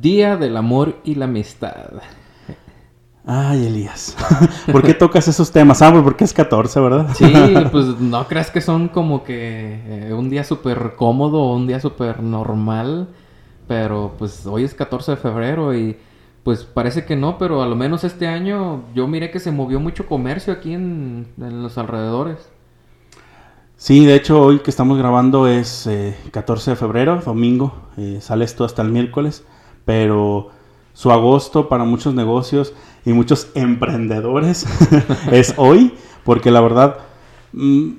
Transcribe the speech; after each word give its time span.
Día 0.00 0.36
del 0.36 0.56
Amor 0.56 0.96
y 1.04 1.16
la 1.16 1.26
Amistad. 1.26 2.00
Ay, 3.24 3.66
Elías. 3.66 4.16
¿Por 4.72 4.82
qué 4.82 4.94
tocas 4.94 5.28
esos 5.28 5.52
temas? 5.52 5.80
Ah, 5.82 5.92
pues 5.92 6.02
porque 6.02 6.24
es 6.24 6.32
14, 6.32 6.80
¿verdad? 6.80 7.08
Sí, 7.14 7.32
pues 7.72 7.86
no 8.00 8.26
creas 8.26 8.50
que 8.50 8.60
son 8.60 8.88
como 8.88 9.22
que 9.22 10.08
eh, 10.08 10.12
un 10.12 10.28
día 10.28 10.44
súper 10.44 10.94
cómodo 10.96 11.42
o 11.42 11.54
un 11.54 11.66
día 11.66 11.80
súper 11.80 12.22
normal. 12.22 13.08
Pero 13.68 14.14
pues 14.18 14.44
hoy 14.46 14.64
es 14.64 14.74
14 14.74 15.12
de 15.12 15.16
febrero 15.16 15.74
y 15.74 15.96
pues 16.42 16.64
parece 16.64 17.04
que 17.04 17.14
no, 17.14 17.38
pero 17.38 17.62
a 17.62 17.66
lo 17.66 17.76
menos 17.76 18.02
este 18.02 18.26
año 18.26 18.82
yo 18.94 19.06
miré 19.06 19.30
que 19.30 19.38
se 19.38 19.52
movió 19.52 19.78
mucho 19.78 20.06
comercio 20.06 20.52
aquí 20.52 20.74
en, 20.74 21.28
en 21.38 21.62
los 21.62 21.78
alrededores. 21.78 22.50
Sí, 23.76 24.04
de 24.04 24.14
hecho 24.14 24.40
hoy 24.40 24.60
que 24.60 24.70
estamos 24.70 24.96
grabando 24.96 25.48
es 25.48 25.88
14 26.30 26.70
eh, 26.70 26.74
de 26.74 26.76
febrero, 26.76 27.20
domingo. 27.24 27.74
Eh, 27.96 28.18
sale 28.20 28.44
esto 28.44 28.64
hasta 28.64 28.82
el 28.82 28.90
miércoles. 28.90 29.44
Pero 29.84 30.50
su 30.92 31.10
agosto 31.10 31.68
para 31.68 31.84
muchos 31.84 32.14
negocios 32.14 32.74
y 33.04 33.12
muchos 33.12 33.48
emprendedores 33.54 34.66
es 35.32 35.54
hoy, 35.56 35.94
porque 36.24 36.50
la 36.50 36.60
verdad, 36.60 36.98
mm, 37.52 37.90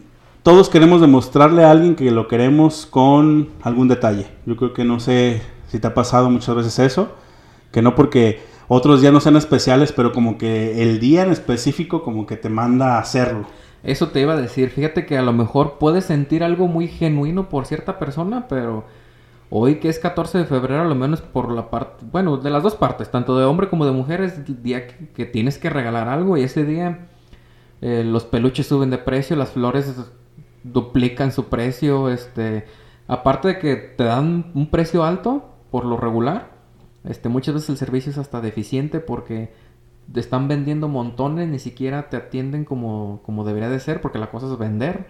todos 0.43 0.70
queremos 0.70 1.02
demostrarle 1.02 1.63
a 1.63 1.71
alguien 1.71 1.95
que 1.95 2.12
lo 2.12 2.27
queremos 2.27 2.85
con 2.85 3.49
algún 3.62 3.88
detalle. 3.88 4.27
Yo 4.45 4.55
creo 4.55 4.73
que 4.73 4.84
no 4.84 4.99
sé 4.99 5.41
si 5.67 5.80
te 5.80 5.88
ha 5.88 5.93
pasado 5.93 6.30
muchas 6.30 6.55
veces 6.55 6.80
eso, 6.80 7.09
que 7.71 7.81
no 7.81 7.95
porque 7.95 8.41
otros 8.68 9.02
días 9.02 9.13
no 9.13 9.20
sean 9.20 9.35
especiales, 9.35 9.91
pero 9.91 10.12
como 10.12 10.38
que 10.38 10.81
el 10.84 10.99
día 10.99 11.23
en 11.23 11.31
específico 11.31 12.04
como 12.04 12.26
que 12.26 12.38
te 12.38 12.49
manda 12.49 12.95
a 12.95 12.99
hacerlo. 12.99 13.45
Eso 13.84 14.09
te 14.09 14.21
iba 14.21 14.34
a 14.34 14.38
decir, 14.38 14.70
fíjate 14.70 15.05
que 15.05 15.18
a 15.18 15.21
lo 15.21 15.34
mejor 15.34 15.77
puedes 15.77 16.05
sentir 16.05 16.43
algo 16.43 16.68
muy 16.68 16.88
genuino 16.88 17.49
por 17.49 17.65
cierta 17.65 17.99
persona, 17.99 18.48
pero 18.48 18.85
Hoy 19.55 19.75
que 19.75 19.88
es 19.88 19.99
14 19.99 20.39
de 20.39 20.45
febrero, 20.45 20.81
a 20.81 20.85
lo 20.85 20.95
menos 20.95 21.21
por 21.21 21.52
la 21.52 21.70
parte, 21.70 22.03
bueno, 22.12 22.38
de 22.38 22.49
las 22.49 22.63
dos 22.63 22.73
partes, 22.73 23.12
tanto 23.12 23.38
de 23.38 23.45
hombre 23.45 23.70
como 23.70 23.85
de 23.85 23.91
mujer, 23.91 24.21
es 24.21 24.39
el 24.39 24.63
día 24.63 24.88
que, 24.88 25.26
tienes 25.27 25.59
que 25.59 25.70
regalar 25.70 26.07
algo 26.07 26.37
y 26.37 26.41
ese 26.41 26.65
día 26.65 27.05
eh, 27.79 28.04
los 28.04 28.24
peluches 28.26 28.65
suben 28.65 28.90
de 28.90 28.98
precio, 28.98 29.35
las 29.35 29.51
flores 29.51 29.93
duplican 30.63 31.31
su 31.31 31.49
precio, 31.49 32.09
este, 32.09 32.65
aparte 33.07 33.49
de 33.49 33.59
que 33.59 33.76
te 33.76 34.05
dan 34.05 34.49
un 34.55 34.71
precio 34.71 35.04
alto 35.04 35.54
por 35.70 35.85
lo 35.85 35.98
regular, 35.98 36.54
este, 37.04 37.29
muchas 37.29 37.54
veces 37.54 37.70
el 37.70 37.77
servicio 37.77 38.12
es 38.12 38.18
hasta 38.18 38.41
deficiente 38.41 39.01
porque 39.01 39.54
te 40.12 40.20
están 40.20 40.48
vendiendo 40.48 40.87
montones, 40.87 41.48
ni 41.48 41.59
siquiera 41.59 42.09
te 42.09 42.18
atienden 42.18 42.65
como, 42.65 43.21
como 43.24 43.43
debería 43.43 43.70
de 43.70 43.79
ser, 43.79 44.01
porque 44.01 44.18
la 44.18 44.31
cosa 44.31 44.51
es 44.51 44.57
vender, 44.57 45.05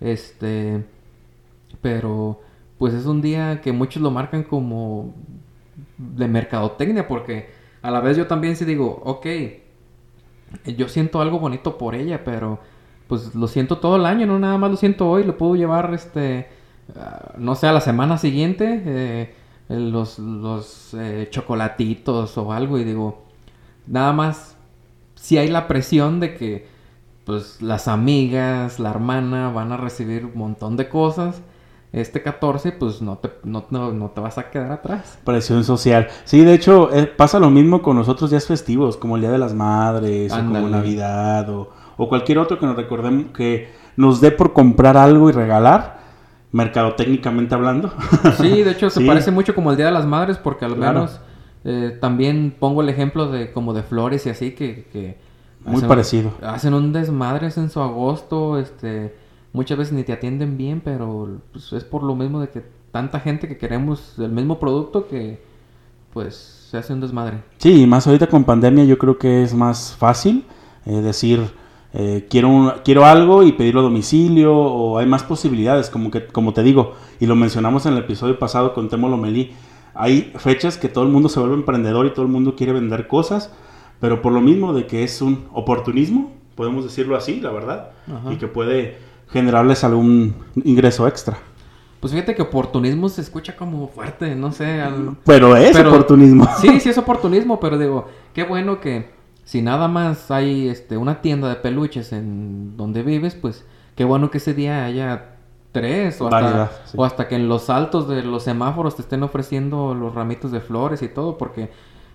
este, 0.00 0.86
pero 1.82 2.40
pues 2.84 2.92
es 2.92 3.06
un 3.06 3.22
día 3.22 3.62
que 3.62 3.72
muchos 3.72 4.02
lo 4.02 4.10
marcan 4.10 4.42
como 4.42 5.14
de 5.96 6.28
mercadotecnia, 6.28 7.08
porque 7.08 7.48
a 7.80 7.90
la 7.90 8.00
vez 8.00 8.14
yo 8.18 8.26
también 8.26 8.56
sí 8.56 8.66
digo, 8.66 9.00
ok, 9.06 9.26
yo 10.76 10.86
siento 10.90 11.22
algo 11.22 11.38
bonito 11.38 11.78
por 11.78 11.94
ella, 11.94 12.22
pero 12.24 12.58
pues 13.08 13.34
lo 13.34 13.48
siento 13.48 13.78
todo 13.78 13.96
el 13.96 14.04
año, 14.04 14.26
no 14.26 14.38
nada 14.38 14.58
más 14.58 14.70
lo 14.70 14.76
siento 14.76 15.08
hoy, 15.08 15.24
lo 15.24 15.38
puedo 15.38 15.56
llevar, 15.56 15.94
este, 15.94 16.48
ah, 16.94 17.32
no 17.38 17.54
sé, 17.54 17.68
a 17.68 17.72
la 17.72 17.80
semana 17.80 18.18
siguiente, 18.18 18.82
eh, 18.84 19.34
los, 19.70 20.18
los 20.18 20.92
eh, 20.92 21.28
chocolatitos 21.30 22.36
o 22.36 22.52
algo, 22.52 22.78
y 22.78 22.84
digo, 22.84 23.22
nada 23.86 24.12
más 24.12 24.58
si 25.14 25.38
hay 25.38 25.48
la 25.48 25.68
presión 25.68 26.20
de 26.20 26.34
que, 26.34 26.68
pues, 27.24 27.62
las 27.62 27.88
amigas, 27.88 28.78
la 28.78 28.90
hermana 28.90 29.50
van 29.50 29.72
a 29.72 29.78
recibir 29.78 30.26
un 30.26 30.36
montón 30.36 30.76
de 30.76 30.90
cosas 30.90 31.40
este 31.94 32.22
14, 32.22 32.72
pues 32.72 33.00
no 33.00 33.18
te, 33.18 33.30
no, 33.44 33.64
no, 33.70 34.10
te 34.10 34.20
vas 34.20 34.36
a 34.36 34.50
quedar 34.50 34.72
atrás. 34.72 35.18
Presión 35.24 35.62
social. 35.62 36.08
Sí, 36.24 36.44
de 36.44 36.52
hecho, 36.52 36.92
eh, 36.92 37.06
pasa 37.06 37.38
lo 37.38 37.50
mismo 37.50 37.82
con 37.82 37.96
los 37.96 38.08
otros 38.08 38.30
días 38.30 38.46
festivos, 38.46 38.96
como 38.96 39.14
el 39.14 39.22
Día 39.22 39.30
de 39.30 39.38
las 39.38 39.54
Madres, 39.54 40.32
o 40.32 40.36
como 40.36 40.68
Navidad, 40.68 41.48
o, 41.50 41.70
o, 41.96 42.08
cualquier 42.08 42.38
otro 42.38 42.58
que 42.58 42.66
nos 42.66 42.74
recordemos, 42.74 43.26
que 43.32 43.68
nos 43.96 44.20
dé 44.20 44.32
por 44.32 44.52
comprar 44.52 44.96
algo 44.96 45.30
y 45.30 45.32
regalar, 45.32 46.00
mercadotécnicamente 46.50 47.54
hablando. 47.54 47.92
Sí, 48.38 48.64
de 48.64 48.72
hecho, 48.72 48.90
se 48.90 49.00
parece 49.02 49.30
mucho 49.30 49.54
como 49.54 49.70
el 49.70 49.76
Día 49.76 49.86
de 49.86 49.92
las 49.92 50.06
Madres, 50.06 50.36
porque 50.36 50.64
al 50.64 50.76
menos 50.76 51.20
eh, 51.62 51.96
también 52.00 52.56
pongo 52.58 52.82
el 52.82 52.88
ejemplo 52.88 53.30
de 53.30 53.52
como 53.52 53.72
de 53.72 53.84
flores 53.84 54.26
y 54.26 54.30
así, 54.30 54.50
que... 54.50 54.88
que 54.92 55.16
Muy 55.64 55.82
parecido. 55.82 56.32
Hacen 56.42 56.74
un 56.74 56.92
desmadre 56.92 57.50
en 57.56 57.70
su 57.70 57.80
agosto, 57.80 58.58
este 58.58 59.22
muchas 59.54 59.78
veces 59.78 59.94
ni 59.94 60.02
te 60.02 60.12
atienden 60.12 60.58
bien, 60.58 60.82
pero 60.84 61.40
pues, 61.52 61.72
es 61.72 61.84
por 61.84 62.02
lo 62.02 62.14
mismo 62.14 62.40
de 62.40 62.50
que 62.50 62.62
tanta 62.90 63.20
gente 63.20 63.48
que 63.48 63.56
queremos 63.56 64.18
el 64.18 64.30
mismo 64.30 64.58
producto 64.58 65.08
que 65.08 65.42
pues 66.12 66.34
se 66.70 66.76
hace 66.76 66.92
un 66.92 67.00
desmadre. 67.00 67.42
Sí, 67.58 67.86
más 67.86 68.06
ahorita 68.06 68.26
con 68.26 68.44
pandemia 68.44 68.84
yo 68.84 68.98
creo 68.98 69.16
que 69.16 69.42
es 69.42 69.54
más 69.54 69.96
fácil 69.96 70.44
eh, 70.84 71.00
decir 71.00 71.40
eh, 71.92 72.26
quiero, 72.28 72.74
quiero 72.84 73.04
algo 73.04 73.44
y 73.44 73.52
pedirlo 73.52 73.80
a 73.80 73.84
domicilio 73.84 74.56
o 74.56 74.98
hay 74.98 75.06
más 75.06 75.22
posibilidades, 75.22 75.88
como, 75.88 76.10
que, 76.10 76.26
como 76.26 76.52
te 76.52 76.64
digo, 76.64 76.94
y 77.20 77.26
lo 77.26 77.36
mencionamos 77.36 77.86
en 77.86 77.92
el 77.92 78.00
episodio 78.00 78.38
pasado 78.38 78.74
con 78.74 78.88
Temo 78.88 79.08
Lomelí, 79.08 79.52
hay 79.94 80.32
fechas 80.36 80.76
que 80.76 80.88
todo 80.88 81.04
el 81.04 81.10
mundo 81.10 81.28
se 81.28 81.38
vuelve 81.38 81.54
emprendedor 81.54 82.06
y 82.06 82.10
todo 82.10 82.22
el 82.22 82.32
mundo 82.32 82.56
quiere 82.56 82.72
vender 82.72 83.06
cosas, 83.06 83.52
pero 84.00 84.22
por 84.22 84.32
lo 84.32 84.40
mismo 84.40 84.72
de 84.72 84.88
que 84.88 85.04
es 85.04 85.22
un 85.22 85.44
oportunismo, 85.52 86.32
podemos 86.56 86.82
decirlo 86.82 87.14
así, 87.14 87.40
la 87.40 87.52
verdad, 87.52 87.90
y 88.28 88.36
que 88.36 88.48
puede 88.48 88.98
generarles 89.34 89.82
algún 89.82 90.32
ingreso 90.64 91.08
extra. 91.08 91.36
Pues 91.98 92.12
fíjate 92.12 92.36
que 92.36 92.42
oportunismo 92.42 93.08
se 93.08 93.20
escucha 93.20 93.56
como 93.56 93.88
fuerte, 93.88 94.36
no 94.36 94.52
sé. 94.52 94.80
Pero 95.24 95.56
es 95.56 95.76
oportunismo. 95.76 96.48
Sí, 96.60 96.78
sí 96.78 96.88
es 96.90 96.98
oportunismo, 97.04 97.58
pero 97.58 97.76
digo, 97.76 98.06
qué 98.32 98.44
bueno 98.44 98.80
que 98.80 99.10
si 99.44 99.60
nada 99.60 99.88
más 99.88 100.30
hay 100.30 100.68
este 100.68 100.96
una 100.96 101.20
tienda 101.20 101.48
de 101.48 101.56
peluches 101.56 102.12
en 102.12 102.76
donde 102.76 103.02
vives, 103.02 103.34
pues 103.34 103.64
qué 103.96 104.04
bueno 104.04 104.30
que 104.30 104.38
ese 104.38 104.54
día 104.54 104.84
haya 104.84 105.32
tres 105.72 106.20
o 106.20 106.28
hasta, 106.28 106.70
o 106.94 107.04
hasta 107.04 107.26
que 107.26 107.34
en 107.34 107.48
los 107.48 107.68
altos 107.70 108.06
de 108.06 108.22
los 108.22 108.44
semáforos 108.44 108.94
te 108.94 109.02
estén 109.02 109.24
ofreciendo 109.24 109.94
los 109.94 110.14
ramitos 110.14 110.52
de 110.52 110.60
flores 110.60 111.02
y 111.02 111.08
todo, 111.08 111.36
porque 111.36 111.70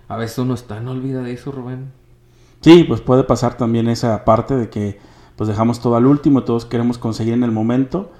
a 0.08 0.16
veces 0.16 0.38
uno 0.38 0.54
está 0.54 0.78
en 0.78 0.88
olvida 0.88 1.20
de 1.20 1.34
eso, 1.34 1.52
Rubén. 1.52 1.92
Sí, 2.62 2.84
pues 2.84 3.02
puede 3.02 3.24
pasar 3.24 3.58
también 3.58 3.88
esa 3.88 4.24
parte 4.24 4.56
de 4.56 4.70
que 4.70 5.09
pues 5.40 5.48
dejamos 5.48 5.80
todo 5.80 5.96
al 5.96 6.04
último, 6.04 6.42
todos 6.42 6.66
queremos 6.66 6.98
conseguir 6.98 7.32
en 7.32 7.42
el 7.44 7.50
momento. 7.50 8.12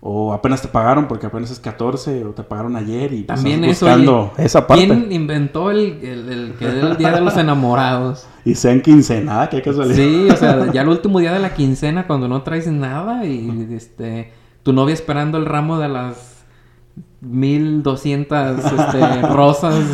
O 0.00 0.32
apenas 0.32 0.60
te 0.60 0.66
pagaron 0.66 1.06
porque 1.06 1.26
apenas 1.26 1.52
es 1.52 1.60
14 1.60 2.24
o 2.24 2.30
te 2.30 2.42
pagaron 2.42 2.74
ayer 2.74 3.12
y 3.12 3.22
pues, 3.22 3.36
También 3.36 3.62
eso, 3.62 3.86
buscando 3.86 4.32
esa 4.36 4.66
parte. 4.66 4.84
¿Quién 4.84 5.12
inventó 5.12 5.70
el, 5.70 5.78
el, 6.02 6.54
que 6.58 6.66
el 6.66 6.96
día 6.96 7.12
de 7.12 7.20
los 7.20 7.36
enamorados? 7.36 8.26
y 8.44 8.56
sea 8.56 8.72
en 8.72 8.82
quincena, 8.82 9.48
qué 9.48 9.62
casualidad. 9.62 9.94
Sí, 9.94 10.28
o 10.28 10.36
sea, 10.36 10.72
ya 10.72 10.82
el 10.82 10.88
último 10.88 11.20
día 11.20 11.32
de 11.32 11.38
la 11.38 11.54
quincena 11.54 12.08
cuando 12.08 12.26
no 12.26 12.42
traes 12.42 12.66
nada 12.66 13.24
y 13.24 13.68
este 13.70 14.32
tu 14.64 14.72
novia 14.72 14.94
esperando 14.94 15.38
el 15.38 15.46
ramo 15.46 15.78
de 15.78 15.88
las 15.88 16.33
1200 17.24 18.58
este, 18.64 19.22
rosas. 19.32 19.84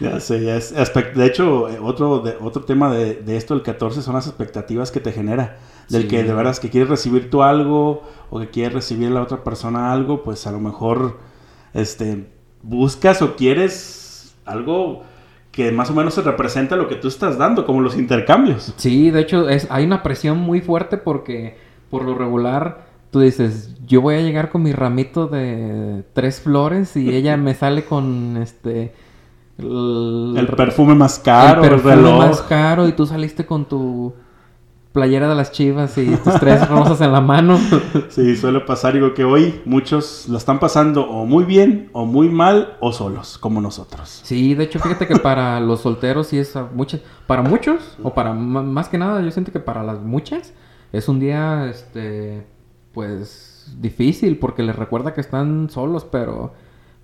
Ya 0.00 0.20
sé, 0.20 0.44
ya 0.44 0.56
es, 0.56 0.72
de 0.72 1.26
hecho, 1.26 1.66
otro, 1.82 2.20
de, 2.20 2.36
otro 2.40 2.64
tema 2.64 2.92
de, 2.92 3.14
de, 3.14 3.36
esto, 3.36 3.54
el 3.54 3.62
14, 3.62 4.02
son 4.02 4.14
las 4.14 4.26
expectativas 4.26 4.90
que 4.90 5.00
te 5.00 5.12
genera. 5.12 5.58
Del 5.88 6.08
que 6.08 6.22
de 6.22 6.32
veras 6.32 6.58
que 6.58 6.70
quieres 6.70 6.88
recibir 6.88 7.28
tú 7.28 7.42
algo 7.42 8.02
o 8.30 8.40
que 8.40 8.48
quieres 8.48 8.72
recibir 8.72 9.10
la 9.10 9.20
otra 9.20 9.44
persona 9.44 9.92
algo, 9.92 10.22
pues 10.22 10.46
a 10.46 10.52
lo 10.52 10.58
mejor 10.58 11.18
este, 11.74 12.28
buscas 12.62 13.20
o 13.20 13.36
quieres 13.36 14.34
algo 14.46 15.02
que 15.50 15.70
más 15.70 15.90
o 15.90 15.94
menos 15.94 16.14
se 16.14 16.22
representa 16.22 16.76
lo 16.76 16.88
que 16.88 16.94
tú 16.96 17.08
estás 17.08 17.36
dando, 17.36 17.66
como 17.66 17.82
los 17.82 17.96
intercambios. 17.96 18.72
Sí, 18.76 19.10
de 19.10 19.20
hecho, 19.20 19.48
es, 19.48 19.66
hay 19.70 19.84
una 19.84 20.02
presión 20.02 20.38
muy 20.38 20.62
fuerte 20.62 20.96
porque 20.96 21.58
por 21.90 22.04
lo 22.04 22.14
regular 22.14 22.91
tú 23.12 23.20
dices, 23.20 23.70
yo 23.86 24.00
voy 24.00 24.16
a 24.16 24.22
llegar 24.22 24.50
con 24.50 24.62
mi 24.62 24.72
ramito 24.72 25.28
de 25.28 26.02
tres 26.14 26.40
flores 26.40 26.96
y 26.96 27.10
ella 27.14 27.36
me 27.36 27.54
sale 27.54 27.84
con 27.84 28.38
este... 28.38 28.94
El, 29.58 30.48
perfume 30.56 30.94
más 30.94 31.20
caro, 31.20 31.62
el 31.62 31.70
perfume 31.70 32.18
más 32.18 32.40
caro 32.42 32.88
y 32.88 32.92
tú 32.92 33.06
saliste 33.06 33.46
con 33.46 33.66
tu 33.66 34.12
playera 34.92 35.28
de 35.28 35.34
las 35.34 35.52
chivas 35.52 35.96
y 35.98 36.16
tus 36.16 36.34
tres 36.40 36.66
rosas 36.70 37.00
en 37.02 37.12
la 37.12 37.20
mano. 37.20 37.60
Sí, 38.08 38.34
suele 38.34 38.60
pasar, 38.60 38.94
digo 38.94 39.14
que 39.14 39.24
hoy 39.24 39.60
muchos 39.64 40.26
lo 40.28 40.38
están 40.38 40.58
pasando 40.58 41.08
o 41.08 41.26
muy 41.26 41.44
bien, 41.44 41.90
o 41.92 42.06
muy 42.06 42.28
mal, 42.28 42.76
o 42.80 42.92
solos, 42.92 43.38
como 43.38 43.60
nosotros. 43.60 44.20
Sí, 44.24 44.54
de 44.54 44.64
hecho, 44.64 44.80
fíjate 44.80 45.06
que 45.06 45.16
para 45.16 45.60
los 45.60 45.80
solteros 45.82 46.26
sí 46.28 46.38
es 46.38 46.54
muchas, 46.74 47.02
para 47.26 47.42
muchos, 47.42 47.96
o 48.02 48.12
para 48.14 48.32
más 48.32 48.88
que 48.88 48.98
nada, 48.98 49.22
yo 49.22 49.30
siento 49.30 49.52
que 49.52 49.60
para 49.60 49.82
las 49.82 50.00
muchas, 50.00 50.52
es 50.92 51.08
un 51.08 51.20
día, 51.20 51.68
este, 51.70 52.46
pues 52.92 53.72
difícil 53.80 54.38
porque 54.38 54.62
les 54.62 54.76
recuerda 54.76 55.14
que 55.14 55.20
están 55.20 55.70
solos, 55.70 56.04
pero 56.04 56.52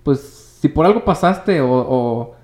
pues 0.03 0.57
si 0.61 0.67
por 0.67 0.85
algo 0.85 1.05
pasaste 1.05 1.61
o, 1.61 2.35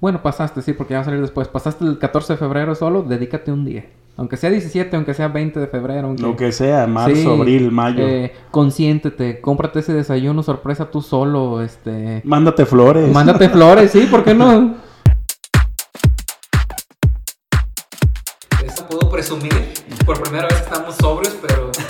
bueno, 0.00 0.22
pasaste, 0.22 0.62
sí, 0.62 0.72
porque 0.72 0.92
ya 0.92 0.98
va 0.98 1.02
a 1.02 1.04
salir 1.06 1.20
después, 1.20 1.48
pasaste 1.48 1.84
el 1.84 1.98
14 1.98 2.34
de 2.34 2.36
febrero 2.36 2.74
solo, 2.74 3.02
dedícate 3.02 3.50
un 3.50 3.64
día. 3.64 3.86
Aunque 4.16 4.36
sea 4.36 4.48
17, 4.50 4.94
aunque 4.94 5.12
sea 5.12 5.26
20 5.26 5.58
de 5.58 5.66
febrero. 5.66 6.06
Aunque... 6.06 6.22
Lo 6.22 6.36
que 6.36 6.52
sea, 6.52 6.86
marzo, 6.86 7.32
abril, 7.32 7.72
mayo. 7.72 8.06
Eh, 8.06 8.32
consiéntete, 8.52 9.40
cómprate 9.40 9.80
ese 9.80 9.92
desayuno 9.92 10.44
sorpresa 10.44 10.88
tú 10.88 11.02
solo, 11.02 11.60
este... 11.62 12.22
Mándate 12.24 12.64
flores. 12.64 13.12
Mándate 13.12 13.48
flores, 13.48 13.90
sí, 13.90 14.06
¿por 14.08 14.22
qué 14.22 14.34
no? 14.34 14.76
Esto 18.64 18.86
puedo 18.86 19.10
presumir, 19.10 19.72
por 20.06 20.22
primera 20.22 20.46
vez 20.46 20.60
estamos 20.60 20.94
sobrios, 20.94 21.36
pero... 21.44 21.73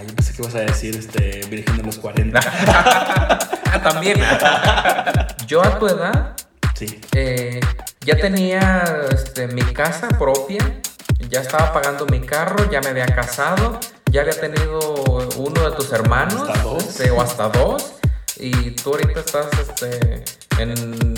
Ah, 0.00 0.02
yo 0.02 0.14
pensé 0.14 0.32
que 0.32 0.40
ibas 0.40 0.54
a 0.54 0.60
decir 0.60 0.96
este, 0.96 1.46
Virgen 1.50 1.76
de 1.76 1.82
los 1.82 1.98
40. 1.98 2.40
ah, 2.66 3.80
también. 3.82 4.18
yo 5.46 5.62
a 5.62 5.78
tu 5.78 5.88
edad 5.88 6.36
eh, 7.14 7.60
ya 8.06 8.16
tenía 8.16 8.82
este, 9.12 9.46
mi 9.48 9.60
casa 9.60 10.08
propia, 10.08 10.80
ya 11.28 11.40
estaba 11.40 11.74
pagando 11.74 12.06
mi 12.06 12.20
carro, 12.20 12.70
ya 12.70 12.80
me 12.80 12.88
había 12.88 13.04
casado, 13.06 13.78
ya 14.10 14.22
había 14.22 14.40
tenido 14.40 14.78
uno 15.36 15.68
de 15.68 15.76
tus 15.76 15.92
hermanos, 15.92 16.48
este, 16.78 17.10
o 17.10 17.20
hasta 17.20 17.50
dos, 17.50 17.96
y 18.38 18.70
tú 18.70 18.92
ahorita 18.92 19.20
estás 19.20 19.48
este, 19.60 20.24
en, 20.58 21.14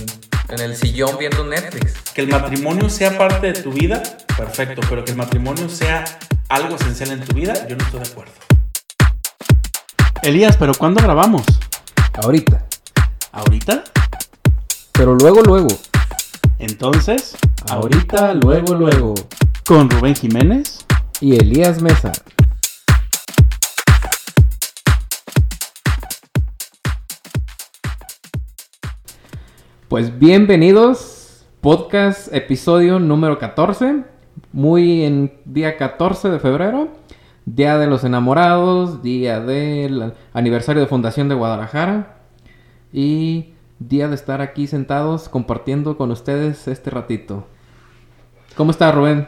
en 0.49 0.59
el 0.59 0.75
sillón 0.77 1.19
viendo 1.21 1.45
Netflix. 1.45 2.01
Que 2.13 2.23
el 2.23 2.29
matrimonio 2.29 2.91
sea 2.91 3.17
parte 3.17 3.53
de 3.53 3.63
tu 3.63 3.71
vida, 3.73 4.03
perfecto, 4.37 4.81
pero 4.91 5.05
que 5.05 5.13
el 5.13 5.19
matrimonio 5.19 5.69
sea 5.69 6.05
algo 6.49 6.75
esencial 6.75 7.13
en 7.13 7.21
tu 7.21 7.33
vida, 7.33 7.69
yo 7.69 7.77
no 7.77 7.85
estoy 7.85 8.01
de 8.01 8.09
acuerdo. 8.09 8.33
Elías, 10.23 10.57
¿pero 10.57 10.73
cuándo 10.73 11.03
grabamos? 11.03 11.43
Ahorita. 12.23 12.65
¿Ahorita? 13.33 13.83
Pero 14.93 15.17
luego, 15.17 15.43
luego. 15.43 15.67
Entonces, 16.61 17.37
ahorita, 17.69 18.33
luego, 18.35 18.75
luego. 18.75 19.15
Con 19.67 19.91
Rubén 19.91 20.15
Jiménez 20.15 20.87
y 21.21 21.35
Elías 21.35 21.83
Mesa. 21.83 22.13
Pues 29.89 30.17
bienvenidos, 30.21 31.45
podcast 31.61 32.33
episodio 32.33 33.01
número 33.01 33.41
14, 33.41 34.05
muy 34.53 35.03
en 35.03 35.33
día 35.45 35.77
14 35.77 36.31
de 36.31 36.39
febrero, 36.39 36.93
Día 37.45 37.77
de 37.77 37.89
los 37.89 38.05
Enamorados, 38.05 39.03
día 39.03 39.41
del 39.41 40.13
aniversario 40.33 40.81
de 40.83 40.89
Fundación 40.89 41.29
de 41.29 41.35
Guadalajara 41.35 42.19
y 42.93 43.55
día 43.81 44.09
de 44.09 44.15
estar 44.15 44.41
aquí 44.41 44.67
sentados 44.67 45.29
compartiendo 45.29 45.97
con 45.97 46.11
ustedes 46.13 46.69
este 46.69 46.91
ratito. 46.91 47.47
¿Cómo 48.57 48.71
está 48.71 48.93
Rubén? 48.93 49.27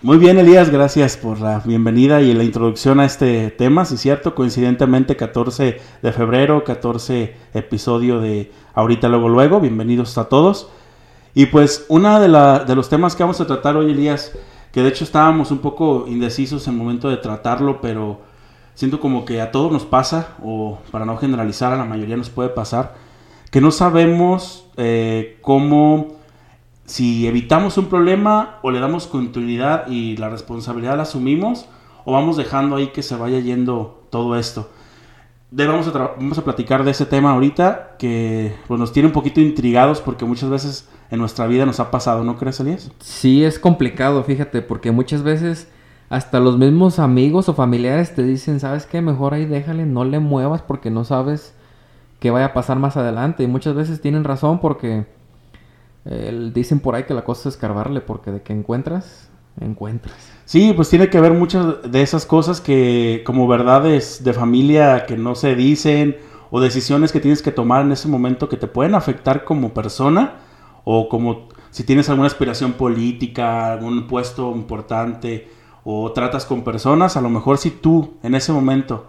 Muy 0.00 0.18
bien, 0.18 0.38
Elías, 0.38 0.70
gracias 0.70 1.16
por 1.16 1.40
la 1.40 1.60
bienvenida 1.64 2.22
y 2.22 2.32
la 2.32 2.42
introducción 2.42 2.98
a 3.00 3.04
este 3.04 3.50
tema. 3.50 3.84
Sí, 3.84 3.96
cierto, 3.96 4.34
coincidentemente 4.34 5.14
14 5.14 5.80
de 6.02 6.12
febrero, 6.12 6.64
14 6.64 7.36
episodio 7.54 8.18
de 8.18 8.50
Ahorita 8.74 9.08
Luego 9.08 9.28
Luego. 9.28 9.60
Bienvenidos 9.60 10.16
a 10.18 10.24
todos. 10.24 10.68
Y 11.34 11.46
pues 11.46 11.86
uno 11.88 12.18
de, 12.18 12.28
de 12.66 12.74
los 12.74 12.88
temas 12.88 13.14
que 13.14 13.22
vamos 13.22 13.40
a 13.40 13.46
tratar 13.46 13.76
hoy, 13.76 13.92
Elías, 13.92 14.32
que 14.72 14.82
de 14.82 14.88
hecho 14.88 15.04
estábamos 15.04 15.50
un 15.50 15.58
poco 15.58 16.06
indecisos 16.08 16.66
en 16.66 16.74
el 16.74 16.78
momento 16.78 17.08
de 17.08 17.18
tratarlo, 17.18 17.80
pero 17.80 18.20
siento 18.74 19.00
como 19.00 19.24
que 19.24 19.40
a 19.40 19.52
todos 19.52 19.70
nos 19.70 19.84
pasa, 19.84 20.34
o 20.42 20.78
para 20.90 21.04
no 21.04 21.16
generalizar, 21.18 21.72
a 21.72 21.76
la 21.76 21.84
mayoría 21.84 22.16
nos 22.16 22.30
puede 22.30 22.48
pasar, 22.48 22.94
que 23.50 23.60
no 23.60 23.70
sabemos 23.70 24.66
eh, 24.78 25.38
cómo, 25.42 26.16
si 26.86 27.26
evitamos 27.26 27.76
un 27.76 27.86
problema 27.86 28.58
o 28.62 28.70
le 28.70 28.80
damos 28.80 29.06
continuidad 29.06 29.86
y 29.88 30.16
la 30.16 30.30
responsabilidad 30.30 30.96
la 30.96 31.02
asumimos 31.02 31.66
o 32.04 32.12
vamos 32.12 32.36
dejando 32.36 32.76
ahí 32.76 32.88
que 32.88 33.02
se 33.02 33.14
vaya 33.14 33.38
yendo 33.40 34.06
todo 34.10 34.36
esto. 34.36 34.70
De, 35.52 35.66
vamos, 35.66 35.86
a 35.86 35.92
vamos 35.92 36.38
a 36.38 36.44
platicar 36.44 36.82
de 36.82 36.92
ese 36.92 37.04
tema 37.04 37.32
ahorita 37.32 37.96
que 37.98 38.54
pues, 38.66 38.80
nos 38.80 38.90
tiene 38.90 39.08
un 39.08 39.12
poquito 39.12 39.38
intrigados 39.38 40.00
porque 40.00 40.24
muchas 40.24 40.48
veces 40.48 40.88
en 41.10 41.18
nuestra 41.18 41.46
vida 41.46 41.66
nos 41.66 41.78
ha 41.78 41.90
pasado, 41.90 42.24
¿no 42.24 42.38
crees, 42.38 42.58
Elías? 42.60 42.90
Sí, 43.00 43.44
es 43.44 43.58
complicado, 43.58 44.24
fíjate, 44.24 44.62
porque 44.62 44.92
muchas 44.92 45.22
veces 45.22 45.68
hasta 46.08 46.40
los 46.40 46.56
mismos 46.56 46.98
amigos 46.98 47.50
o 47.50 47.54
familiares 47.54 48.14
te 48.14 48.22
dicen, 48.22 48.60
¿sabes 48.60 48.86
qué? 48.86 49.02
Mejor 49.02 49.34
ahí 49.34 49.44
déjale, 49.44 49.84
no 49.84 50.06
le 50.06 50.20
muevas 50.20 50.62
porque 50.62 50.90
no 50.90 51.04
sabes 51.04 51.54
qué 52.18 52.30
vaya 52.30 52.46
a 52.46 52.52
pasar 52.54 52.78
más 52.78 52.96
adelante. 52.96 53.42
Y 53.42 53.46
muchas 53.46 53.74
veces 53.74 54.00
tienen 54.00 54.24
razón 54.24 54.58
porque 54.58 55.04
dicen 56.54 56.80
por 56.80 56.94
ahí 56.94 57.04
que 57.04 57.12
la 57.12 57.24
cosa 57.24 57.50
es 57.50 57.56
escarbarle, 57.56 58.00
porque 58.00 58.30
de 58.30 58.40
que 58.40 58.54
encuentras, 58.54 59.28
encuentras. 59.60 60.16
Sí, 60.44 60.72
pues 60.74 60.88
tiene 60.88 61.08
que 61.08 61.20
ver 61.20 61.32
muchas 61.32 61.90
de 61.90 62.02
esas 62.02 62.26
cosas 62.26 62.60
que 62.60 63.22
como 63.24 63.46
verdades 63.46 64.24
de 64.24 64.32
familia 64.32 65.06
que 65.06 65.16
no 65.16 65.34
se 65.34 65.54
dicen 65.54 66.16
o 66.50 66.60
decisiones 66.60 67.12
que 67.12 67.20
tienes 67.20 67.42
que 67.42 67.52
tomar 67.52 67.82
en 67.82 67.92
ese 67.92 68.08
momento 68.08 68.48
que 68.48 68.56
te 68.56 68.66
pueden 68.66 68.94
afectar 68.94 69.44
como 69.44 69.72
persona 69.72 70.34
o 70.84 71.08
como 71.08 71.48
si 71.70 71.84
tienes 71.84 72.10
alguna 72.10 72.26
aspiración 72.26 72.74
política, 72.74 73.72
algún 73.72 74.06
puesto 74.06 74.52
importante 74.54 75.48
o 75.84 76.12
tratas 76.12 76.44
con 76.44 76.62
personas, 76.62 77.16
a 77.16 77.22
lo 77.22 77.30
mejor 77.30 77.58
si 77.58 77.70
tú 77.70 78.14
en 78.22 78.34
ese 78.34 78.52
momento 78.52 79.06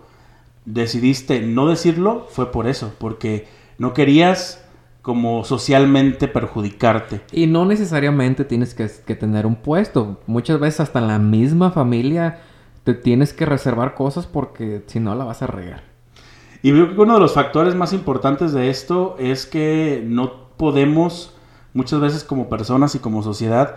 decidiste 0.66 1.42
no 1.42 1.68
decirlo 1.68 2.28
fue 2.30 2.52
por 2.52 2.68
eso, 2.68 2.94
porque 2.98 3.48
no 3.78 3.94
querías 3.94 4.63
como 5.04 5.44
socialmente 5.44 6.30
perjudicarte. 6.30 7.22
Y 7.34 7.46
no 7.46 7.66
necesariamente 7.66 8.46
tienes 8.46 8.74
que, 8.74 8.88
tener 8.88 9.46
un 9.46 9.58
puesto. 9.58 10.22
Muchas 10.28 10.60
veces 10.62 10.80
hasta 10.80 11.00
en 11.00 11.08
la 11.08 11.20
misma 11.20 11.72
familia 11.72 12.40
te 12.86 12.94
tienes 12.94 13.34
que 13.34 13.46
reservar 13.46 13.96
cosas 13.96 14.26
porque 14.26 14.82
si 14.88 15.02
no 15.02 15.14
la 15.14 15.26
vas 15.26 15.42
a 15.42 15.48
regar. 15.48 15.84
Y 16.62 16.72
creo 16.72 16.96
que 16.96 17.02
uno 17.02 17.16
de 17.16 17.20
los 17.20 17.34
factores 17.34 17.76
más 17.76 17.92
importantes 17.92 18.54
de 18.54 18.70
esto 18.70 19.18
es 19.20 19.46
que 19.46 20.02
no 20.08 20.48
podemos 20.56 21.36
muchas 21.74 22.00
veces 22.00 22.24
como 22.24 22.48
personas 22.48 22.96
y 22.96 23.00
como 23.00 23.24
sociedad 23.24 23.76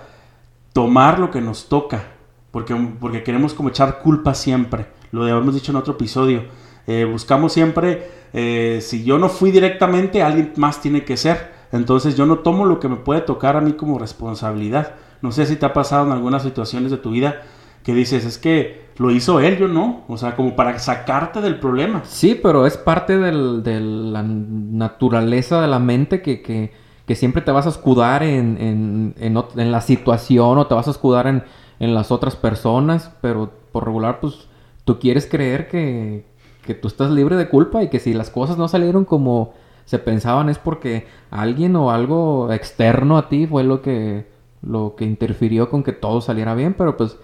tomar 0.72 1.18
lo 1.18 1.32
que 1.32 1.40
nos 1.40 1.68
toca. 1.68 2.04
Porque, 2.52 2.72
porque 3.00 3.24
queremos 3.24 3.52
como 3.52 3.70
echar 3.70 3.98
culpa 3.98 4.32
siempre. 4.32 4.86
Lo 5.10 5.24
habíamos 5.24 5.54
dicho 5.54 5.72
en 5.72 5.76
otro 5.76 5.94
episodio 5.94 6.44
eh, 6.86 7.04
buscamos 7.04 7.52
siempre, 7.52 8.10
eh, 8.32 8.78
si 8.80 9.04
yo 9.04 9.18
no 9.18 9.28
fui 9.28 9.50
directamente, 9.50 10.22
alguien 10.22 10.52
más 10.56 10.80
tiene 10.80 11.04
que 11.04 11.16
ser. 11.16 11.54
Entonces 11.72 12.16
yo 12.16 12.26
no 12.26 12.38
tomo 12.38 12.64
lo 12.64 12.78
que 12.78 12.88
me 12.88 12.96
puede 12.96 13.20
tocar 13.20 13.56
a 13.56 13.60
mí 13.60 13.72
como 13.72 13.98
responsabilidad. 13.98 14.94
No 15.20 15.32
sé 15.32 15.46
si 15.46 15.56
te 15.56 15.66
ha 15.66 15.72
pasado 15.72 16.06
en 16.06 16.12
algunas 16.12 16.42
situaciones 16.42 16.90
de 16.90 16.98
tu 16.98 17.10
vida 17.10 17.42
que 17.82 17.94
dices, 17.94 18.24
es 18.24 18.38
que 18.38 18.86
lo 18.98 19.10
hizo 19.10 19.40
él, 19.40 19.58
yo 19.58 19.68
no. 19.68 20.04
O 20.08 20.16
sea, 20.16 20.36
como 20.36 20.54
para 20.54 20.78
sacarte 20.78 21.40
del 21.40 21.58
problema. 21.58 22.02
Sí, 22.04 22.38
pero 22.40 22.66
es 22.66 22.76
parte 22.76 23.18
de 23.18 23.32
la 23.80 24.22
naturaleza 24.22 25.60
de 25.60 25.68
la 25.68 25.78
mente 25.78 26.22
que, 26.22 26.42
que, 26.42 26.72
que 27.06 27.14
siempre 27.14 27.42
te 27.42 27.50
vas 27.50 27.66
a 27.66 27.70
escudar 27.70 28.22
en, 28.22 28.58
en, 28.60 29.14
en, 29.18 29.44
en, 29.56 29.72
la 29.72 29.80
situación 29.80 30.58
o 30.58 30.66
te 30.66 30.74
vas 30.74 30.88
a 30.88 30.92
escudar 30.92 31.26
en 31.26 31.94
las 31.94 32.10
otras 32.10 32.36
personas, 32.36 33.12
pero 33.20 33.50
por 33.72 33.84
regular, 33.84 34.20
pues 34.20 34.48
tú 34.84 34.98
quieres 34.98 35.26
creer 35.26 35.68
que, 35.68 36.24
que 36.66 36.74
tú 36.74 36.88
estás 36.88 37.10
libre 37.10 37.36
de 37.36 37.48
culpa 37.48 37.82
y 37.82 37.88
que 37.88 37.98
si 37.98 38.12
las 38.12 38.28
cosas 38.28 38.58
no 38.58 38.68
salieron 38.68 39.06
como 39.06 39.54
se 39.86 39.98
pensaban 39.98 40.50
es 40.50 40.58
porque 40.58 41.06
alguien 41.30 41.76
o 41.76 41.90
algo 41.90 42.52
externo 42.52 43.16
a 43.16 43.28
ti 43.28 43.46
fue 43.46 43.64
lo 43.64 43.80
que 43.80 44.26
lo 44.62 44.96
que 44.96 45.04
interfirió 45.04 45.70
con 45.70 45.82
que 45.82 45.92
todo 45.92 46.20
saliera 46.20 46.54
bien, 46.54 46.74
pero 46.74 46.96
pues 46.96 47.16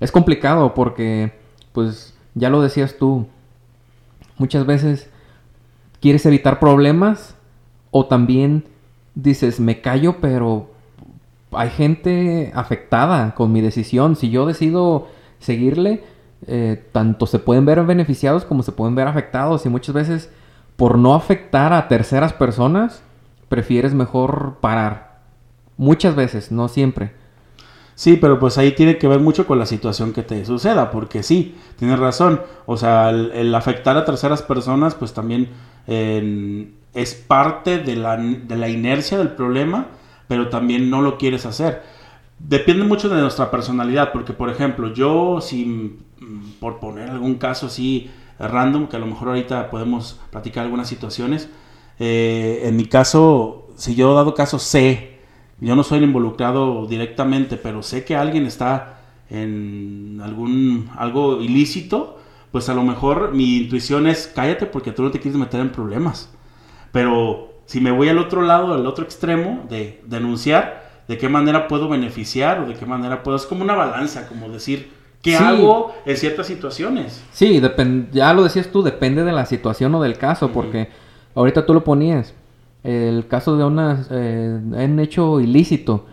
es 0.00 0.10
complicado 0.10 0.74
porque 0.74 1.34
pues 1.72 2.14
ya 2.34 2.48
lo 2.48 2.62
decías 2.62 2.96
tú, 2.98 3.26
muchas 4.38 4.66
veces 4.66 5.10
quieres 6.00 6.24
evitar 6.26 6.58
problemas 6.58 7.36
o 7.90 8.06
también 8.06 8.64
dices, 9.14 9.60
me 9.60 9.80
callo, 9.80 10.16
pero 10.20 10.70
hay 11.52 11.70
gente 11.70 12.52
afectada 12.54 13.34
con 13.34 13.52
mi 13.52 13.60
decisión, 13.60 14.16
si 14.16 14.30
yo 14.30 14.46
decido 14.46 15.08
seguirle, 15.38 16.04
eh, 16.46 16.82
tanto 16.92 17.26
se 17.26 17.38
pueden 17.38 17.66
ver 17.66 17.84
beneficiados 17.84 18.44
como 18.44 18.62
se 18.62 18.72
pueden 18.72 18.94
ver 18.94 19.06
afectados 19.06 19.66
y 19.66 19.68
muchas 19.68 19.94
veces 19.94 20.30
por 20.76 20.96
no 20.96 21.14
afectar 21.14 21.74
a 21.74 21.88
terceras 21.88 22.32
personas 22.32 23.02
prefieres 23.48 23.92
mejor 23.92 24.56
parar. 24.60 25.20
Muchas 25.76 26.14
veces, 26.14 26.52
no 26.52 26.68
siempre. 26.68 27.12
Sí, 27.94 28.16
pero 28.16 28.38
pues 28.38 28.56
ahí 28.56 28.72
tiene 28.72 28.96
que 28.96 29.08
ver 29.08 29.20
mucho 29.20 29.46
con 29.46 29.58
la 29.58 29.66
situación 29.66 30.14
que 30.14 30.22
te 30.22 30.42
suceda, 30.46 30.90
porque 30.90 31.22
sí, 31.22 31.54
tienes 31.76 31.98
razón. 31.98 32.40
O 32.64 32.78
sea, 32.78 33.10
el, 33.10 33.54
afectar 33.54 33.98
a 33.98 34.06
terceras 34.06 34.40
personas, 34.40 34.94
pues 34.94 35.12
también 35.12 35.50
es 35.86 37.14
parte 37.14 37.78
de 37.78 37.96
la, 37.96 38.16
de 38.16 38.56
la 38.56 38.68
inercia 38.70 39.18
del 39.18 39.32
problema, 39.32 39.88
pero 40.28 40.48
también 40.48 40.88
no 40.88 41.02
lo 41.02 41.18
quieres 41.18 41.44
hacer. 41.44 41.82
Depende 42.40 42.84
mucho 42.84 43.08
de 43.08 43.20
nuestra 43.20 43.50
personalidad, 43.50 44.12
porque 44.12 44.32
por 44.32 44.50
ejemplo, 44.50 44.92
yo, 44.92 45.40
si 45.40 45.98
por 46.58 46.80
poner 46.80 47.10
algún 47.10 47.36
caso 47.36 47.66
así 47.66 48.10
random, 48.38 48.88
que 48.88 48.96
a 48.96 48.98
lo 48.98 49.06
mejor 49.06 49.28
ahorita 49.28 49.70
podemos 49.70 50.18
platicar 50.30 50.64
algunas 50.64 50.88
situaciones, 50.88 51.48
eh, 51.98 52.62
en 52.64 52.76
mi 52.76 52.86
caso, 52.86 53.68
si 53.76 53.94
yo 53.94 54.14
dado 54.14 54.34
caso 54.34 54.58
sé 54.58 55.10
yo 55.60 55.76
no 55.76 55.82
soy 55.82 55.98
el 55.98 56.04
involucrado 56.04 56.86
directamente, 56.86 57.56
pero 57.56 57.82
sé 57.82 58.04
que 58.04 58.16
alguien 58.16 58.46
está 58.46 59.00
en 59.28 60.20
algún 60.22 60.90
algo 60.96 61.40
ilícito, 61.40 62.18
pues 62.50 62.68
a 62.68 62.74
lo 62.74 62.82
mejor 62.82 63.32
mi 63.32 63.58
intuición 63.58 64.06
es 64.06 64.26
cállate 64.34 64.66
porque 64.66 64.92
tú 64.92 65.02
no 65.02 65.10
te 65.10 65.20
quieres 65.20 65.38
meter 65.38 65.60
en 65.60 65.70
problemas. 65.70 66.32
Pero 66.92 67.60
si 67.66 67.80
me 67.80 67.90
voy 67.90 68.08
al 68.08 68.18
otro 68.18 68.42
lado, 68.42 68.72
al 68.72 68.86
otro 68.86 69.04
extremo 69.04 69.66
de 69.68 70.02
denunciar, 70.06 70.79
de 71.10 71.18
qué 71.18 71.28
manera 71.28 71.66
puedo 71.66 71.88
beneficiar 71.88 72.60
o 72.60 72.68
de 72.68 72.74
qué 72.74 72.86
manera 72.86 73.24
puedo, 73.24 73.36
es 73.36 73.44
como 73.44 73.64
una 73.64 73.74
balanza, 73.74 74.28
como 74.28 74.48
decir, 74.48 74.92
¿qué 75.22 75.34
hago 75.34 75.92
en 76.06 76.16
ciertas 76.16 76.46
situaciones? 76.46 77.20
Sí, 77.32 77.60
ya 78.12 78.32
lo 78.32 78.44
decías 78.44 78.68
tú, 78.68 78.84
depende 78.84 79.24
de 79.24 79.32
la 79.32 79.44
situación 79.44 79.92
o 79.96 80.00
del 80.00 80.16
caso, 80.16 80.52
porque 80.52 80.88
ahorita 81.34 81.66
tú 81.66 81.74
lo 81.74 81.82
ponías 81.82 82.32
el 82.84 83.26
caso 83.26 83.56
de 83.56 83.64
una, 83.64 84.06
eh, 84.08 84.60
un 84.62 85.00
hecho 85.00 85.40
ilícito. 85.40 86.06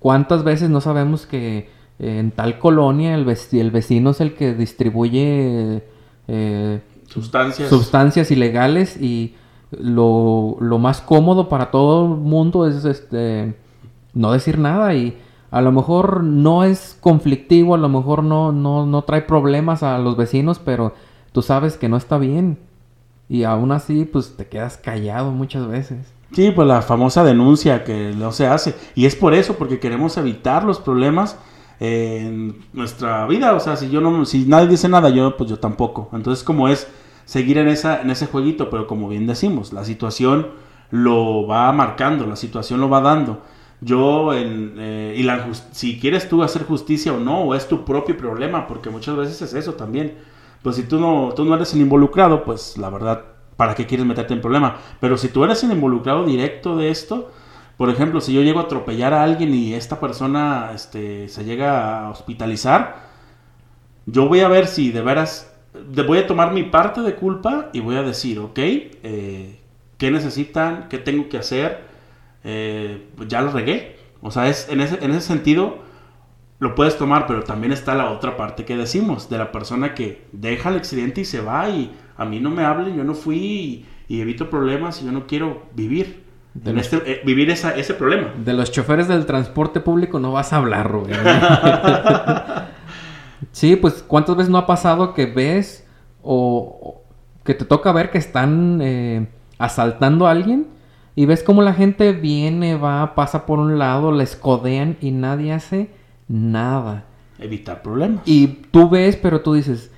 ¿Cuántas 0.00 0.42
veces 0.42 0.70
no 0.70 0.80
sabemos 0.80 1.24
que 1.24 1.70
en 2.00 2.32
tal 2.32 2.58
colonia 2.58 3.14
el, 3.14 3.24
el 3.52 3.70
vecino 3.70 4.10
es 4.10 4.20
el 4.20 4.34
que 4.34 4.54
distribuye 4.54 5.84
eh, 6.26 6.80
sustancias. 7.06 7.68
sustancias 7.68 8.32
ilegales 8.32 9.00
y 9.00 9.36
lo, 9.70 10.56
lo, 10.58 10.78
más 10.78 11.00
cómodo 11.00 11.48
para 11.48 11.70
todo 11.70 12.06
el 12.06 12.20
mundo 12.20 12.66
es 12.66 12.84
este 12.84 13.54
no 14.14 14.32
decir 14.32 14.58
nada 14.58 14.94
y 14.94 15.18
a 15.50 15.60
lo 15.60 15.70
mejor 15.70 16.24
no 16.24 16.64
es 16.64 16.96
conflictivo, 17.00 17.74
a 17.74 17.78
lo 17.78 17.88
mejor 17.88 18.24
no, 18.24 18.52
no, 18.52 18.86
no 18.86 19.02
trae 19.02 19.22
problemas 19.22 19.82
a 19.82 19.98
los 19.98 20.16
vecinos, 20.16 20.58
pero 20.58 20.94
tú 21.32 21.42
sabes 21.42 21.76
que 21.76 21.88
no 21.88 21.96
está 21.96 22.18
bien. 22.18 22.58
Y 23.28 23.44
aún 23.44 23.72
así, 23.72 24.04
pues 24.04 24.36
te 24.36 24.46
quedas 24.46 24.76
callado 24.76 25.30
muchas 25.30 25.66
veces. 25.66 26.12
Sí, 26.32 26.50
pues 26.50 26.66
la 26.66 26.80
famosa 26.80 27.24
denuncia 27.24 27.84
que 27.84 28.14
no 28.16 28.32
se 28.32 28.46
hace. 28.46 28.74
Y 28.94 29.04
es 29.04 29.14
por 29.14 29.34
eso, 29.34 29.54
porque 29.54 29.78
queremos 29.78 30.16
evitar 30.16 30.64
los 30.64 30.80
problemas 30.80 31.38
en 31.78 32.56
nuestra 32.72 33.26
vida. 33.26 33.52
O 33.54 33.60
sea, 33.60 33.76
si 33.76 33.90
yo 33.90 34.00
no, 34.00 34.24
si 34.24 34.46
nadie 34.46 34.68
dice 34.68 34.88
nada, 34.88 35.10
yo, 35.10 35.36
pues 35.36 35.50
yo 35.50 35.58
tampoco. 35.58 36.08
Entonces, 36.12 36.42
como 36.44 36.68
es 36.68 36.88
seguir 37.26 37.58
en 37.58 37.68
esa, 37.68 38.00
en 38.00 38.10
ese 38.10 38.26
jueguito, 38.26 38.70
pero 38.70 38.86
como 38.86 39.08
bien 39.08 39.26
decimos, 39.26 39.72
la 39.72 39.84
situación 39.84 40.48
lo 40.90 41.46
va 41.46 41.70
marcando, 41.72 42.26
la 42.26 42.36
situación 42.36 42.80
lo 42.80 42.88
va 42.88 43.00
dando. 43.00 43.42
Yo, 43.82 44.32
eh, 44.32 45.14
y 45.16 45.22
la, 45.24 45.52
si 45.72 45.98
quieres 46.00 46.28
tú 46.28 46.42
hacer 46.42 46.64
justicia 46.64 47.12
o 47.12 47.18
no, 47.18 47.42
o 47.42 47.54
es 47.54 47.68
tu 47.68 47.84
propio 47.84 48.16
problema, 48.16 48.66
porque 48.66 48.88
muchas 48.90 49.16
veces 49.16 49.42
es 49.42 49.54
eso 49.54 49.74
también 49.74 50.16
pues 50.62 50.76
si 50.76 50.84
tú 50.84 50.98
no, 50.98 51.32
tú 51.34 51.44
no 51.44 51.54
eres 51.54 51.74
el 51.74 51.80
involucrado, 51.80 52.44
pues 52.44 52.78
la 52.78 52.88
verdad, 52.88 53.24
¿para 53.56 53.74
qué 53.74 53.86
quieres 53.86 54.06
meterte 54.06 54.32
en 54.32 54.40
problema? 54.40 54.76
Pero 55.00 55.16
si 55.16 55.28
tú 55.28 55.44
eres 55.44 55.62
el 55.64 55.72
involucrado 55.72 56.24
directo 56.24 56.76
de 56.76 56.90
esto, 56.90 57.30
por 57.76 57.90
ejemplo, 57.90 58.20
si 58.20 58.32
yo 58.32 58.42
llego 58.42 58.60
a 58.60 58.64
atropellar 58.64 59.12
a 59.12 59.24
alguien 59.24 59.54
y 59.54 59.74
esta 59.74 59.98
persona 59.98 60.70
este, 60.72 61.28
se 61.28 61.44
llega 61.44 62.06
a 62.06 62.10
hospitalizar, 62.10 63.10
yo 64.06 64.28
voy 64.28 64.40
a 64.40 64.48
ver 64.48 64.68
si 64.68 64.92
de 64.92 65.00
veras, 65.02 65.52
voy 66.06 66.18
a 66.18 66.26
tomar 66.26 66.52
mi 66.52 66.62
parte 66.62 67.00
de 67.02 67.16
culpa 67.16 67.70
y 67.72 67.80
voy 67.80 67.96
a 67.96 68.02
decir, 68.02 68.38
ok, 68.38 68.58
eh, 68.58 69.60
¿qué 69.98 70.10
necesitan? 70.12 70.88
¿Qué 70.88 70.98
tengo 70.98 71.28
que 71.28 71.38
hacer? 71.38 71.91
Eh, 72.44 73.08
ya 73.28 73.42
lo 73.42 73.50
regué. 73.50 73.96
O 74.20 74.30
sea, 74.30 74.48
es, 74.48 74.68
en, 74.68 74.80
ese, 74.80 75.04
en 75.04 75.10
ese 75.10 75.20
sentido 75.20 75.82
lo 76.62 76.76
puedes 76.76 76.96
tomar, 76.96 77.26
pero 77.26 77.42
también 77.42 77.72
está 77.72 77.96
la 77.96 78.10
otra 78.10 78.36
parte 78.36 78.64
que 78.64 78.76
decimos, 78.76 79.28
de 79.28 79.36
la 79.36 79.50
persona 79.50 79.94
que 79.94 80.22
deja 80.30 80.68
el 80.68 80.76
accidente 80.76 81.22
y 81.22 81.24
se 81.24 81.40
va 81.40 81.68
y 81.68 81.90
a 82.16 82.24
mí 82.24 82.38
no 82.38 82.50
me 82.50 82.64
hablen, 82.64 82.96
yo 82.96 83.02
no 83.02 83.14
fui 83.14 83.84
y, 84.08 84.20
evito 84.20 84.48
problemas 84.48 85.02
y 85.02 85.06
yo 85.06 85.12
no 85.12 85.26
quiero 85.26 85.64
vivir. 85.74 86.22
Este, 86.64 87.02
eh, 87.04 87.22
vivir 87.24 87.50
esa, 87.50 87.74
ese 87.74 87.94
problema. 87.94 88.28
De 88.36 88.52
los 88.52 88.70
choferes 88.70 89.08
del 89.08 89.26
transporte 89.26 89.80
público 89.80 90.20
no 90.20 90.32
vas 90.32 90.52
a 90.52 90.58
hablar, 90.58 90.88
Rubén. 90.88 91.16
sí, 93.50 93.74
pues 93.74 94.04
¿cuántas 94.06 94.36
veces 94.36 94.50
no 94.50 94.58
ha 94.58 94.66
pasado 94.66 95.14
que 95.14 95.26
ves 95.26 95.84
o, 96.22 97.02
que 97.44 97.54
te 97.54 97.64
toca 97.64 97.90
ver 97.90 98.10
que 98.10 98.18
están 98.18 98.78
eh, 98.82 99.26
asaltando 99.58 100.28
a 100.28 100.30
alguien 100.30 100.68
y 101.14 101.26
ves 101.26 101.42
cómo 101.42 101.62
la 101.62 101.74
gente 101.74 102.12
viene, 102.12 102.76
va, 102.76 103.14
pasa 103.14 103.44
por 103.46 103.58
un 103.58 103.78
lado, 103.78 104.12
les 104.12 104.36
codean 104.36 104.96
y 105.00 105.10
nadie 105.10 105.52
hace 105.52 105.90
nada. 106.28 107.04
Evitar 107.38 107.82
problemas. 107.82 108.22
Y 108.24 108.46
tú 108.46 108.88
ves, 108.88 109.16
pero 109.16 109.42
tú 109.42 109.54
dices, 109.54 109.90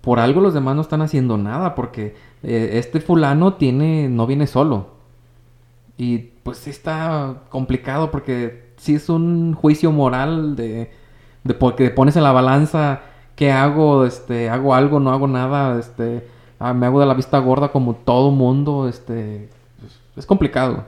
por 0.00 0.18
algo 0.18 0.40
los 0.40 0.52
demás 0.52 0.74
no 0.76 0.82
están 0.82 1.00
haciendo 1.00 1.38
nada, 1.38 1.74
porque 1.74 2.14
eh, 2.42 2.70
este 2.74 3.00
fulano 3.00 3.54
tiene, 3.54 4.08
no 4.08 4.26
viene 4.26 4.46
solo. 4.46 4.88
Y 5.96 6.18
pues 6.42 6.58
sí 6.58 6.70
está 6.70 7.42
complicado, 7.48 8.10
porque 8.10 8.72
sí 8.76 8.96
es 8.96 9.08
un 9.08 9.54
juicio 9.54 9.92
moral 9.92 10.56
de, 10.56 10.90
de 11.44 11.54
porque 11.54 11.90
pones 11.90 12.16
en 12.16 12.24
la 12.24 12.32
balanza 12.32 13.02
qué 13.36 13.52
hago, 13.52 14.04
este, 14.04 14.50
hago 14.50 14.74
algo, 14.74 15.00
no 15.00 15.12
hago 15.12 15.28
nada, 15.28 15.78
este, 15.78 16.26
ah, 16.58 16.74
me 16.74 16.86
hago 16.86 17.00
de 17.00 17.06
la 17.06 17.14
vista 17.14 17.38
gorda 17.38 17.68
como 17.72 17.94
todo 17.94 18.30
mundo, 18.30 18.88
este, 18.88 19.48
es 20.16 20.26
complicado. 20.26 20.84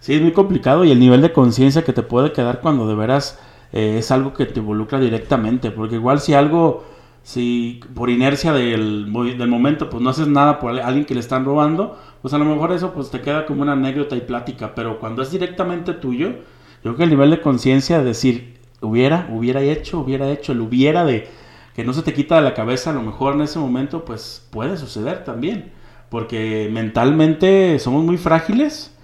Sí, 0.00 0.14
es 0.14 0.22
muy 0.22 0.32
complicado 0.32 0.84
y 0.84 0.90
el 0.90 1.00
nivel 1.00 1.22
de 1.22 1.32
conciencia 1.32 1.84
que 1.84 1.92
te 1.92 2.02
puede 2.02 2.32
quedar 2.32 2.60
cuando 2.60 2.86
de 2.86 2.94
veras 2.94 3.38
eh, 3.72 3.96
es 3.98 4.10
algo 4.10 4.32
que 4.32 4.46
te 4.46 4.60
involucra 4.60 5.00
directamente, 5.00 5.70
porque 5.70 5.96
igual 5.96 6.20
si 6.20 6.34
algo, 6.34 6.84
si 7.22 7.80
por 7.94 8.10
inercia 8.10 8.52
del, 8.52 9.12
del 9.12 9.48
momento, 9.48 9.90
pues 9.90 10.02
no 10.02 10.10
haces 10.10 10.28
nada 10.28 10.60
por 10.60 10.78
alguien 10.78 11.04
que 11.04 11.14
le 11.14 11.20
están 11.20 11.44
robando, 11.44 11.98
pues 12.22 12.32
a 12.34 12.38
lo 12.38 12.44
mejor 12.44 12.72
eso 12.72 12.92
pues 12.92 13.10
te 13.10 13.20
queda 13.20 13.46
como 13.46 13.62
una 13.62 13.72
anécdota 13.72 14.16
y 14.16 14.20
plática, 14.20 14.74
pero 14.74 15.00
cuando 15.00 15.22
es 15.22 15.30
directamente 15.30 15.94
tuyo, 15.94 16.28
yo 16.28 16.82
creo 16.82 16.96
que 16.96 17.04
el 17.04 17.10
nivel 17.10 17.30
de 17.30 17.40
conciencia 17.40 17.98
de 17.98 18.04
decir, 18.04 18.58
hubiera, 18.80 19.28
hubiera 19.32 19.60
hecho, 19.62 20.00
hubiera 20.00 20.30
hecho, 20.30 20.52
el 20.52 20.60
hubiera 20.60 21.04
de 21.04 21.28
que 21.74 21.84
no 21.84 21.92
se 21.92 22.02
te 22.02 22.12
quita 22.12 22.36
de 22.36 22.42
la 22.42 22.54
cabeza, 22.54 22.90
a 22.90 22.94
lo 22.94 23.02
mejor 23.02 23.34
en 23.34 23.42
ese 23.42 23.58
momento, 23.58 24.04
pues 24.04 24.46
puede 24.50 24.76
suceder 24.76 25.24
también, 25.24 25.72
porque 26.10 26.68
mentalmente 26.72 27.78
somos 27.78 28.04
muy 28.04 28.16
frágiles 28.16 28.94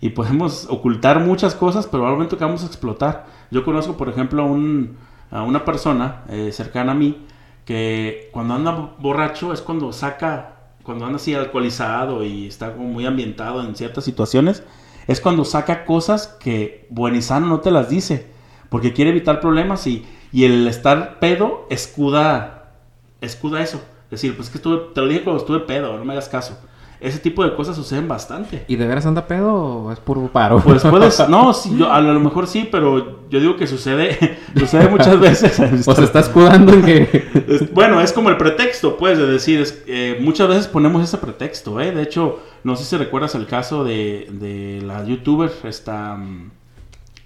y 0.00 0.10
podemos 0.10 0.66
ocultar 0.70 1.20
muchas 1.20 1.54
cosas, 1.54 1.86
pero 1.86 2.06
al 2.06 2.14
momento 2.14 2.38
que 2.38 2.44
vamos 2.44 2.62
a 2.62 2.66
explotar. 2.66 3.26
Yo 3.50 3.64
conozco, 3.64 3.96
por 3.96 4.08
ejemplo, 4.08 4.42
a, 4.42 4.46
un, 4.46 4.96
a 5.30 5.42
una 5.42 5.64
persona 5.64 6.22
eh, 6.28 6.50
cercana 6.52 6.92
a 6.92 6.94
mí 6.94 7.24
que 7.64 8.30
cuando 8.32 8.54
anda 8.54 8.94
borracho 8.98 9.52
es 9.52 9.60
cuando 9.60 9.92
saca, 9.92 10.56
cuando 10.82 11.04
anda 11.04 11.16
así 11.16 11.34
alcoholizado 11.34 12.24
y 12.24 12.46
está 12.46 12.70
muy 12.70 13.04
ambientado 13.04 13.62
en 13.62 13.76
ciertas 13.76 14.04
situaciones, 14.04 14.62
es 15.06 15.20
cuando 15.20 15.44
saca 15.44 15.84
cosas 15.84 16.28
que 16.40 16.86
buenizano 16.88 17.46
no 17.46 17.60
te 17.60 17.70
las 17.70 17.90
dice, 17.90 18.26
porque 18.70 18.94
quiere 18.94 19.10
evitar 19.10 19.40
problemas 19.40 19.86
y, 19.86 20.06
y 20.32 20.44
el 20.44 20.66
estar 20.66 21.18
pedo 21.18 21.66
escuda, 21.68 22.72
escuda 23.20 23.62
eso. 23.62 23.82
Es 24.10 24.22
decir, 24.22 24.36
pues 24.36 24.50
que 24.50 24.58
estuve, 24.58 24.92
te 24.94 25.00
lo 25.00 25.08
dije 25.08 25.22
cuando 25.22 25.40
estuve 25.40 25.60
pedo, 25.60 25.96
no 25.96 26.04
me 26.04 26.12
hagas 26.12 26.28
caso 26.28 26.58
ese 27.00 27.20
tipo 27.20 27.44
de 27.44 27.54
cosas 27.54 27.76
suceden 27.76 28.08
bastante. 28.08 28.64
¿Y 28.66 28.74
de 28.74 28.86
veras 28.86 29.06
anda 29.06 29.26
pedo 29.26 29.54
o 29.54 29.92
es 29.92 30.00
puro 30.00 30.26
paro? 30.32 30.60
Pues 30.60 30.82
puedes, 30.82 31.28
no, 31.28 31.54
sí, 31.54 31.76
yo, 31.78 31.92
a 31.92 32.00
lo 32.00 32.18
mejor 32.18 32.48
sí, 32.48 32.68
pero 32.70 33.28
yo 33.30 33.40
digo 33.40 33.56
que 33.56 33.66
sucede, 33.66 34.38
sucede 34.56 34.88
muchas 34.88 35.18
veces. 35.20 35.86
o 35.86 35.94
se 35.94 36.04
está 36.04 36.20
escudando 36.20 36.72
en 36.72 36.82
que... 36.82 37.68
bueno, 37.72 38.00
es 38.00 38.12
como 38.12 38.30
el 38.30 38.36
pretexto, 38.36 38.96
pues, 38.96 39.16
de 39.16 39.26
decir, 39.26 39.64
eh, 39.86 40.18
muchas 40.20 40.48
veces 40.48 40.66
ponemos 40.66 41.02
ese 41.04 41.18
pretexto, 41.18 41.80
¿eh? 41.80 41.92
De 41.92 42.02
hecho, 42.02 42.40
no 42.64 42.74
sé 42.74 42.84
si 42.84 42.96
recuerdas 42.96 43.34
el 43.36 43.46
caso 43.46 43.84
de, 43.84 44.26
de 44.32 44.82
la 44.84 45.04
youtuber, 45.04 45.52
esta 45.64 46.16
mm, 46.16 46.50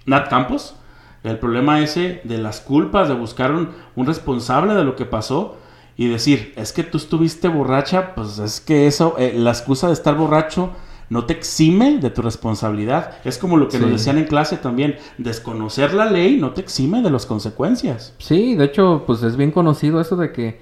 Nat 0.05 0.29
Campos, 0.29 0.75
el 1.23 1.39
problema 1.39 1.79
ese 1.79 2.21
de 2.25 2.37
las 2.37 2.59
culpas, 2.59 3.07
de 3.07 3.15
buscar 3.15 3.51
un, 3.51 3.69
un 3.95 4.05
responsable 4.05 4.75
de 4.75 4.83
lo 4.83 4.95
que 4.95 5.05
pasó 5.05 5.57
y 5.95 6.07
decir, 6.07 6.53
es 6.55 6.73
que 6.73 6.83
tú 6.83 6.97
estuviste 6.97 7.47
borracha, 7.47 8.15
pues 8.15 8.39
es 8.39 8.59
que 8.61 8.87
eso, 8.87 9.15
eh, 9.17 9.33
la 9.37 9.51
excusa 9.51 9.87
de 9.87 9.93
estar 9.93 10.15
borracho 10.15 10.71
no 11.09 11.25
te 11.25 11.33
exime 11.33 11.99
de 11.99 12.09
tu 12.09 12.21
responsabilidad. 12.21 13.17
Es 13.23 13.37
como 13.37 13.57
lo 13.57 13.67
que 13.67 13.77
nos 13.77 13.91
decían 13.91 14.17
en 14.17 14.25
clase 14.25 14.57
también, 14.57 14.95
desconocer 15.17 15.93
la 15.93 16.05
ley 16.05 16.37
no 16.37 16.51
te 16.51 16.61
exime 16.61 17.01
de 17.01 17.11
las 17.11 17.25
consecuencias. 17.25 18.15
Sí, 18.17 18.55
de 18.55 18.65
hecho, 18.65 19.03
pues 19.05 19.21
es 19.21 19.37
bien 19.37 19.51
conocido 19.51 20.01
eso 20.01 20.15
de 20.15 20.31
que, 20.31 20.59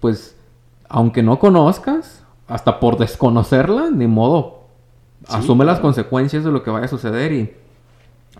pues, 0.00 0.36
aunque 0.88 1.22
no 1.22 1.38
conozcas, 1.38 2.22
hasta 2.46 2.80
por 2.80 2.98
desconocerla, 2.98 3.90
ni 3.90 4.06
modo, 4.06 4.64
asume 5.28 5.64
las 5.64 5.80
consecuencias 5.80 6.44
de 6.44 6.52
lo 6.52 6.62
que 6.62 6.70
vaya 6.70 6.84
a 6.84 6.88
suceder 6.88 7.32
y 7.32 7.54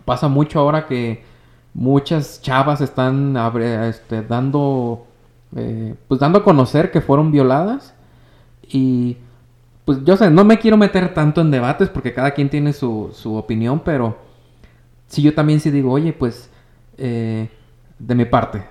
pasa 0.05 0.29
mucho 0.29 0.61
ahora 0.61 0.87
que 0.87 1.25
muchas 1.73 2.43
chavas 2.43 2.81
están 2.81 3.37
este, 3.63 4.23
dando, 4.23 5.07
eh, 5.57 5.95
pues 6.09 6.21
dando 6.21 6.39
a 6.39 6.45
conocer 6.45 6.91
que 6.91 7.01
fueron 7.01 7.31
violadas. 7.31 7.95
Y 8.67 9.19
pues 9.85 9.99
yo 10.05 10.17
sé, 10.17 10.31
no 10.31 10.45
me 10.45 10.59
quiero 10.59 10.77
meter 10.77 11.13
tanto 11.13 11.41
en 11.41 11.51
debates 11.51 11.89
porque 11.89 12.15
cada 12.15 12.33
quien 12.33 12.49
tiene 12.49 12.73
su, 12.73 13.11
su 13.13 13.35
opinión, 13.37 13.81
pero 13.85 14.17
si 15.07 15.23
yo 15.23 15.35
también 15.35 15.61
sí 15.61 15.71
digo, 15.71 15.93
oye, 15.93 16.13
pues 16.13 16.51
eh, 16.97 17.49
de 17.99 18.15
mi 18.15 18.25
parte, 18.25 18.65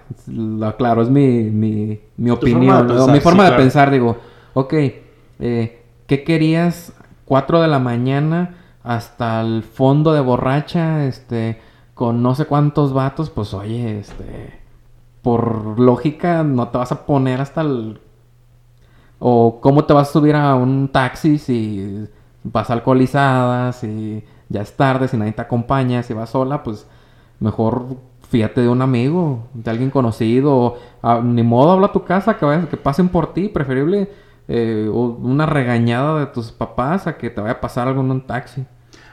claro, 0.78 1.02
es 1.02 1.10
mi, 1.10 1.44
mi, 1.44 2.00
mi 2.18 2.30
opinión, 2.30 2.88
mi 3.12 3.20
forma 3.20 3.50
de 3.50 3.56
pensar, 3.56 3.92
digo, 3.92 4.18
ok, 4.54 4.74
eh, 4.74 5.84
¿qué 6.08 6.24
querías? 6.24 6.94
4 7.26 7.62
de 7.62 7.68
la 7.68 7.80
mañana 7.80 8.58
hasta 8.84 9.42
el 9.42 9.64
fondo 9.64 10.14
de 10.14 10.20
borracha, 10.20 11.06
este, 11.06 11.60
con 11.94 12.22
no 12.22 12.36
sé 12.36 12.46
cuántos 12.46 12.94
vatos, 12.94 13.30
pues 13.30 13.54
oye, 13.54 14.00
este, 14.00 14.60
por 15.24 15.80
lógica 15.80 16.44
no 16.44 16.68
te 16.68 16.78
vas 16.78 16.92
a 16.92 17.06
poner 17.08 17.42
hasta 17.42 17.62
el... 17.62 18.00
O 19.18 19.60
cómo 19.62 19.86
te 19.86 19.94
vas 19.94 20.10
a 20.10 20.12
subir 20.12 20.36
a 20.36 20.54
un 20.54 20.90
taxi 20.90 21.40
si 21.40 22.08
vas 22.44 22.70
alcoholizada, 22.70 23.72
si 23.72 24.24
ya 24.50 24.62
es 24.62 24.76
tarde, 24.76 25.08
si 25.08 25.18
nadie 25.18 25.32
te 25.32 25.42
acompaña, 25.42 26.04
si 26.04 26.14
vas 26.14 26.30
sola, 26.30 26.62
pues 26.62 26.86
mejor 27.40 27.98
fíjate 28.30 28.62
de 28.62 28.68
un 28.68 28.82
amigo, 28.82 29.48
de 29.54 29.72
alguien 29.72 29.92
conocido, 29.92 30.78
ah, 31.02 31.22
ni 31.24 31.44
modo 31.44 31.72
habla 31.72 31.88
a 31.88 31.92
tu 31.94 32.04
casa, 32.04 32.38
que, 32.38 32.68
que 32.70 32.78
pasen 32.78 33.08
por 33.10 33.34
ti, 33.34 33.48
preferible 33.48 34.10
eh, 34.50 34.90
una 34.92 35.46
regañada 35.46 36.20
de 36.20 36.26
tus 36.26 36.52
papás 36.52 37.08
a 37.08 37.18
que 37.18 37.30
te 37.30 37.40
vaya 37.40 37.54
a 37.54 37.62
pasar 37.62 37.88
algo 37.88 38.02
en 38.02 38.12
un 38.12 38.28
taxi. 38.28 38.66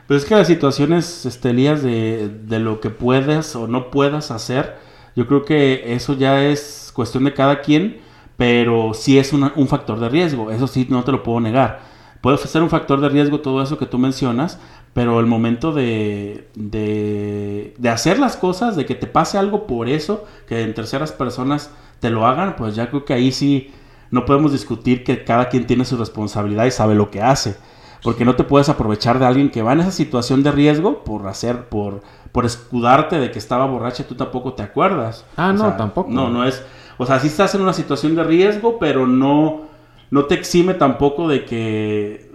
Pero 0.08 0.18
es 0.18 0.24
que 0.24 0.34
las 0.34 0.48
situaciones, 0.48 1.24
estelías 1.24 1.82
de, 1.82 2.28
de 2.28 2.58
lo 2.58 2.80
que 2.80 2.90
puedes 2.90 3.54
o 3.54 3.68
no 3.68 3.90
puedas 3.90 4.32
hacer, 4.32 4.89
yo 5.16 5.26
creo 5.26 5.44
que 5.44 5.94
eso 5.94 6.14
ya 6.14 6.44
es 6.44 6.92
cuestión 6.94 7.24
de 7.24 7.34
cada 7.34 7.60
quien, 7.60 8.00
pero 8.36 8.94
sí 8.94 9.18
es 9.18 9.32
un 9.32 9.68
factor 9.68 10.00
de 10.00 10.08
riesgo, 10.08 10.50
eso 10.50 10.66
sí 10.66 10.86
no 10.88 11.04
te 11.04 11.12
lo 11.12 11.22
puedo 11.22 11.40
negar. 11.40 11.80
Puede 12.20 12.36
ser 12.38 12.62
un 12.62 12.70
factor 12.70 13.00
de 13.00 13.08
riesgo 13.08 13.40
todo 13.40 13.62
eso 13.62 13.78
que 13.78 13.86
tú 13.86 13.98
mencionas, 13.98 14.58
pero 14.92 15.20
el 15.20 15.26
momento 15.26 15.72
de, 15.72 16.48
de, 16.54 17.74
de, 17.78 17.88
hacer 17.88 18.18
las 18.18 18.36
cosas, 18.36 18.76
de 18.76 18.84
que 18.84 18.94
te 18.94 19.06
pase 19.06 19.38
algo 19.38 19.66
por 19.66 19.88
eso, 19.88 20.24
que 20.46 20.62
en 20.62 20.74
terceras 20.74 21.12
personas 21.12 21.70
te 22.00 22.10
lo 22.10 22.26
hagan, 22.26 22.56
pues 22.56 22.74
ya 22.74 22.90
creo 22.90 23.04
que 23.04 23.14
ahí 23.14 23.32
sí 23.32 23.70
no 24.10 24.24
podemos 24.24 24.52
discutir 24.52 25.04
que 25.04 25.24
cada 25.24 25.48
quien 25.48 25.66
tiene 25.66 25.84
su 25.84 25.96
responsabilidad 25.96 26.66
y 26.66 26.70
sabe 26.70 26.94
lo 26.94 27.10
que 27.10 27.22
hace. 27.22 27.56
Porque 28.02 28.24
no 28.24 28.34
te 28.34 28.44
puedes 28.44 28.68
aprovechar 28.68 29.18
de 29.18 29.26
alguien 29.26 29.50
que 29.50 29.62
va 29.62 29.74
en 29.74 29.80
esa 29.80 29.92
situación 29.92 30.42
de 30.42 30.52
riesgo 30.52 31.04
por 31.04 31.28
hacer, 31.28 31.68
por, 31.68 32.02
por 32.32 32.44
escudarte 32.44 33.18
de 33.18 33.30
que 33.30 33.38
estaba 33.38 33.66
borracha, 33.66 34.06
tú 34.06 34.14
tampoco 34.14 34.52
te 34.52 34.62
acuerdas. 34.62 35.24
Ah, 35.36 35.52
no, 35.52 35.74
tampoco. 35.76 36.10
No, 36.10 36.28
no 36.28 36.44
es. 36.44 36.64
O 36.98 37.06
sea, 37.06 37.18
sí 37.18 37.28
estás 37.28 37.54
en 37.54 37.62
una 37.62 37.72
situación 37.72 38.14
de 38.14 38.24
riesgo, 38.24 38.78
pero 38.78 39.06
no, 39.06 39.62
no 40.10 40.24
te 40.26 40.34
exime 40.34 40.74
tampoco 40.74 41.28
de 41.28 41.44
que, 41.44 42.30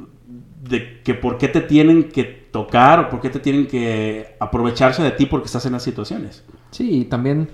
de 0.63 1.01
que 1.01 1.13
por 1.13 1.37
qué 1.37 1.47
te 1.47 1.61
tienen 1.61 2.09
que 2.09 2.23
tocar 2.23 2.99
o 2.99 3.09
por 3.09 3.21
qué 3.21 3.29
te 3.29 3.39
tienen 3.39 3.67
que 3.67 4.35
aprovecharse 4.39 5.03
de 5.03 5.11
ti 5.11 5.25
porque 5.25 5.45
estás 5.45 5.65
en 5.65 5.73
las 5.73 5.83
situaciones. 5.83 6.43
Sí, 6.71 7.01
y 7.01 7.05
también 7.05 7.49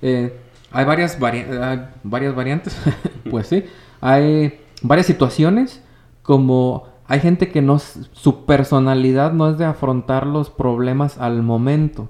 eh, 0.00 0.36
hay 0.72 0.84
varias, 0.84 1.18
varias 1.18 2.34
variantes, 2.34 2.76
pues 3.30 3.48
sí, 3.48 3.64
hay 4.00 4.60
varias 4.82 5.06
situaciones 5.06 5.82
como 6.22 6.93
hay 7.06 7.20
gente 7.20 7.50
que 7.50 7.62
no 7.62 7.78
su 7.78 8.44
personalidad 8.46 9.32
no 9.32 9.50
es 9.50 9.58
de 9.58 9.64
afrontar 9.64 10.26
los 10.26 10.50
problemas 10.50 11.18
al 11.18 11.42
momento. 11.42 12.08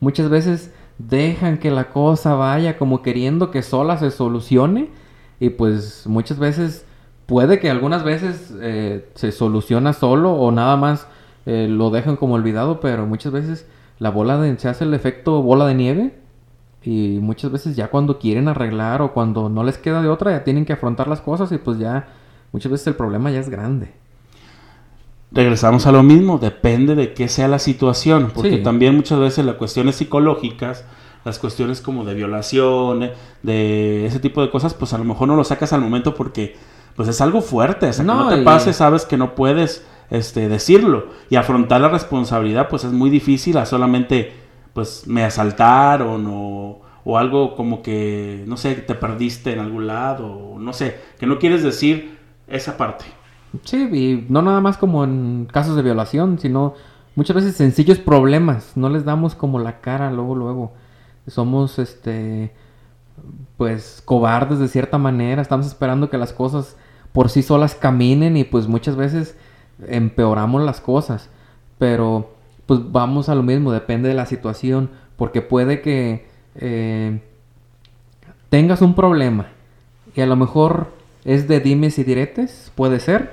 Muchas 0.00 0.30
veces 0.30 0.72
dejan 0.98 1.58
que 1.58 1.70
la 1.70 1.90
cosa 1.90 2.34
vaya 2.34 2.78
como 2.78 3.02
queriendo 3.02 3.50
que 3.50 3.62
sola 3.62 3.98
se 3.98 4.10
solucione 4.10 4.90
y 5.38 5.50
pues 5.50 6.06
muchas 6.06 6.38
veces 6.38 6.86
puede 7.26 7.60
que 7.60 7.70
algunas 7.70 8.02
veces 8.02 8.54
eh, 8.60 9.08
se 9.14 9.32
soluciona 9.32 9.92
solo 9.92 10.32
o 10.32 10.50
nada 10.50 10.76
más 10.76 11.06
eh, 11.46 11.68
lo 11.68 11.90
dejan 11.90 12.16
como 12.16 12.34
olvidado, 12.34 12.80
pero 12.80 13.06
muchas 13.06 13.32
veces 13.32 13.66
la 13.98 14.10
bola 14.10 14.38
de, 14.38 14.58
se 14.58 14.68
hace 14.68 14.84
el 14.84 14.94
efecto 14.94 15.42
bola 15.42 15.66
de 15.66 15.74
nieve 15.74 16.14
y 16.82 17.18
muchas 17.20 17.52
veces 17.52 17.76
ya 17.76 17.88
cuando 17.88 18.18
quieren 18.18 18.48
arreglar 18.48 19.02
o 19.02 19.12
cuando 19.12 19.48
no 19.50 19.62
les 19.64 19.76
queda 19.76 20.02
de 20.02 20.08
otra 20.08 20.32
ya 20.32 20.44
tienen 20.44 20.64
que 20.64 20.72
afrontar 20.72 21.08
las 21.08 21.20
cosas 21.20 21.52
y 21.52 21.58
pues 21.58 21.78
ya 21.78 22.08
muchas 22.52 22.72
veces 22.72 22.86
el 22.88 22.94
problema 22.94 23.30
ya 23.30 23.40
es 23.40 23.48
grande. 23.48 23.92
Regresamos 25.32 25.86
a 25.86 25.92
lo 25.92 26.02
mismo, 26.02 26.38
depende 26.38 26.94
de 26.94 27.14
qué 27.14 27.28
sea 27.28 27.46
la 27.46 27.60
situación, 27.60 28.32
porque 28.34 28.58
también 28.58 28.96
muchas 28.96 29.20
veces 29.20 29.44
las 29.44 29.54
cuestiones 29.54 29.96
psicológicas, 29.96 30.84
las 31.24 31.38
cuestiones 31.38 31.80
como 31.80 32.04
de 32.04 32.14
violación, 32.14 33.10
de 33.42 34.06
ese 34.06 34.18
tipo 34.18 34.42
de 34.42 34.50
cosas, 34.50 34.74
pues 34.74 34.92
a 34.92 34.98
lo 34.98 35.04
mejor 35.04 35.28
no 35.28 35.36
lo 35.36 35.44
sacas 35.44 35.72
al 35.72 35.82
momento 35.82 36.14
porque 36.14 36.56
pues 36.96 37.08
es 37.08 37.20
algo 37.20 37.40
fuerte, 37.42 37.86
o 37.86 37.92
sea, 37.92 38.04
no, 38.04 38.28
que 38.28 38.34
no 38.34 38.36
te 38.38 38.42
pase, 38.42 38.72
sabes 38.72 39.06
que 39.06 39.16
no 39.16 39.34
puedes 39.36 39.86
este, 40.10 40.48
decirlo 40.48 41.06
y 41.30 41.36
afrontar 41.36 41.80
la 41.80 41.88
responsabilidad 41.88 42.68
pues 42.68 42.84
es 42.84 42.92
muy 42.92 43.10
difícil 43.10 43.56
a 43.58 43.66
solamente 43.66 44.32
pues 44.72 45.06
me 45.06 45.24
asaltaron 45.24 46.26
o, 46.28 46.80
o 47.04 47.16
algo 47.16 47.54
como 47.54 47.80
que 47.80 48.44
no 48.46 48.56
sé 48.56 48.74
te 48.74 48.94
perdiste 48.94 49.52
en 49.52 49.60
algún 49.60 49.86
lado 49.86 50.56
no 50.58 50.72
sé 50.72 50.98
que 51.18 51.26
no 51.26 51.38
quieres 51.38 51.62
decir 51.62 52.18
esa 52.50 52.76
parte. 52.76 53.04
Sí 53.64 53.88
y 53.92 54.26
no 54.28 54.42
nada 54.42 54.60
más 54.60 54.76
como 54.76 55.02
en 55.04 55.48
casos 55.50 55.74
de 55.74 55.82
violación 55.82 56.38
sino 56.38 56.74
muchas 57.16 57.36
veces 57.36 57.56
sencillos 57.56 57.98
problemas. 57.98 58.76
No 58.76 58.88
les 58.88 59.04
damos 59.04 59.34
como 59.34 59.58
la 59.58 59.80
cara 59.80 60.10
luego 60.10 60.34
luego. 60.34 60.72
Somos 61.26 61.78
este 61.78 62.52
pues 63.56 64.02
cobardes 64.04 64.58
de 64.58 64.68
cierta 64.68 64.98
manera. 64.98 65.42
Estamos 65.42 65.66
esperando 65.66 66.10
que 66.10 66.18
las 66.18 66.32
cosas 66.32 66.76
por 67.12 67.28
sí 67.28 67.42
solas 67.42 67.74
caminen 67.74 68.36
y 68.36 68.44
pues 68.44 68.68
muchas 68.68 68.96
veces 68.96 69.36
empeoramos 69.86 70.62
las 70.62 70.80
cosas. 70.80 71.28
Pero 71.78 72.34
pues 72.66 72.80
vamos 72.92 73.28
a 73.28 73.34
lo 73.34 73.42
mismo, 73.42 73.72
depende 73.72 74.08
de 74.08 74.14
la 74.14 74.26
situación, 74.26 74.90
porque 75.16 75.42
puede 75.42 75.80
que 75.80 76.28
eh, 76.54 77.20
tengas 78.48 78.80
un 78.80 78.94
problema 78.94 79.48
y 80.14 80.20
a 80.20 80.26
lo 80.26 80.36
mejor 80.36 80.92
es 81.24 81.48
de 81.48 81.60
dimes 81.60 81.98
y 81.98 82.04
diretes, 82.04 82.72
puede 82.74 83.00
ser. 83.00 83.32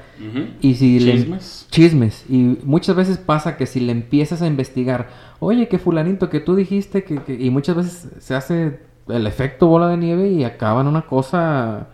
Y 0.62 0.76
si 0.76 1.00
chismes. 1.00 1.68
chismes. 1.72 2.26
Y 2.30 2.58
muchas 2.64 2.96
veces 2.96 3.18
pasa 3.18 3.56
que 3.56 3.66
si 3.66 3.80
le 3.80 3.92
empiezas 3.92 4.42
a 4.42 4.48
investigar, 4.48 5.10
oye, 5.40 5.68
que 5.68 5.80
fulanito, 5.80 6.30
que 6.30 6.40
tú 6.40 6.56
dijiste 6.56 7.04
que, 7.04 7.22
Y 7.40 7.50
muchas 7.50 7.76
veces 7.76 8.08
se 8.20 8.36
hace 8.36 8.80
el 9.08 9.28
efecto 9.28 9.68
bola 9.68 9.88
de 9.88 9.98
nieve 9.98 10.30
y 10.30 10.44
acaba 10.44 10.82
en 10.82 10.88
una 10.88 11.04
cosa 11.04 11.88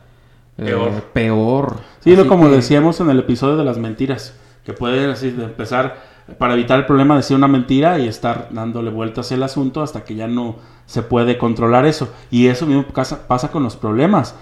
eh, 0.58 0.66
peor. 0.66 0.92
peor. 1.14 1.80
Sí, 2.00 2.16
lo 2.16 2.28
como 2.28 2.50
decíamos 2.50 3.00
en 3.00 3.10
el 3.10 3.20
episodio 3.20 3.58
de 3.58 3.64
las 3.64 3.78
mentiras 3.78 4.36
que 4.66 4.74
puede 4.74 5.12
así 5.12 5.28
empezar 5.28 6.14
para 6.38 6.54
evitar 6.54 6.80
el 6.80 6.86
problema 6.86 7.18
decir 7.18 7.36
una 7.36 7.48
mentira 7.48 8.00
y 8.00 8.08
estar 8.08 8.48
dándole 8.52 8.90
vueltas 8.90 9.32
el 9.32 9.44
asunto 9.44 9.82
hasta 9.82 10.06
que 10.06 10.16
ya 10.16 10.28
no 10.28 10.56
se 10.86 11.02
puede 11.02 11.38
controlar 11.38 11.86
eso. 11.86 12.10
Y 12.32 12.48
eso 12.48 12.66
mismo 12.66 12.84
pasa, 12.84 13.28
pasa 13.28 13.52
con 13.52 13.64
los 13.64 13.76
problemas. 13.76 14.36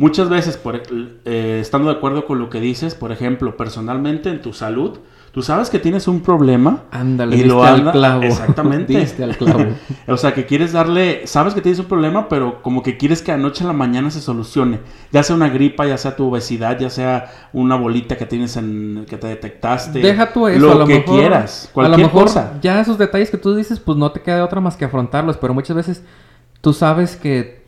Muchas 0.00 0.28
veces, 0.28 0.56
por, 0.56 0.82
eh, 1.24 1.58
estando 1.60 1.90
de 1.90 1.96
acuerdo 1.96 2.24
con 2.26 2.38
lo 2.38 2.50
que 2.50 2.60
dices, 2.60 2.94
por 2.94 3.12
ejemplo, 3.12 3.56
personalmente 3.56 4.30
en 4.30 4.42
tu 4.42 4.52
salud, 4.52 4.98
Tú 5.32 5.42
sabes 5.42 5.70
que 5.70 5.78
tienes 5.78 6.08
un 6.08 6.20
problema. 6.22 6.84
Ándale, 6.90 7.36
y 7.36 7.44
lo 7.44 7.62
al 7.62 7.92
clavo. 7.92 8.22
Exactamente. 8.22 8.92
diste 8.98 9.22
al 9.22 9.36
clavo. 9.36 9.64
o 10.08 10.16
sea, 10.16 10.34
que 10.34 10.44
quieres 10.44 10.72
darle. 10.72 11.26
Sabes 11.26 11.54
que 11.54 11.60
tienes 11.60 11.78
un 11.78 11.86
problema, 11.86 12.28
pero 12.28 12.62
como 12.62 12.82
que 12.82 12.96
quieres 12.96 13.22
que 13.22 13.30
anoche 13.30 13.62
a 13.62 13.68
la 13.68 13.72
mañana 13.72 14.10
se 14.10 14.20
solucione. 14.20 14.80
Ya 15.12 15.22
sea 15.22 15.36
una 15.36 15.48
gripa, 15.48 15.86
ya 15.86 15.96
sea 15.98 16.16
tu 16.16 16.28
obesidad, 16.28 16.80
ya 16.80 16.90
sea 16.90 17.48
una 17.52 17.76
bolita 17.76 18.16
que 18.16 18.26
tienes 18.26 18.56
en. 18.56 19.06
que 19.08 19.18
te 19.18 19.28
detectaste. 19.28 20.00
Deja 20.00 20.32
tú 20.32 20.48
eso. 20.48 20.66
Lo, 20.66 20.72
a 20.72 20.74
lo 20.74 20.86
que 20.86 21.04
quieras. 21.04 21.70
Cualquier 21.72 21.94
a 21.94 21.96
lo 21.98 22.08
mejor 22.08 22.24
cosa. 22.24 22.58
Ya 22.60 22.80
esos 22.80 22.98
detalles 22.98 23.30
que 23.30 23.38
tú 23.38 23.54
dices, 23.54 23.78
pues 23.78 23.96
no 23.96 24.10
te 24.10 24.22
queda 24.22 24.44
otra 24.44 24.60
más 24.60 24.76
que 24.76 24.84
afrontarlos. 24.84 25.36
Pero 25.36 25.54
muchas 25.54 25.76
veces 25.76 26.02
tú 26.60 26.72
sabes 26.72 27.14
que. 27.14 27.59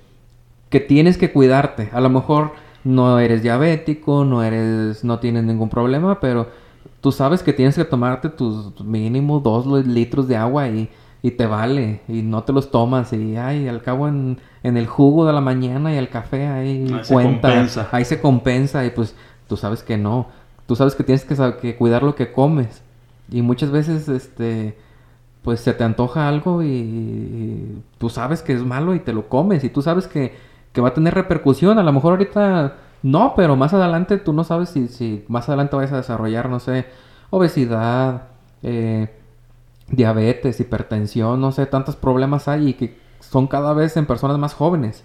Que 0.72 0.80
tienes 0.80 1.18
que 1.18 1.30
cuidarte. 1.30 1.90
A 1.92 2.00
lo 2.00 2.08
mejor 2.08 2.52
no 2.82 3.18
eres 3.20 3.42
diabético, 3.42 4.24
no 4.24 4.42
eres. 4.42 5.04
no 5.04 5.18
tienes 5.18 5.44
ningún 5.44 5.68
problema, 5.68 6.18
pero 6.18 6.48
tú 7.02 7.12
sabes 7.12 7.42
que 7.42 7.52
tienes 7.52 7.76
que 7.76 7.84
tomarte 7.84 8.30
tus 8.30 8.80
mínimo 8.80 9.38
dos 9.40 9.66
litros 9.86 10.26
de 10.28 10.36
agua 10.36 10.68
y, 10.68 10.88
y 11.22 11.32
te 11.32 11.46
vale 11.46 12.00
y 12.08 12.22
no 12.22 12.42
te 12.42 12.54
los 12.54 12.70
tomas 12.70 13.12
y 13.12 13.36
ay, 13.36 13.68
al 13.68 13.82
cabo 13.82 14.08
en, 14.08 14.38
en 14.62 14.78
el 14.78 14.86
jugo 14.86 15.26
de 15.26 15.34
la 15.34 15.42
mañana 15.42 15.92
y 15.92 15.98
el 15.98 16.08
café 16.08 16.46
ahí, 16.46 16.90
cuenta, 17.06 17.66
ahí 17.92 18.04
se 18.04 18.20
compensa 18.20 18.84
y 18.86 18.90
pues 18.90 19.14
tú 19.48 19.56
sabes 19.58 19.82
que 19.82 19.98
no, 19.98 20.28
tú 20.66 20.74
sabes 20.74 20.94
que 20.94 21.04
tienes 21.04 21.24
que, 21.24 21.36
que 21.60 21.76
cuidar 21.76 22.02
lo 22.02 22.14
que 22.14 22.32
comes 22.32 22.82
y 23.30 23.42
muchas 23.42 23.70
veces 23.70 24.08
este 24.08 24.74
pues 25.42 25.60
se 25.60 25.74
te 25.74 25.84
antoja 25.84 26.28
algo 26.28 26.62
y, 26.62 27.82
tú 27.98 28.08
sabes 28.08 28.42
que 28.42 28.52
es 28.52 28.62
malo 28.64 28.94
y 28.94 29.00
te 29.00 29.12
lo 29.12 29.28
comes 29.28 29.64
y 29.64 29.68
tú 29.68 29.82
sabes 29.82 30.06
que, 30.06 30.34
que 30.72 30.80
va 30.80 30.88
a 30.88 30.94
tener 30.94 31.14
repercusión, 31.14 31.78
a 31.78 31.82
lo 31.82 31.92
mejor 31.92 32.12
ahorita 32.12 32.76
no, 33.02 33.34
pero 33.36 33.56
más 33.56 33.74
adelante 33.74 34.18
tú 34.18 34.32
no 34.32 34.44
sabes 34.44 34.70
si, 34.70 34.88
si 34.88 35.24
más 35.28 35.48
adelante 35.48 35.76
vas 35.76 35.92
a 35.92 35.96
desarrollar, 35.96 36.48
no 36.48 36.60
sé, 36.60 36.86
obesidad, 37.30 38.28
eh, 38.62 39.08
diabetes, 39.88 40.60
hipertensión, 40.60 41.40
no 41.40 41.52
sé, 41.52 41.66
tantos 41.66 41.96
problemas 41.96 42.48
hay 42.48 42.68
y 42.68 42.74
que 42.74 42.96
son 43.20 43.46
cada 43.46 43.74
vez 43.74 43.96
en 43.96 44.06
personas 44.06 44.38
más 44.38 44.54
jóvenes. 44.54 45.04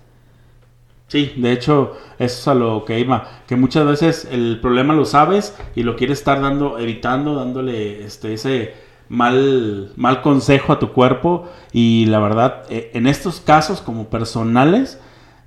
Sí, 1.07 1.33
de 1.37 1.53
hecho, 1.53 1.93
eso 2.19 2.39
es 2.39 2.47
a 2.49 2.53
lo 2.53 2.83
que 2.83 2.99
iba, 2.99 3.29
que 3.47 3.55
muchas 3.55 3.85
veces 3.85 4.27
el 4.29 4.59
problema 4.61 4.93
lo 4.93 5.05
sabes 5.05 5.57
y 5.73 5.83
lo 5.83 5.95
quieres 5.95 6.19
estar 6.19 6.41
dando, 6.41 6.77
evitando, 6.79 7.35
dándole 7.35 8.03
este, 8.03 8.33
ese 8.33 8.73
mal, 9.07 9.93
mal 9.95 10.21
consejo 10.21 10.73
a 10.73 10.79
tu 10.79 10.91
cuerpo 10.91 11.47
y 11.71 12.07
la 12.07 12.19
verdad, 12.19 12.63
eh, 12.69 12.91
en 12.93 13.07
estos 13.07 13.39
casos 13.39 13.79
como 13.81 14.09
personales, 14.09 14.99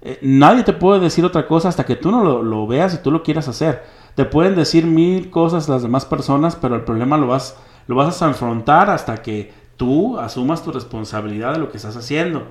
eh, 0.02 0.18
nadie 0.22 0.62
te 0.62 0.72
puede 0.72 1.00
decir 1.00 1.24
otra 1.24 1.46
cosa 1.46 1.68
hasta 1.68 1.84
que 1.84 1.96
tú 1.96 2.10
no 2.10 2.42
lo, 2.42 2.66
veas 2.66 2.94
y 2.94 2.98
tú 2.98 3.10
lo 3.10 3.22
quieras 3.22 3.48
hacer. 3.48 3.84
Te 4.14 4.24
pueden 4.24 4.54
decir 4.54 4.86
mil 4.86 5.30
cosas 5.30 5.68
las 5.68 5.82
demás 5.82 6.04
personas, 6.04 6.56
pero 6.56 6.74
el 6.74 6.82
problema 6.82 7.16
lo 7.16 7.26
vas, 7.26 7.56
lo 7.86 7.96
vas 7.96 8.20
a 8.22 8.26
enfrentar 8.26 8.90
hasta 8.90 9.22
que 9.22 9.52
tú 9.76 10.18
asumas 10.18 10.62
tu 10.62 10.72
responsabilidad 10.72 11.52
de 11.52 11.58
lo 11.58 11.70
que 11.70 11.76
estás 11.76 11.96
haciendo. 11.96 12.44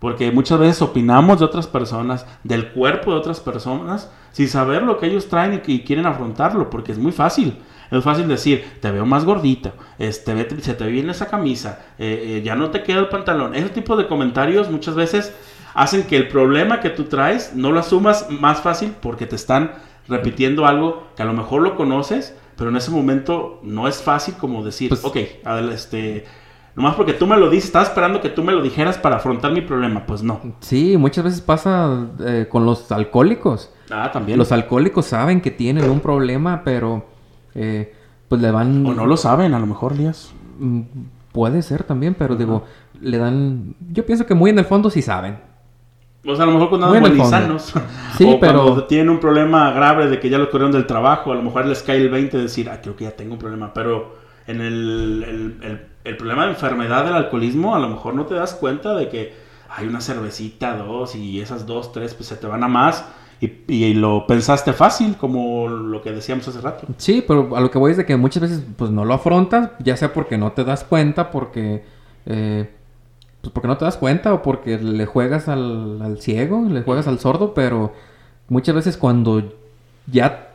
Porque 0.00 0.30
muchas 0.30 0.60
veces 0.60 0.80
opinamos 0.82 1.40
de 1.40 1.44
otras 1.44 1.66
personas, 1.66 2.24
del 2.44 2.70
cuerpo 2.72 3.10
de 3.12 3.18
otras 3.18 3.40
personas, 3.40 4.10
sin 4.32 4.48
saber 4.48 4.82
lo 4.82 4.98
que 4.98 5.06
ellos 5.06 5.28
traen 5.28 5.60
y, 5.66 5.80
quieren 5.80 6.06
afrontarlo, 6.06 6.70
porque 6.70 6.92
es 6.92 6.98
muy 6.98 7.10
fácil. 7.10 7.58
Es 7.90 8.04
fácil 8.04 8.28
decir, 8.28 8.64
te 8.80 8.90
veo 8.90 9.06
más 9.06 9.24
gordita, 9.24 9.72
este, 9.98 10.60
se 10.60 10.74
te 10.74 10.84
ve 10.84 10.90
bien 10.90 11.08
esa 11.08 11.26
camisa, 11.26 11.80
eh, 11.98 12.36
eh, 12.36 12.42
ya 12.44 12.54
no 12.54 12.70
te 12.70 12.82
queda 12.82 13.00
el 13.00 13.08
pantalón. 13.08 13.54
Ese 13.54 13.70
tipo 13.70 13.96
de 13.96 14.06
comentarios 14.06 14.70
muchas 14.70 14.94
veces 14.94 15.34
hacen 15.74 16.04
que 16.04 16.16
el 16.16 16.28
problema 16.28 16.80
que 16.80 16.90
tú 16.90 17.04
traes 17.04 17.54
no 17.54 17.72
lo 17.72 17.80
asumas 17.80 18.30
más 18.30 18.60
fácil 18.60 18.94
porque 19.00 19.26
te 19.26 19.36
están 19.36 19.72
repitiendo 20.08 20.66
algo 20.66 21.08
que 21.16 21.22
a 21.22 21.26
lo 21.26 21.32
mejor 21.34 21.62
lo 21.62 21.76
conoces, 21.76 22.34
pero 22.56 22.70
en 22.70 22.76
ese 22.76 22.90
momento 22.90 23.60
no 23.62 23.88
es 23.88 24.02
fácil 24.02 24.34
como 24.34 24.64
decir, 24.64 24.88
pues, 24.88 25.04
ok, 25.04 25.16
este, 25.72 26.24
Nomás 26.78 26.94
porque 26.94 27.12
tú 27.12 27.26
me 27.26 27.36
lo 27.36 27.50
dices, 27.50 27.64
estaba 27.64 27.84
esperando 27.84 28.20
que 28.20 28.28
tú 28.28 28.44
me 28.44 28.52
lo 28.52 28.62
dijeras 28.62 28.98
para 28.98 29.16
afrontar 29.16 29.50
mi 29.50 29.62
problema. 29.62 30.06
Pues 30.06 30.22
no. 30.22 30.40
Sí, 30.60 30.96
muchas 30.96 31.24
veces 31.24 31.40
pasa 31.40 32.06
eh, 32.20 32.46
con 32.48 32.64
los 32.64 32.92
alcohólicos. 32.92 33.72
Ah, 33.90 34.12
también. 34.12 34.38
Los 34.38 34.52
alcohólicos 34.52 35.06
saben 35.06 35.40
que 35.40 35.50
tienen 35.50 35.90
un 35.90 35.98
problema, 35.98 36.62
pero 36.64 37.04
eh, 37.56 37.92
pues 38.28 38.40
le 38.40 38.52
van... 38.52 38.86
O 38.86 38.94
no 38.94 39.06
lo 39.06 39.16
saben, 39.16 39.54
a 39.54 39.58
lo 39.58 39.66
mejor, 39.66 39.96
Lías. 39.96 40.32
Mm, 40.60 40.82
puede 41.32 41.62
ser 41.62 41.82
también, 41.82 42.14
pero 42.14 42.36
digo, 42.36 42.62
le 43.00 43.18
dan... 43.18 43.74
Yo 43.90 44.06
pienso 44.06 44.24
que 44.24 44.34
muy 44.34 44.50
en 44.50 44.60
el 44.60 44.64
fondo 44.64 44.88
sí 44.88 45.02
saben. 45.02 45.38
O 46.26 46.34
sea, 46.34 46.44
a 46.44 46.46
lo 46.46 46.52
mejor 46.52 46.68
cuando 46.68 46.86
andan 46.88 47.02
buenizanos. 47.02 47.72
Sí, 48.18 48.24
o 48.24 48.40
pero... 48.40 48.64
cuando 48.64 48.84
tienen 48.84 49.10
un 49.10 49.20
problema 49.20 49.70
grave 49.70 50.08
de 50.08 50.18
que 50.18 50.28
ya 50.28 50.38
lo 50.38 50.50
corrieron 50.50 50.72
del 50.72 50.86
trabajo, 50.86 51.30
a 51.30 51.36
lo 51.36 51.42
mejor 51.42 51.66
les 51.66 51.82
cae 51.84 51.98
el 51.98 52.08
20 52.08 52.36
de 52.36 52.42
decir, 52.42 52.68
ah, 52.68 52.80
creo 52.82 52.96
que 52.96 53.04
ya 53.04 53.12
tengo 53.12 53.34
un 53.34 53.38
problema. 53.38 53.72
Pero 53.72 54.16
en 54.48 54.60
el 54.60 55.86
el 56.08 56.16
problema 56.16 56.44
de 56.44 56.52
enfermedad 56.52 57.04
del 57.04 57.14
alcoholismo, 57.14 57.74
a 57.74 57.78
lo 57.78 57.88
mejor 57.88 58.14
no 58.14 58.26
te 58.26 58.34
das 58.34 58.54
cuenta 58.54 58.94
de 58.94 59.08
que 59.08 59.34
hay 59.68 59.86
una 59.86 60.00
cervecita, 60.00 60.76
dos, 60.76 61.14
y 61.14 61.40
esas 61.40 61.66
dos, 61.66 61.92
tres, 61.92 62.14
pues 62.14 62.28
se 62.28 62.36
te 62.36 62.46
van 62.46 62.64
a 62.64 62.68
más. 62.68 63.04
Y, 63.40 63.94
lo 63.94 64.26
pensaste 64.26 64.72
fácil, 64.72 65.16
como 65.16 65.68
lo 65.68 66.02
que 66.02 66.10
decíamos 66.10 66.48
hace 66.48 66.60
rato. 66.60 66.88
Sí, 66.96 67.22
pero 67.26 67.54
a 67.56 67.60
lo 67.60 67.70
que 67.70 67.78
voy 67.78 67.92
es 67.92 67.96
de 67.96 68.04
que 68.04 68.16
muchas 68.16 68.42
veces 68.42 68.64
pues 68.76 68.90
no 68.90 69.04
lo 69.04 69.14
afrontas, 69.14 69.70
ya 69.78 69.96
sea 69.96 70.12
porque 70.12 70.38
no 70.38 70.52
te 70.52 70.64
das 70.64 70.82
cuenta, 70.84 71.30
porque... 71.30 71.84
Eh, 72.26 72.68
pues 73.40 73.52
porque 73.52 73.68
no 73.68 73.76
te 73.76 73.84
das 73.84 73.96
cuenta 73.96 74.34
o 74.34 74.42
porque 74.42 74.78
le 74.78 75.06
juegas 75.06 75.48
al, 75.48 76.02
al 76.02 76.20
ciego, 76.20 76.66
le 76.68 76.82
juegas 76.82 77.06
al 77.06 77.18
sordo, 77.18 77.54
pero 77.54 77.92
muchas 78.48 78.74
veces 78.74 78.96
cuando 78.96 79.42
ya 80.06 80.48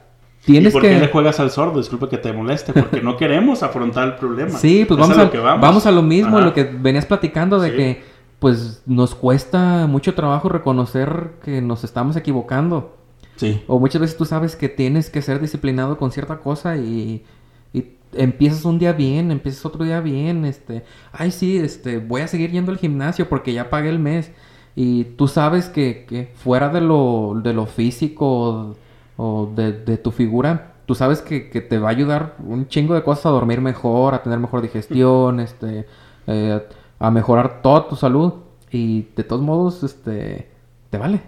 ¿Y 0.45 0.69
por 0.69 0.81
qué 0.81 0.99
le 0.99 1.07
juegas 1.07 1.39
al 1.39 1.51
sordo? 1.51 1.79
Disculpe 1.79 2.09
que 2.09 2.17
te 2.17 2.33
moleste, 2.33 2.73
porque 2.73 3.01
no 3.01 3.15
queremos 3.15 3.63
afrontar 3.63 4.09
el 4.09 4.15
problema. 4.15 4.51
Sí, 4.51 4.83
pues 4.85 4.99
vamos 4.99 5.17
a, 5.17 5.23
lo 5.23 5.43
vamos. 5.43 5.85
a 5.85 5.91
lo 5.91 6.01
mismo, 6.01 6.41
lo 6.41 6.53
que 6.53 6.63
venías 6.63 7.05
platicando 7.05 7.59
de 7.59 7.75
que 7.75 8.03
pues 8.39 8.81
nos 8.85 9.15
cuesta 9.15 9.87
mucho 9.87 10.15
trabajo 10.15 10.49
reconocer 10.49 11.35
que 11.43 11.61
nos 11.61 11.85
estamos 11.85 12.17
equivocando. 12.17 12.97
Sí. 13.37 13.63
O 13.67 13.79
muchas 13.79 14.01
veces 14.01 14.17
tú 14.17 14.25
sabes 14.25 14.57
que 14.57 14.67
tienes 14.67 15.09
que 15.09 15.21
ser 15.21 15.39
disciplinado 15.39 15.97
con 15.97 16.11
cierta 16.11 16.39
cosa 16.39 16.75
y, 16.75 17.23
y 17.73 17.85
empiezas 18.13 18.65
un 18.65 18.79
día 18.79 18.93
bien, 18.93 19.31
empiezas 19.31 19.65
otro 19.65 19.83
día 19.83 19.99
bien, 19.99 20.45
este, 20.45 20.85
ay 21.11 21.31
sí, 21.31 21.57
este, 21.57 21.97
voy 21.97 22.21
a 22.21 22.27
seguir 22.27 22.51
yendo 22.51 22.71
al 22.71 22.77
gimnasio 22.77 23.27
porque 23.27 23.53
ya 23.53 23.69
pagué 23.69 23.89
el 23.89 23.99
mes. 23.99 24.31
Y 24.75 25.03
tú 25.03 25.27
sabes 25.27 25.69
que, 25.69 26.05
que 26.05 26.31
fuera 26.35 26.69
de 26.69 26.81
lo, 26.81 27.39
de 27.43 27.53
lo 27.53 27.67
físico 27.67 28.75
o 29.17 29.51
de, 29.55 29.97
tu 29.97 30.11
figura, 30.11 30.73
tú 30.85 30.95
sabes 30.95 31.21
que, 31.21 31.41
te 31.41 31.77
va 31.77 31.89
a 31.89 31.91
ayudar 31.91 32.35
un 32.45 32.67
chingo 32.67 32.95
de 32.95 33.03
cosas 33.03 33.27
a 33.27 33.29
dormir 33.29 33.61
mejor, 33.61 34.15
a 34.15 34.23
tener 34.23 34.39
mejor 34.39 34.61
digestión, 34.61 35.39
este, 35.39 35.85
eh, 36.27 36.61
a 36.99 37.11
mejorar 37.11 37.61
toda 37.61 37.87
tu 37.87 37.95
salud 37.95 38.33
y 38.71 39.07
de 39.15 39.23
todos 39.23 39.41
modos, 39.41 39.83
este, 39.83 40.49
te 40.89 40.97
vale. 40.97 41.21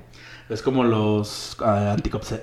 Es 0.49 0.61
como 0.61 0.83
los 0.83 1.57
uh, 1.59 1.95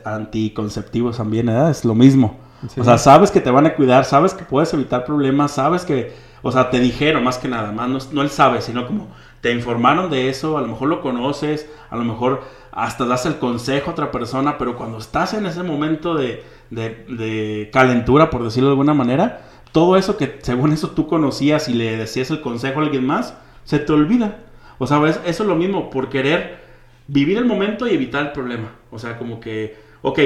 anticonceptivos 0.04 1.16
también, 1.16 1.46
¿verdad? 1.46 1.70
Es 1.70 1.84
lo 1.84 1.94
mismo. 1.94 2.36
O 2.78 2.84
sea, 2.84 2.98
sabes 2.98 3.30
que 3.30 3.40
te 3.40 3.50
van 3.50 3.66
a 3.66 3.74
cuidar, 3.74 4.04
sabes 4.04 4.34
que 4.34 4.44
puedes 4.44 4.72
evitar 4.72 5.04
problemas, 5.04 5.52
sabes 5.52 5.84
que, 5.84 6.12
o 6.42 6.52
sea, 6.52 6.70
te 6.70 6.78
dijeron 6.78 7.24
más 7.24 7.38
que 7.38 7.48
nada, 7.48 7.72
más 7.72 7.88
no, 7.88 7.98
no 8.12 8.22
él 8.22 8.30
sabe, 8.30 8.60
sino 8.60 8.86
como 8.86 9.08
te 9.40 9.52
informaron 9.52 10.10
de 10.10 10.28
eso, 10.28 10.56
a 10.56 10.60
lo 10.60 10.68
mejor 10.68 10.88
lo 10.88 11.00
conoces, 11.00 11.68
a 11.90 11.96
lo 11.96 12.04
mejor 12.04 12.42
hasta 12.70 13.04
das 13.04 13.26
el 13.26 13.38
consejo 13.38 13.90
a 13.90 13.92
otra 13.92 14.10
persona, 14.12 14.56
pero 14.56 14.76
cuando 14.76 14.98
estás 14.98 15.34
en 15.34 15.46
ese 15.46 15.62
momento 15.62 16.14
de, 16.14 16.44
de, 16.70 17.68
calentura, 17.72 18.30
por 18.30 18.44
decirlo 18.44 18.68
de 18.68 18.72
alguna 18.72 18.94
manera, 18.94 19.42
todo 19.72 19.96
eso 19.96 20.16
que 20.16 20.38
según 20.42 20.72
eso 20.72 20.90
tú 20.90 21.06
conocías 21.08 21.68
y 21.68 21.74
le 21.74 21.96
decías 21.96 22.30
el 22.30 22.40
consejo 22.40 22.80
a 22.80 22.84
alguien 22.84 23.06
más, 23.06 23.34
se 23.64 23.78
te 23.78 23.92
olvida. 23.92 24.38
O 24.78 24.86
sea, 24.86 25.06
eso 25.06 25.20
es 25.24 25.40
lo 25.40 25.56
mismo, 25.56 25.90
por 25.90 26.08
querer 26.08 26.62
vivir 27.08 27.36
el 27.36 27.44
momento 27.44 27.86
y 27.86 27.94
evitar 27.94 28.26
el 28.26 28.32
problema. 28.32 28.72
O 28.90 28.98
sea, 28.98 29.18
como 29.18 29.40
que, 29.40 29.76
ok, 30.02 30.18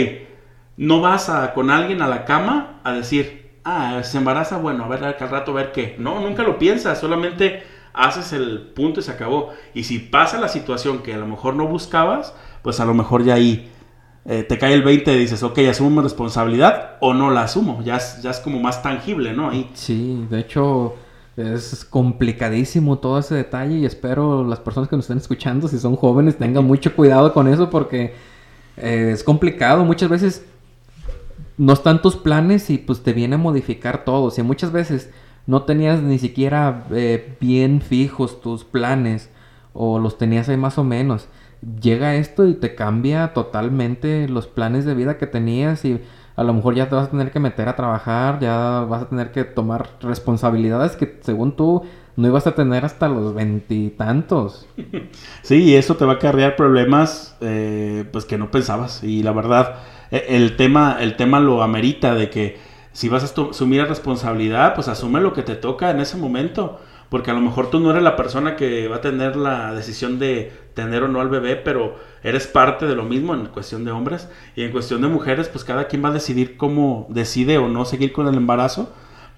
no 0.77 1.01
vas 1.01 1.29
a, 1.29 1.55
con 1.55 1.71
alguien 1.71 2.03
a 2.03 2.09
la 2.09 2.25
cama 2.25 2.81
a 2.85 2.93
decir, 2.93 3.59
ah, 3.65 4.03
se 4.03 4.19
embaraza, 4.19 4.59
bueno, 4.59 4.85
a 4.85 4.89
ver 4.89 5.05
al 5.05 5.15
rato 5.19 5.53
a 5.53 5.55
ver 5.55 5.73
qué. 5.73 5.97
No, 5.99 6.21
nunca 6.21 6.43
lo 6.43 6.59
piensas, 6.59 6.99
solamente 6.99 7.63
haces 7.93 8.33
el 8.33 8.73
punto 8.75 9.01
y 9.01 9.03
se 9.03 9.11
acabó. 9.11 9.51
Y 9.75 9.85
si 9.85 9.99
pasa 9.99 10.39
la 10.39 10.49
situación 10.49 11.03
que 11.03 11.15
a 11.15 11.19
lo 11.19 11.27
mejor 11.27 11.55
no 11.55 11.67
buscabas, 11.67 12.35
pues 12.63 12.79
a 12.81 12.85
lo 12.85 12.95
mejor 12.95 13.25
ya 13.25 13.35
ahí 13.35 13.71
eh, 14.27 14.43
te 14.43 14.59
cae 14.59 14.75
el 14.75 14.83
20 14.83 15.15
y 15.15 15.19
dices, 15.19 15.43
ok, 15.43 15.59
asumo 15.71 15.91
mi 15.91 16.03
responsabilidad 16.03 16.97
o 17.01 17.15
no 17.15 17.31
la 17.31 17.43
asumo. 17.43 17.83
Ya 17.83 17.97
es, 17.97 18.21
ya 18.23 18.31
es 18.31 18.41
como 18.41 18.61
más 18.61 18.83
tangible, 18.83 19.33
¿no? 19.33 19.51
Ahí. 19.51 19.71
Sí, 19.75 20.27
de 20.29 20.41
hecho 20.41 20.97
es 21.37 21.85
complicadísimo 21.85 22.99
todo 22.99 23.19
ese 23.19 23.35
detalle 23.35 23.77
y 23.77 23.85
espero 23.85 24.43
las 24.43 24.59
personas 24.59 24.89
que 24.89 24.97
nos 24.97 25.05
estén 25.05 25.19
escuchando, 25.19 25.69
si 25.69 25.79
son 25.79 25.95
jóvenes, 25.95 26.39
tengan 26.39 26.65
mucho 26.67 26.95
cuidado 26.95 27.33
con 27.33 27.49
eso 27.49 27.71
porque 27.71 28.15
eh, 28.77 29.11
es 29.13 29.25
complicado. 29.25 29.85
Muchas 29.85 30.09
veces 30.09 30.45
no 31.59 31.73
están 31.73 32.03
tus 32.03 32.17
planes 32.17 32.71
y 32.71 32.79
pues 32.79 33.03
te 33.03 33.13
viene 33.13 33.37
a 33.37 33.39
modificar 33.39 34.05
todo. 34.05 34.25
O 34.25 34.31
sea, 34.31 34.45
muchas 34.45 34.73
veces 34.73 35.11
no 35.47 35.63
tenías 35.63 36.03
ni 36.03 36.19
siquiera 36.19 36.85
eh, 36.91 37.37
bien 37.41 37.81
fijos 37.81 38.41
tus 38.41 38.65
planes 38.65 39.31
o 39.73 39.99
los 39.99 40.19
tenías 40.19 40.49
ahí 40.49 40.57
más 40.57 40.79
o 40.79 40.85
menos. 40.85 41.29
Llega 41.81 42.17
esto 42.17 42.47
y 42.47 42.55
te 42.55 42.75
cambia 42.75 43.33
totalmente 43.33 44.29
los 44.29 44.47
planes 44.47 44.85
de 44.85 44.95
vida 44.95 45.19
que 45.19 45.27
tenías 45.27 45.85
y 45.85 46.01
a 46.37 46.45
lo 46.45 46.53
mejor 46.53 46.75
ya 46.75 46.89
te 46.89 46.95
vas 46.95 47.09
a 47.09 47.11
tener 47.11 47.31
que 47.31 47.41
meter 47.41 47.69
a 47.69 47.77
trabajar, 47.77 48.39
ya 48.41 48.85
vas 48.89 49.03
a 49.03 49.09
tener 49.09 49.33
que 49.33 49.45
tomar 49.45 49.89
responsabilidades 50.03 50.95
que 50.97 51.19
según 51.23 51.57
tú 51.57 51.83
no 52.17 52.29
ibas 52.29 52.47
a 52.47 52.55
tener 52.55 52.85
hasta 52.85 53.09
los 53.09 53.35
veintitantos. 53.35 54.67
Sí, 55.43 55.63
y 55.63 55.75
eso 55.77 55.97
te 55.97 56.05
va 56.05 56.15
a 56.15 56.17
acarrear 56.17 56.57
problemas 56.57 57.37
eh, 57.41 58.05
pues 58.13 58.25
que 58.25 58.37
no 58.37 58.51
pensabas 58.51 59.05
y 59.05 59.23
la 59.23 59.31
verdad 59.31 59.77
el 60.11 60.57
tema 60.57 60.99
el 61.01 61.17
tema 61.17 61.41
lo 61.41 61.63
amerita 61.63 62.15
de 62.15 62.31
que 62.31 62.59
si 62.97 63.11
vas 63.11 63.23
a 63.23 63.51
asumir 63.51 63.87
responsabilidad, 63.87 64.75
pues 64.75 64.89
asume 64.89 65.21
lo 65.21 65.35
que 65.35 65.43
te 65.43 65.55
toca 65.55 65.91
en 65.91 66.01
ese 66.01 66.17
momento. 66.17 66.81
Porque 67.11 67.31
a 67.31 67.35
lo 67.35 67.41
mejor 67.41 67.69
tú 67.71 67.79
no 67.79 67.91
eres 67.91 68.03
la 68.03 68.17
persona 68.17 68.57
que 68.57 68.89
va 68.89 68.97
a 68.97 69.01
tener 69.03 69.37
la 69.37 69.75
decisión 69.75 70.19
de 70.19 70.51
tener 70.73 71.03
o 71.03 71.09
no 71.09 71.21
al 71.21 71.29
bebé, 71.29 71.57
pero 71.57 71.97
eres 72.23 72.47
parte 72.47 72.87
de 72.87 72.97
lo 72.97 73.05
mismo 73.05 73.35
en 73.35 73.47
cuestión 73.49 73.85
de 73.85 73.91
hombres. 73.91 74.31
Y 74.57 74.63
en 74.63 74.73
cuestión 74.73 75.03
de 75.03 75.09
mujeres, 75.09 75.51
pues 75.51 75.63
cada 75.63 75.89
quien 75.89 76.03
va 76.03 76.09
a 76.09 76.13
decidir 76.13 76.57
cómo 76.57 77.07
decide 77.11 77.59
o 77.59 77.69
no 77.69 77.85
seguir 77.85 78.13
con 78.15 78.29
el 78.29 78.35
embarazo. 78.35 78.93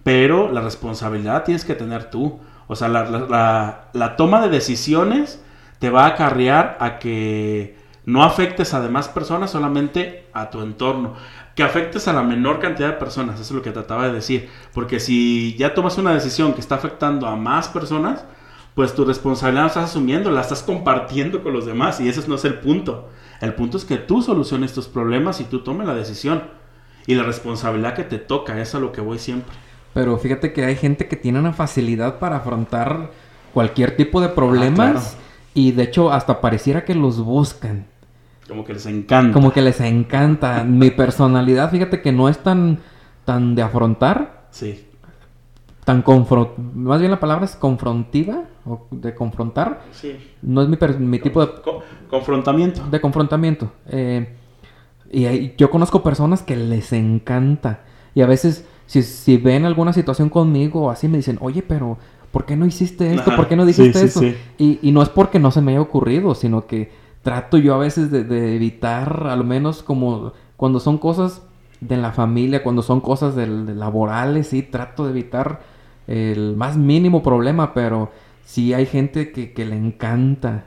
Pero 0.05 0.53
la 0.53 0.61
responsabilidad 0.61 1.43
tienes 1.43 1.65
que 1.65 1.75
tener 1.75 2.11
tú. 2.11 2.39
O 2.69 2.77
sea, 2.77 2.89
la, 2.89 3.91
la 3.93 4.17
toma 4.17 4.41
de 4.41 4.51
decisiones 4.51 5.43
te 5.81 5.91
va 5.91 6.05
a 6.05 6.09
acarrear 6.11 6.77
a 6.81 7.01
que 7.01 7.77
no 8.09 8.23
afectes 8.25 8.73
a 8.73 8.81
demás 8.81 9.07
personas, 9.07 9.51
solamente 9.51 10.25
a 10.33 10.49
tu 10.49 10.63
entorno 10.63 11.15
que 11.55 11.63
afectes 11.63 12.07
a 12.07 12.13
la 12.13 12.23
menor 12.23 12.59
cantidad 12.61 12.91
de 12.91 12.95
personas, 12.95 13.35
eso 13.35 13.43
es 13.43 13.51
lo 13.51 13.63
que 13.63 13.73
trataba 13.73 14.07
de 14.07 14.13
decir, 14.13 14.49
porque 14.73 15.01
si 15.01 15.57
ya 15.59 15.75
tomas 15.75 15.99
una 15.99 16.15
decisión 16.15 16.55
que 16.55 16.61
está 16.61 16.77
afectando 16.77 17.27
a 17.27 17.35
más 17.35 17.69
personas, 17.69 18.25
pues 18.77 18.95
tu 18.95 19.05
responsabilidad 19.05 19.65
la 19.65 19.67
estás 19.67 19.91
asumiendo, 19.91 20.31
la 20.31 20.41
estás 20.41 20.63
compartiendo 20.63 21.43
con 21.43 21.53
los 21.53 21.67
demás 21.67 22.01
y 22.01 22.09
ese 22.09 22.27
no 22.29 22.37
es 22.37 22.45
el 22.45 22.61
punto. 22.61 23.09
El 23.41 23.55
punto 23.55 23.77
es 23.77 23.85
que 23.85 23.97
tú 23.97 24.23
soluciones 24.23 24.71
estos 24.71 24.87
problemas 24.87 25.41
y 25.41 25.45
tú 25.45 25.65
tomes 25.65 25.87
la 25.87 25.95
decisión 25.95 26.45
y 27.09 27.17
la 27.17 27.25
responsabilidad 27.25 27.95
que 27.95 28.05
te 28.05 28.19
toca, 28.19 28.61
es 28.61 28.77
a 28.77 28.79
lo 28.79 28.93
que 28.93 29.01
voy 29.01 29.19
siempre. 29.19 29.53
Pero 29.95 30.17
fíjate 30.17 30.53
que 30.53 30.65
hay 30.65 30.77
gente 30.77 31.09
que 31.09 31.17
tiene 31.17 31.41
una 31.41 31.53
facilidad 31.53 32.21
para 32.21 32.37
afrontar 32.37 33.11
cualquier 33.53 33.97
tipo 33.97 34.21
de 34.21 34.29
problemas 34.29 35.17
y 35.55 35.73
de 35.73 35.83
hecho 35.83 36.13
hasta 36.13 36.41
pareciera 36.41 36.85
que 36.85 36.95
los 36.95 37.19
buscan. 37.19 37.98
Como 38.49 38.65
que 38.65 38.73
les 38.73 38.87
encanta. 38.87 39.33
Como 39.33 39.53
que 39.53 39.61
les 39.63 39.81
encanta. 39.81 40.65
Mi 40.65 40.91
personalidad, 40.91 41.71
fíjate 41.71 42.01
que 42.01 42.13
no 42.13 42.29
es 42.29 42.39
tan, 42.39 42.79
tan 43.25 43.55
de 43.55 43.63
afrontar. 43.63 44.47
Sí. 44.51 44.85
Tan 45.85 46.03
confront... 46.03 46.57
Más 46.75 46.99
bien 47.01 47.11
la 47.11 47.21
palabra 47.21 47.45
es 47.45 47.57
confrontiva. 47.57 48.45
O 48.67 48.87
de 48.91 49.15
confrontar. 49.15 49.83
Sí. 49.93 50.17
No 50.43 50.63
es 50.63 50.69
mi, 50.69 50.77
per- 50.77 50.99
mi 50.99 51.19
tipo 51.19 51.45
de, 51.45 51.53
Co- 51.63 51.83
confrontamiento. 52.11 52.83
de 52.91 53.01
confrontamiento. 53.01 53.71
Eh, 53.89 54.35
y 55.11 55.55
yo 55.57 55.71
conozco 55.71 56.03
personas 56.03 56.43
que 56.43 56.57
les 56.57 56.93
encanta. 56.93 57.81
Y 58.15 58.21
a 58.23 58.27
veces, 58.27 58.67
si, 58.87 59.03
si 59.03 59.37
ven 59.39 59.65
alguna 59.65 59.93
situación 59.93 60.29
conmigo 60.29 60.83
o 60.87 60.91
así, 60.91 61.09
me 61.09 61.17
dicen, 61.19 61.39
oye, 61.41 61.63
pero 61.63 61.97
¿por 62.33 62.45
qué 62.45 62.57
no 62.57 62.67
hiciste 62.67 63.15
esto? 63.15 63.31
Ajá. 63.31 63.37
¿Por 63.37 63.49
qué 63.49 63.57
no 63.57 63.63
Sí, 63.65 63.69
dijiste 63.69 63.99
sí, 64.01 64.05
eso? 64.07 64.21
sí. 64.21 64.37
Y, 64.59 64.79
y 64.83 64.93
no 64.93 65.03
es 65.03 65.09
porque 65.09 65.39
no 65.39 65.51
se 65.51 65.63
me 65.63 65.73
haya 65.73 65.81
ocurrido, 65.81 66.35
sino 66.35 66.67
que 66.67 66.91
trato 67.29 67.59
yo 67.59 67.75
a 67.75 67.79
veces 67.79 68.11
de, 68.11 68.25
de 68.25 68.57
evitar, 68.57 69.27
al 69.29 69.45
menos 69.45 69.83
como 69.83 70.33
cuando 70.57 70.81
son 70.81 70.99
cosas 70.99 71.43
de 71.81 71.97
la 71.97 72.13
familia, 72.13 72.63
cuando 72.63 72.83
son 72.83 73.01
cosas 73.01 73.37
del- 73.37 73.67
de 73.67 73.75
laborales, 73.75 74.49
sí, 74.49 74.63
trato 74.63 75.05
de 75.05 75.11
evitar 75.11 75.61
el 76.07 76.57
más 76.57 76.77
mínimo 76.77 77.23
problema, 77.23 77.75
pero 77.75 78.11
sí 78.45 78.73
hay 78.75 78.87
gente 78.87 79.31
que, 79.33 79.53
que 79.53 79.65
le 79.67 79.77
encanta. 79.77 80.65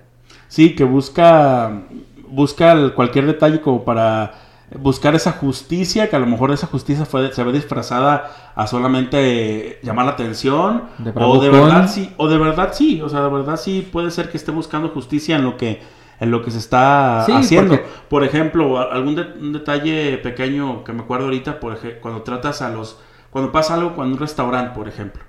Sí, 0.47 0.76
que 0.76 0.84
busca, 0.84 1.84
busca 2.30 2.93
cualquier 2.93 3.26
detalle 3.26 3.62
como 3.62 3.84
para 3.84 4.34
buscar 4.80 5.15
esa 5.15 5.34
justicia, 5.34 6.10
que 6.10 6.15
a 6.15 6.19
lo 6.19 6.28
mejor 6.28 6.52
esa 6.52 6.67
justicia 6.67 7.06
fue, 7.06 7.34
se 7.34 7.43
ve 7.43 7.52
disfrazada 7.52 8.52
a 8.56 8.67
solamente 8.67 9.80
llamar 9.84 10.06
la 10.06 10.12
atención, 10.13 10.84
De 10.97 11.12
o 11.15 11.41
de 11.41 11.50
verdad 11.50 11.89
sí, 11.89 12.13
o 12.17 12.28
de 12.30 12.38
verdad 12.38 12.69
sí, 12.74 13.02
o 13.02 13.10
sea, 13.10 13.21
de 13.21 13.30
verdad 13.30 13.58
sí 13.58 13.88
puede 13.91 14.12
ser 14.12 14.30
que 14.32 14.38
esté 14.38 14.52
buscando 14.52 14.89
justicia 14.89 15.36
en 15.36 15.43
lo 15.43 15.58
que, 15.58 15.82
en 16.21 16.31
lo 16.31 16.41
que 16.41 16.51
se 16.51 16.60
está 16.60 17.23
Sí, 17.25 17.34
haciendo. 17.34 17.73
porque- 17.75 17.89
Por 18.10 18.23
ejemplo, 18.23 18.79
algún 18.79 19.15
de- 19.15 19.34
un 19.41 19.51
detalle 19.51 20.17
pequeño 20.19 20.84
que 20.86 20.93
me 20.93 21.01
acuerdo 21.01 21.25
ahorita, 21.25 21.60
por 21.60 21.73
ej- 21.73 21.99
cuando 21.99 22.21
tratas 22.21 22.62
a 22.62 22.69
los, 22.69 22.97
cuando 23.29 23.51
pasa 23.51 23.73
algo 23.73 23.95
con 23.95 24.07
un 24.12 24.17
restaurante, 24.17 24.73
por 24.73 24.88
ejemplo. 24.88 25.23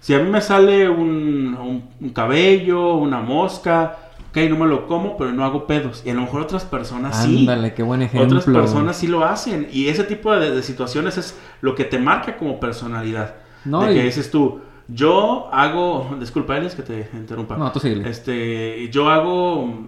Si 0.00 0.12
a 0.14 0.18
mí 0.18 0.28
me 0.28 0.40
sale 0.42 0.88
un, 0.90 1.56
un- 1.58 1.88
un 2.00 2.10
cabello, 2.10 2.94
una 2.96 3.20
mosca, 3.20 3.98
ok, 4.30 4.36
no 4.50 4.56
me 4.56 4.66
lo 4.66 4.86
como, 4.88 5.16
pero 5.16 5.30
no 5.32 5.44
hago 5.44 5.66
pedos. 5.68 6.02
Y 6.04 6.10
a 6.10 6.14
lo 6.14 6.22
mejor 6.22 6.40
otras 6.42 6.64
personas 6.64 7.22
sí. 7.22 7.38
Ándale, 7.40 7.72
qué 7.72 7.82
buen 7.84 8.02
ejemplo. 8.02 8.26
Otras 8.38 8.44
personas 8.52 8.96
sí 8.96 9.06
lo 9.06 9.24
hacen. 9.24 9.68
Y 9.72 9.86
ese 9.88 10.02
tipo 10.04 10.34
de, 10.34 10.50
de 10.50 10.62
situaciones 10.62 11.18
es 11.18 11.38
lo 11.60 11.74
que 11.76 11.84
te 11.84 11.98
marca 12.00 12.36
como 12.36 12.58
personalidad. 12.58 13.36
No, 13.64 13.82
de 13.84 13.92
y- 13.92 13.94
que 13.96 14.02
dices 14.02 14.28
tú, 14.30 14.60
yo 14.88 15.48
hago, 15.52 16.16
disculpa, 16.18 16.56
Elis, 16.56 16.74
que 16.74 16.82
te 16.82 17.08
interrumpa. 17.14 17.56
No, 17.56 17.70
tú 17.70 17.78
síguele. 17.78 18.08
Este, 18.10 18.88
yo 18.90 19.08
hago, 19.08 19.86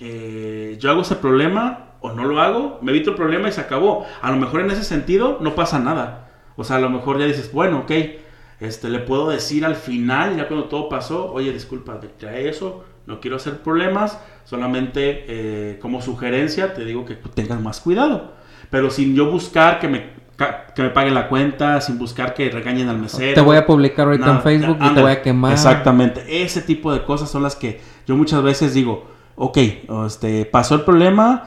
eh, 0.00 0.76
yo 0.80 0.90
hago 0.90 1.02
ese 1.02 1.16
problema 1.16 1.90
o 2.00 2.12
no 2.12 2.24
lo 2.24 2.40
hago, 2.40 2.78
me 2.82 2.92
evito 2.92 3.10
el 3.10 3.16
problema 3.16 3.48
y 3.48 3.52
se 3.52 3.60
acabó. 3.60 4.06
A 4.22 4.30
lo 4.30 4.36
mejor 4.38 4.62
en 4.62 4.70
ese 4.70 4.84
sentido 4.84 5.38
no 5.40 5.54
pasa 5.54 5.78
nada. 5.78 6.30
O 6.56 6.64
sea, 6.64 6.76
a 6.76 6.80
lo 6.80 6.90
mejor 6.90 7.18
ya 7.18 7.26
dices, 7.26 7.52
bueno, 7.52 7.80
ok, 7.80 7.92
este, 8.60 8.88
le 8.88 8.98
puedo 9.00 9.30
decir 9.30 9.64
al 9.64 9.76
final, 9.76 10.36
ya 10.36 10.48
cuando 10.48 10.66
todo 10.66 10.88
pasó, 10.88 11.32
oye, 11.32 11.52
disculpa, 11.52 12.00
ya 12.18 12.36
eso, 12.36 12.84
no 13.06 13.20
quiero 13.20 13.36
hacer 13.36 13.58
problemas, 13.58 14.18
solamente 14.44 15.24
eh, 15.28 15.78
como 15.80 16.02
sugerencia 16.02 16.74
te 16.74 16.84
digo 16.84 17.04
que 17.04 17.14
tengas 17.14 17.60
más 17.60 17.80
cuidado. 17.80 18.32
Pero 18.70 18.90
sin 18.90 19.14
yo 19.14 19.30
buscar 19.30 19.80
que 19.80 19.88
me, 19.88 20.10
que 20.74 20.82
me 20.82 20.90
paguen 20.90 21.14
la 21.14 21.28
cuenta, 21.28 21.80
sin 21.80 21.98
buscar 21.98 22.34
que 22.34 22.50
regañen 22.50 22.88
al 22.88 22.98
mesero. 22.98 23.34
Te 23.34 23.40
voy 23.40 23.56
a 23.56 23.66
publicar 23.66 24.06
ahorita 24.06 24.30
en 24.30 24.42
Facebook 24.42 24.78
y 24.80 24.94
te 24.94 25.00
voy 25.00 25.12
a 25.12 25.22
quemar. 25.22 25.52
Exactamente. 25.52 26.42
Ese 26.42 26.62
tipo 26.62 26.92
de 26.92 27.02
cosas 27.04 27.30
son 27.30 27.42
las 27.42 27.56
que 27.56 27.80
yo 28.06 28.16
muchas 28.16 28.42
veces 28.42 28.74
digo, 28.74 29.09
ok, 29.36 29.58
este, 30.06 30.44
pasó 30.46 30.74
el 30.74 30.82
problema. 30.82 31.44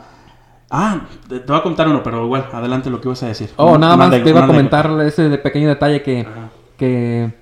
Ah, 0.69 1.01
te, 1.29 1.39
te 1.39 1.45
voy 1.51 1.59
a 1.59 1.63
contar 1.63 1.87
uno, 1.87 2.01
pero 2.01 2.23
igual, 2.25 2.47
adelante 2.51 2.89
lo 2.89 2.99
que 2.99 3.07
ibas 3.07 3.21
a 3.23 3.27
decir. 3.27 3.49
Oh, 3.57 3.71
Una- 3.73 3.79
nada 3.79 3.97
más 3.97 4.09
te 4.09 4.27
iba 4.29 4.43
a 4.43 4.47
comentar 4.47 4.89
ese 5.01 5.29
de 5.29 5.37
pequeño 5.37 5.67
detalle 5.67 6.01
que, 6.01 6.21
Ajá. 6.21 6.49
que 6.77 7.33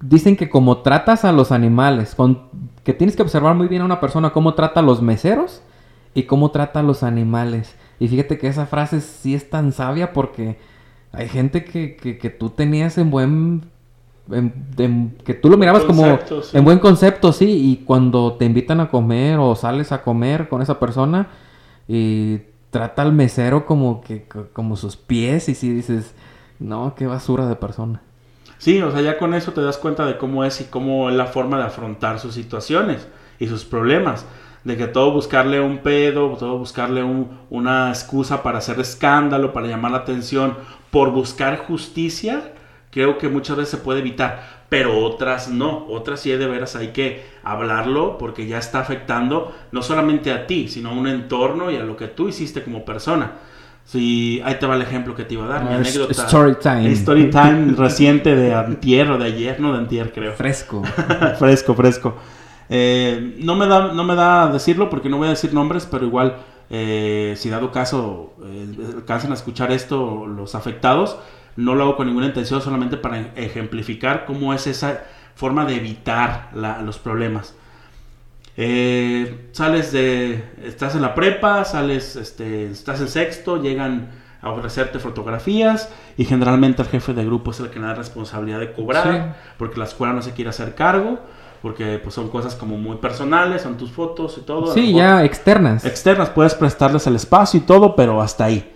dicen 0.00 0.36
que 0.36 0.50
como 0.50 0.78
tratas 0.78 1.24
a 1.24 1.32
los 1.32 1.50
animales, 1.52 2.14
con, 2.14 2.42
que 2.82 2.92
tienes 2.92 3.16
que 3.16 3.22
observar 3.22 3.54
muy 3.54 3.68
bien 3.68 3.82
a 3.82 3.84
una 3.86 4.00
persona 4.00 4.30
cómo 4.32 4.54
trata 4.54 4.80
a 4.80 4.82
los 4.82 5.00
meseros 5.00 5.62
y 6.14 6.24
cómo 6.24 6.50
trata 6.50 6.80
a 6.80 6.82
los 6.82 7.02
animales. 7.02 7.74
Y 7.98 8.08
fíjate 8.08 8.38
que 8.38 8.48
esa 8.48 8.66
frase 8.66 9.00
sí 9.00 9.34
es 9.34 9.48
tan 9.48 9.72
sabia 9.72 10.12
porque 10.12 10.58
hay 11.12 11.28
gente 11.28 11.64
que, 11.64 11.96
que, 11.96 12.18
que 12.18 12.28
tú 12.30 12.50
tenías 12.50 12.98
en 12.98 13.10
buen... 13.10 13.64
en- 14.30 14.52
en- 14.78 15.16
que 15.24 15.34
tú 15.34 15.48
lo 15.50 15.56
mirabas 15.56 15.84
Concepto, 15.84 16.34
como 16.36 16.42
sí. 16.42 16.56
en 16.56 16.64
buen 16.64 16.78
concepto, 16.78 17.32
sí, 17.32 17.46
y 17.50 17.84
cuando 17.84 18.34
te 18.34 18.44
invitan 18.44 18.80
a 18.80 18.88
comer 18.90 19.38
o 19.38 19.54
sales 19.56 19.92
a 19.92 20.02
comer 20.02 20.48
con 20.48 20.62
esa 20.62 20.78
persona 20.80 21.28
y 21.88 22.38
trata 22.70 23.02
al 23.02 23.12
mesero 23.12 23.66
como 23.66 24.00
que 24.00 24.24
co- 24.24 24.46
como 24.52 24.76
sus 24.76 24.96
pies 24.96 25.48
y 25.48 25.54
si 25.54 25.70
dices, 25.70 26.14
no, 26.58 26.94
qué 26.96 27.06
basura 27.06 27.46
de 27.46 27.56
persona. 27.56 28.00
Sí, 28.58 28.80
o 28.80 28.90
sea, 28.90 29.02
ya 29.02 29.18
con 29.18 29.34
eso 29.34 29.52
te 29.52 29.60
das 29.60 29.76
cuenta 29.76 30.06
de 30.06 30.16
cómo 30.16 30.44
es 30.44 30.60
y 30.60 30.64
cómo 30.64 31.10
es 31.10 31.16
la 31.16 31.26
forma 31.26 31.58
de 31.58 31.64
afrontar 31.64 32.18
sus 32.18 32.34
situaciones 32.34 33.06
y 33.38 33.46
sus 33.46 33.64
problemas. 33.64 34.24
De 34.64 34.78
que 34.78 34.86
todo 34.86 35.12
buscarle 35.12 35.60
un 35.60 35.78
pedo, 35.78 36.34
todo 36.38 36.56
buscarle 36.56 37.02
un- 37.04 37.28
una 37.50 37.90
excusa 37.90 38.42
para 38.42 38.58
hacer 38.58 38.80
escándalo, 38.80 39.52
para 39.52 39.66
llamar 39.66 39.90
la 39.90 39.98
atención, 39.98 40.54
por 40.90 41.10
buscar 41.10 41.58
justicia, 41.58 42.54
creo 42.94 43.18
que 43.18 43.28
muchas 43.28 43.56
veces 43.56 43.70
se 43.72 43.84
puede 43.84 43.98
evitar. 44.00 44.64
Pero 44.70 45.04
otras 45.04 45.48
no, 45.48 45.86
otras 45.88 46.20
sí 46.20 46.30
de 46.30 46.46
veras 46.46 46.74
hay 46.76 46.88
que 46.88 47.26
hablarlo 47.42 48.16
porque 48.16 48.46
ya 48.46 48.58
está 48.58 48.78
afectando 48.80 49.52
no 49.72 49.82
solamente 49.82 50.32
a 50.32 50.46
ti, 50.46 50.68
sino 50.68 50.90
a 50.90 50.92
un 50.92 51.06
entorno 51.08 51.70
y 51.70 51.76
a 51.76 51.82
lo 51.82 51.96
que 51.96 52.06
tú 52.08 52.28
hiciste 52.28 52.62
como 52.62 52.84
persona. 52.84 53.32
Sí, 53.84 54.40
ahí 54.44 54.54
te 54.58 54.66
va 54.66 54.76
el 54.76 54.82
ejemplo 54.82 55.14
que 55.14 55.24
te 55.24 55.34
iba 55.34 55.44
a 55.44 55.48
dar, 55.48 55.64
mi 55.64 55.74
Ah, 55.74 55.76
anécdota. 55.76 56.12
story 56.12 56.54
time. 56.54 56.90
Story 56.92 57.30
time 57.30 57.72
reciente 57.76 58.34
de 58.34 58.54
antier 58.54 59.10
o 59.10 59.18
de 59.18 59.26
ayer, 59.26 59.60
no 59.60 59.72
de 59.72 59.78
antier 59.80 60.10
creo. 60.12 60.32
Fresco. 60.32 60.82
fresco, 61.38 61.74
fresco. 61.74 62.16
Eh, 62.70 63.36
no, 63.40 63.54
me 63.56 63.66
da, 63.66 63.92
no 63.92 64.04
me 64.04 64.14
da 64.14 64.48
decirlo 64.48 64.88
porque 64.88 65.10
no 65.10 65.18
voy 65.18 65.26
a 65.26 65.30
decir 65.30 65.52
nombres, 65.52 65.86
pero 65.90 66.06
igual, 66.06 66.36
eh, 66.70 67.34
si 67.36 67.50
dado 67.50 67.70
caso 67.70 68.32
eh, 68.44 68.66
alcanzan 68.96 69.32
a 69.32 69.34
escuchar 69.34 69.70
esto 69.70 70.26
los 70.26 70.54
afectados, 70.54 71.18
no 71.56 71.74
lo 71.74 71.84
hago 71.84 71.96
con 71.96 72.06
ninguna 72.06 72.26
intención, 72.26 72.60
solamente 72.60 72.96
para 72.96 73.32
ejemplificar 73.36 74.24
cómo 74.26 74.52
es 74.54 74.66
esa 74.66 75.02
forma 75.34 75.64
de 75.64 75.76
evitar 75.76 76.50
la- 76.54 76.80
los 76.82 76.98
problemas. 76.98 77.54
Eh, 78.56 79.48
sales 79.52 79.90
de. 79.92 80.44
Estás 80.64 80.94
en 80.94 81.02
la 81.02 81.14
prepa, 81.14 81.64
sales, 81.64 82.14
este, 82.16 82.70
estás 82.70 83.00
en 83.00 83.08
sexto, 83.08 83.60
llegan 83.60 84.10
a 84.42 84.50
ofrecerte 84.50 84.98
fotografías 84.98 85.88
y 86.16 86.24
generalmente 86.24 86.82
el 86.82 86.88
jefe 86.88 87.14
de 87.14 87.24
grupo 87.24 87.50
es 87.50 87.60
el 87.60 87.70
que 87.70 87.80
da 87.80 87.94
responsabilidad 87.94 88.60
de 88.60 88.72
cobrar 88.72 89.34
Sí. 89.34 89.40
porque 89.58 89.78
la 89.78 89.86
escuela 89.86 90.12
no 90.12 90.22
se 90.22 90.32
quiere 90.34 90.50
hacer 90.50 90.74
cargo, 90.74 91.18
porque 91.62 91.98
pues 92.00 92.14
son 92.14 92.28
cosas 92.28 92.54
como 92.54 92.76
muy 92.76 92.98
personales, 92.98 93.62
son 93.62 93.76
tus 93.78 93.90
fotos 93.90 94.36
y 94.38 94.42
todo. 94.42 94.72
Sí, 94.72 94.92
ya 94.92 95.24
externas. 95.24 95.84
externas, 95.84 96.28
puedes 96.30 96.54
prestarles 96.54 97.06
el 97.06 97.16
espacio 97.16 97.58
y 97.58 97.62
todo, 97.62 97.96
pero 97.96 98.20
hasta 98.20 98.44
ahí. 98.44 98.70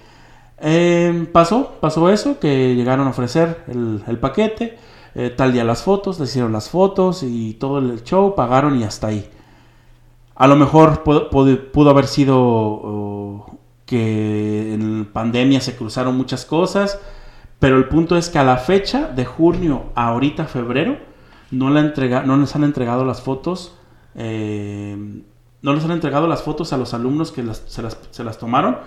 Eh, 0.60 1.28
pasó, 1.32 1.76
pasó 1.80 2.10
eso, 2.10 2.40
que 2.40 2.74
llegaron 2.74 3.06
a 3.06 3.10
ofrecer 3.10 3.64
el, 3.68 4.18
paquete, 4.18 4.78
eh, 5.14 5.30
tal 5.30 5.52
día 5.52 5.64
las 5.64 5.82
fotos, 5.82 6.18
les 6.18 6.30
hicieron 6.30 6.52
las 6.52 6.68
fotos 6.68 7.22
y 7.22 7.54
todo 7.54 7.78
el 7.78 8.02
show, 8.02 8.34
pagaron 8.34 8.78
y 8.78 8.84
hasta 8.84 9.08
ahí. 9.08 9.28
A 10.34 10.46
lo 10.46 10.56
mejor 10.56 11.02
pudo, 11.02 11.90
haber 11.90 12.06
sido 12.06 13.58
que 13.86 14.74
en 14.74 15.06
pandemia 15.06 15.60
se 15.60 15.76
cruzaron 15.76 16.16
muchas 16.16 16.44
cosas, 16.44 17.00
pero 17.58 17.76
el 17.76 17.88
punto 17.88 18.16
es 18.16 18.28
que 18.28 18.38
a 18.38 18.44
la 18.44 18.58
fecha 18.58 19.08
de 19.08 19.24
junio 19.24 19.86
a 19.94 20.08
ahorita 20.08 20.46
febrero 20.46 20.98
no, 21.50 21.70
la 21.70 21.82
no 22.24 22.36
les 22.36 22.54
han 22.54 22.64
entregado 22.64 23.04
las 23.04 23.20
fotos, 23.20 23.74
eh, 24.14 24.96
no 25.62 25.72
les 25.72 25.84
han 25.84 25.90
entregado 25.90 26.28
las 26.28 26.42
fotos 26.42 26.72
a 26.72 26.76
los 26.76 26.94
alumnos 26.94 27.32
que 27.32 27.42
se, 27.66 27.82
las, 27.82 27.98
se 28.10 28.24
las 28.24 28.38
tomaron 28.38 28.78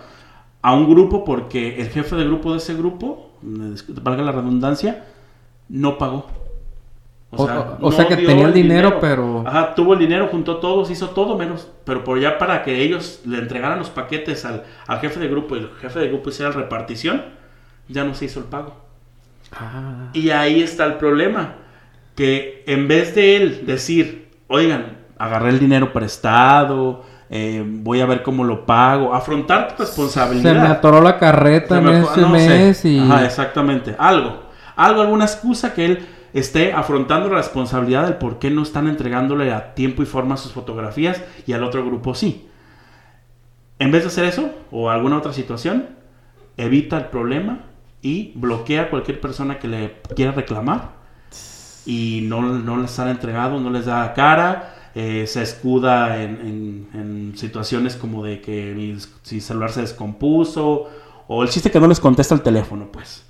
a 0.62 0.74
un 0.74 0.90
grupo 0.90 1.24
porque 1.26 1.80
el 1.82 1.90
jefe 1.90 2.16
de 2.16 2.26
grupo 2.26 2.52
de 2.52 2.58
ese 2.60 2.76
grupo, 2.76 3.32
eh, 3.44 3.76
valga 4.02 4.24
la 4.24 4.32
redundancia, 4.32 5.06
no 5.70 5.98
pagó. 5.98 6.28
O- 7.34 7.46
o- 7.46 7.78
o 7.88 7.92
sea 7.94 8.08
que 8.08 8.18
tenía 8.18 8.46
el 8.48 8.54
dinero, 8.54 9.00
pero- 9.00 9.44
Ajá, 9.48 9.74
tuvo 9.74 9.94
el 9.94 10.00
dinero, 10.00 10.28
juntó 10.30 10.58
todos, 10.58 10.92
hizo 10.92 11.12
todo 11.12 11.38
menos. 11.38 11.70
Pero 11.86 12.04
por 12.04 12.20
ya 12.20 12.38
para 12.38 12.62
que 12.62 12.82
ellos 12.84 13.22
le 13.26 13.38
entregaran 13.38 13.80
los 13.80 13.90
paquetes 13.90 14.44
al, 14.44 14.64
al 14.86 15.00
jefe 15.00 15.20
de 15.22 15.30
grupo 15.30 15.56
y 15.56 15.60
el 15.60 15.70
jefe 15.80 16.00
de 16.00 16.10
grupo 16.10 16.30
hiciera 16.30 16.52
repartición, 16.52 17.22
ya 17.88 18.04
no 18.04 18.14
se 18.16 18.26
hizo 18.26 18.40
el 18.40 18.46
pago. 18.48 18.76
Ah. 19.54 20.10
Y 20.14 20.30
ahí 20.32 20.62
está 20.62 20.86
el 20.86 20.96
problema. 20.96 21.56
Que 22.16 22.64
en 22.68 22.90
vez 22.90 23.16
de 23.16 23.38
él 23.38 23.66
decir, 23.66 24.30
oigan, 24.48 24.98
agarré 25.18 25.50
el 25.52 25.60
dinero 25.60 25.94
prestado, 25.94 27.06
eh, 27.34 27.64
voy 27.66 28.02
a 28.02 28.06
ver 28.06 28.24
cómo 28.24 28.44
lo 28.44 28.66
pago, 28.66 29.14
afrontar 29.16 29.70
tu 29.70 29.84
responsabilidad. 29.84 30.54
Se 30.54 30.60
me 30.60 30.68
atoró 30.68 31.00
la 31.00 31.18
carreta 31.18 31.78
en 31.78 31.88
ese 31.88 32.20
no 32.20 32.36
sé. 32.36 32.50
mes 32.50 32.86
y... 32.86 33.00
Ajá, 33.00 33.26
exactamente. 33.26 33.96
Algo. 33.98 34.44
algo, 34.76 35.02
alguna 35.02 35.24
excusa 35.24 35.74
que 35.74 35.86
él 35.86 36.08
esté 36.34 36.74
afrontando 36.74 37.30
la 37.30 37.38
responsabilidad 37.38 38.04
del 38.04 38.16
por 38.16 38.38
qué 38.38 38.52
no 38.52 38.62
están 38.62 38.90
entregándole 38.90 39.54
a 39.54 39.74
tiempo 39.76 40.04
y 40.04 40.06
forma 40.06 40.36
sus 40.36 40.52
fotografías 40.52 41.24
y 41.48 41.54
al 41.54 41.64
otro 41.64 41.86
grupo 41.86 42.16
sí. 42.16 42.50
En 43.80 43.92
vez 43.92 44.04
de 44.04 44.10
hacer 44.10 44.26
eso 44.26 44.50
o 44.70 44.90
alguna 44.90 45.18
otra 45.18 45.32
situación, 45.32 45.88
evita 46.58 46.98
el 46.98 47.06
problema 47.06 47.60
y 48.02 48.34
bloquea 48.36 48.84
a 48.84 48.90
cualquier 48.90 49.22
persona 49.22 49.58
que 49.58 49.70
le 49.70 49.96
quiera 50.18 50.34
reclamar 50.34 50.90
y 51.86 52.26
no, 52.28 52.42
no 52.42 52.76
les 52.76 53.00
han 53.00 53.08
entregado, 53.08 53.58
no 53.62 53.70
les 53.70 53.86
da 53.86 54.14
cara, 54.14 54.76
eh, 54.94 55.26
se 55.28 55.42
escuda 55.42 56.22
en, 56.22 56.88
en, 56.94 57.34
situaciones 57.38 57.96
como 57.96 58.24
de 58.24 58.42
que 58.42 58.74
mi, 58.76 58.98
si 59.22 59.40
celular 59.40 59.72
se 59.72 59.82
descompuso 59.82 60.90
o 61.28 61.44
el 61.44 61.50
chiste 61.50 61.72
que 61.72 61.80
no 61.80 61.88
les 61.88 62.00
contesta 62.00 62.36
el 62.36 62.42
teléfono, 62.42 62.90
pues. 62.92 63.26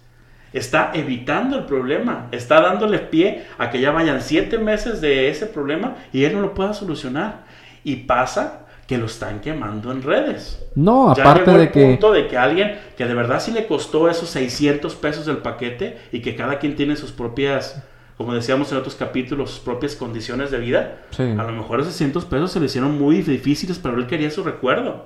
Está 0.54 0.91
evitando 0.93 1.58
el 1.58 1.65
problema, 1.65 2.28
está 2.32 2.60
dándole 2.62 3.00
pie 3.00 3.45
a 3.58 3.69
que 3.69 3.80
ya 3.80 3.91
vayan 3.91 4.21
siete 4.21 4.58
meses 4.58 5.00
de 5.00 5.30
ese 5.30 5.45
problema 5.45 5.95
y 6.12 6.24
él 6.24 6.34
no 6.34 6.41
lo 6.41 6.54
pueda 6.54 6.74
solucionar. 6.74 7.45
Y 7.84 7.97
pasa 7.97 8.65
que 8.88 8.97
lo 8.97 9.06
están 9.06 9.39
quemando 9.39 9.91
en 9.91 10.02
redes. 10.02 10.62
No, 10.76 11.12
aparte 11.12 11.52
de 11.52 11.71
que... 11.71 11.86
punto 11.86 12.12
de 12.12 12.28
que 12.28 12.38
alguien 12.38 12.78
que 12.97 13.06
de 13.06 13.13
verdad 13.13 13.39
sí 13.39 13.52
le 13.52 13.65
costó 13.65 14.10
esos 14.10 14.30
600 14.32 14.95
pesos 14.95 15.26
del 15.26 15.38
paquete 15.38 15.97
y 16.12 16.21
que 16.21 16.36
cada 16.36 16.60
quien 16.60 16.76
tiene 16.76 16.97
sus 16.97 17.12
propias 17.12 17.82
como 18.21 18.36
decíamos 18.36 18.71
en 18.71 18.77
otros 18.77 18.93
capítulos, 18.93 19.49
sus 19.49 19.60
propias 19.62 19.95
condiciones 19.95 20.51
de 20.51 20.60
vida. 20.60 20.99
A 21.17 21.43
lo 21.43 21.51
mejor 21.53 21.79
esos 21.79 21.93
600 21.93 22.25
pesos 22.25 22.51
se 22.51 22.60
le 22.60 22.67
hicieron 22.67 22.99
muy 22.99 23.23
difíciles, 23.23 23.79
pero 23.79 23.97
él 23.97 24.05
quería 24.05 24.29
su 24.29 24.43
recuerdo. 24.43 25.05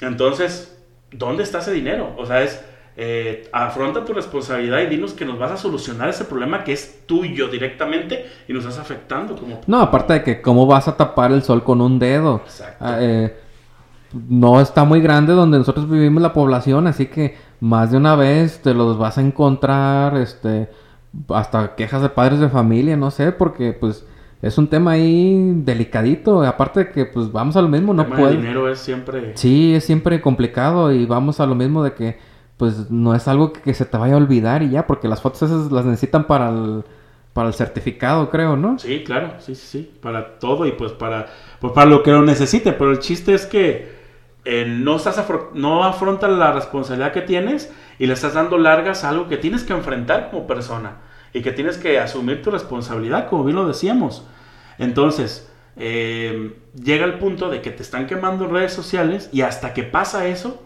Entonces, 0.00 0.80
¿dónde 1.10 1.42
está 1.42 1.58
ese 1.58 1.72
dinero? 1.72 2.14
O 2.16 2.26
sea, 2.26 2.42
es, 2.42 2.64
eh, 2.96 3.48
afronta 3.52 4.04
tu 4.04 4.12
responsabilidad 4.12 4.78
y 4.78 4.86
dinos 4.86 5.12
que 5.12 5.24
nos 5.24 5.40
vas 5.40 5.50
a 5.50 5.56
solucionar 5.56 6.08
ese 6.08 6.24
problema 6.24 6.62
que 6.62 6.72
es 6.72 7.04
tuyo 7.04 7.48
directamente 7.48 8.30
y 8.46 8.52
nos 8.52 8.64
estás 8.64 8.78
afectando. 8.78 9.34
Como... 9.34 9.62
No, 9.66 9.80
aparte 9.80 10.12
de 10.12 10.22
que 10.22 10.40
cómo 10.40 10.66
vas 10.66 10.86
a 10.86 10.96
tapar 10.96 11.32
el 11.32 11.42
sol 11.42 11.64
con 11.64 11.80
un 11.80 11.98
dedo. 11.98 12.42
Exacto. 12.44 12.76
Ah, 12.78 12.98
eh, 13.00 13.36
no 14.12 14.60
está 14.60 14.84
muy 14.84 15.00
grande 15.00 15.32
donde 15.32 15.58
nosotros 15.58 15.90
vivimos 15.90 16.22
la 16.22 16.32
población, 16.32 16.86
así 16.86 17.06
que 17.06 17.36
más 17.58 17.90
de 17.90 17.96
una 17.96 18.14
vez 18.14 18.62
te 18.62 18.72
los 18.72 18.98
vas 18.98 19.18
a 19.18 19.20
encontrar, 19.20 20.16
este 20.16 20.68
hasta 21.28 21.74
quejas 21.74 22.02
de 22.02 22.08
padres 22.08 22.40
de 22.40 22.48
familia, 22.48 22.96
no 22.96 23.10
sé, 23.10 23.32
porque 23.32 23.72
pues 23.72 24.06
es 24.42 24.56
un 24.56 24.68
tema 24.68 24.92
ahí 24.92 25.52
delicadito, 25.56 26.42
aparte 26.42 26.80
de 26.80 26.90
que 26.90 27.04
pues 27.04 27.30
vamos 27.30 27.56
a 27.56 27.62
lo 27.62 27.68
mismo, 27.68 27.92
no 27.92 28.08
puede. 28.08 28.30
El 28.30 28.40
dinero 28.40 28.70
es 28.70 28.78
siempre 28.78 29.32
Sí, 29.36 29.74
es 29.74 29.84
siempre 29.84 30.20
complicado 30.20 30.92
y 30.92 31.04
vamos 31.04 31.40
a 31.40 31.46
lo 31.46 31.54
mismo 31.54 31.84
de 31.84 31.92
que 31.92 32.18
pues 32.56 32.90
no 32.90 33.14
es 33.14 33.26
algo 33.28 33.52
que, 33.52 33.72
se 33.74 33.84
te 33.86 33.96
vaya 33.96 34.14
a 34.14 34.18
olvidar 34.18 34.62
y 34.62 34.70
ya, 34.70 34.86
porque 34.86 35.08
las 35.08 35.20
fotos 35.20 35.42
esas 35.42 35.72
las 35.72 35.84
necesitan 35.84 36.26
para 36.26 36.50
el 36.50 36.84
para 37.32 37.46
el 37.46 37.54
certificado, 37.54 38.28
creo, 38.28 38.56
¿no? 38.56 38.78
Sí, 38.78 39.04
claro, 39.04 39.34
sí, 39.38 39.54
sí, 39.54 39.66
sí, 39.66 39.90
para 40.02 40.38
todo 40.38 40.66
y 40.66 40.72
pues 40.72 40.92
para 40.92 41.26
pues 41.60 41.72
para 41.72 41.88
lo 41.88 42.02
que 42.02 42.10
lo 42.10 42.22
necesite, 42.22 42.72
pero 42.72 42.90
el 42.90 42.98
chiste 42.98 43.34
es 43.34 43.46
que 43.46 44.00
eh, 44.44 44.64
no 44.66 44.96
estás 44.96 45.22
no 45.54 45.84
afrontas 45.84 46.30
la 46.30 46.52
responsabilidad 46.52 47.12
que 47.12 47.22
tienes 47.22 47.72
y 48.00 48.06
le 48.06 48.14
estás 48.14 48.32
dando 48.32 48.56
largas 48.56 49.04
algo 49.04 49.28
que 49.28 49.36
tienes 49.36 49.62
que 49.62 49.74
enfrentar 49.74 50.30
como 50.30 50.46
persona 50.46 51.02
y 51.34 51.42
que 51.42 51.52
tienes 51.52 51.76
que 51.76 51.98
asumir 51.98 52.40
tu 52.40 52.50
responsabilidad, 52.50 53.28
como 53.28 53.44
bien 53.44 53.56
lo 53.56 53.68
decíamos. 53.68 54.24
Entonces, 54.78 55.52
eh, 55.76 56.56
llega 56.82 57.04
el 57.04 57.18
punto 57.18 57.50
de 57.50 57.60
que 57.60 57.70
te 57.70 57.82
están 57.82 58.06
quemando 58.06 58.46
redes 58.46 58.72
sociales 58.72 59.28
y 59.34 59.42
hasta 59.42 59.74
que 59.74 59.82
pasa 59.82 60.26
eso, 60.28 60.62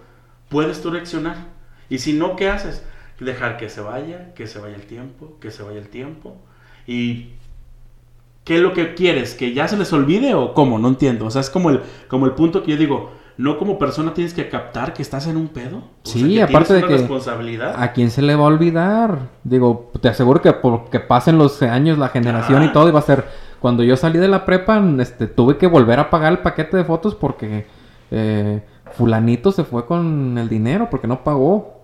puedes 0.49 0.81
tú 0.81 0.93
reaccionar. 0.93 1.49
Y 1.89 1.99
si 1.99 2.13
no, 2.13 2.37
¿qué 2.37 2.51
haces? 2.51 2.85
Dejar 3.19 3.57
que 3.57 3.69
se 3.69 3.81
vaya, 3.81 4.33
que 4.35 4.47
se 4.47 4.61
vaya 4.61 4.77
el 4.77 4.87
tiempo, 4.87 5.37
que 5.41 5.51
se 5.51 5.65
vaya 5.65 5.81
el 5.81 5.89
tiempo. 5.89 6.37
Y 6.87 7.31
¿qué 8.45 8.59
es 8.59 8.61
lo 8.61 8.73
que 8.75 8.95
quieres? 8.95 9.35
¿Que 9.35 9.53
ya 9.53 9.67
se 9.67 9.77
les 9.77 9.93
olvide 9.93 10.35
o 10.35 10.55
cómo? 10.55 10.79
No 10.79 10.87
entiendo. 10.87 11.27
O 11.27 11.31
sea, 11.33 11.41
es 11.41 11.51
como 11.51 11.71
el, 11.71 11.81
como 12.07 12.27
el 12.27 12.33
punto 12.35 12.63
que 12.63 12.71
yo 12.71 12.77
digo, 12.77 13.11
no 13.37 13.59
como 13.59 13.79
persona 13.79 14.15
tienes 14.15 14.33
que 14.33 14.49
captar 14.49 14.95
que 14.95 15.03
estás 15.03 15.27
en 15.27 15.37
un 15.37 15.49
pedo. 15.49 15.83
sí, 16.05 16.41
aparte 16.41 16.75
de 16.75 16.83
que 16.83 16.99
responsabilidad. 16.99 17.75
a 17.83 17.93
quién 17.93 18.11
se 18.11 18.23
le 18.23 18.37
va 18.37 18.45
a 18.45 18.49
olvidar. 18.49 19.31
Digo, 19.43 19.91
te 20.01 20.09
aseguro 20.09 20.41
que 20.41 20.53
porque 20.53 21.01
pasen 21.01 21.39
los 21.39 21.61
años, 21.63 21.99
la 21.99 22.09
generación 22.09 22.63
y 22.63 22.73
todo, 22.73 22.89
y 22.89 22.93
va 22.93 23.01
a 23.01 23.03
ser 23.03 23.25
cuando 23.61 23.83
yo 23.83 23.97
salí 23.97 24.19
de 24.19 24.29
la 24.29 24.45
prepa, 24.45 24.83
este, 24.99 25.27
tuve 25.27 25.57
que 25.57 25.67
volver 25.67 25.99
a 25.99 26.11
pagar 26.11 26.33
el 26.33 26.39
paquete 26.41 26.77
de 26.77 26.85
fotos 26.85 27.15
porque 27.15 27.67
eh, 28.11 28.63
fulanito 28.93 29.53
se 29.53 29.65
fue 29.65 29.87
con 29.87 30.37
el 30.39 30.49
dinero 30.49 30.89
porque 30.91 31.09
no 31.09 31.25
pagó. 31.25 31.81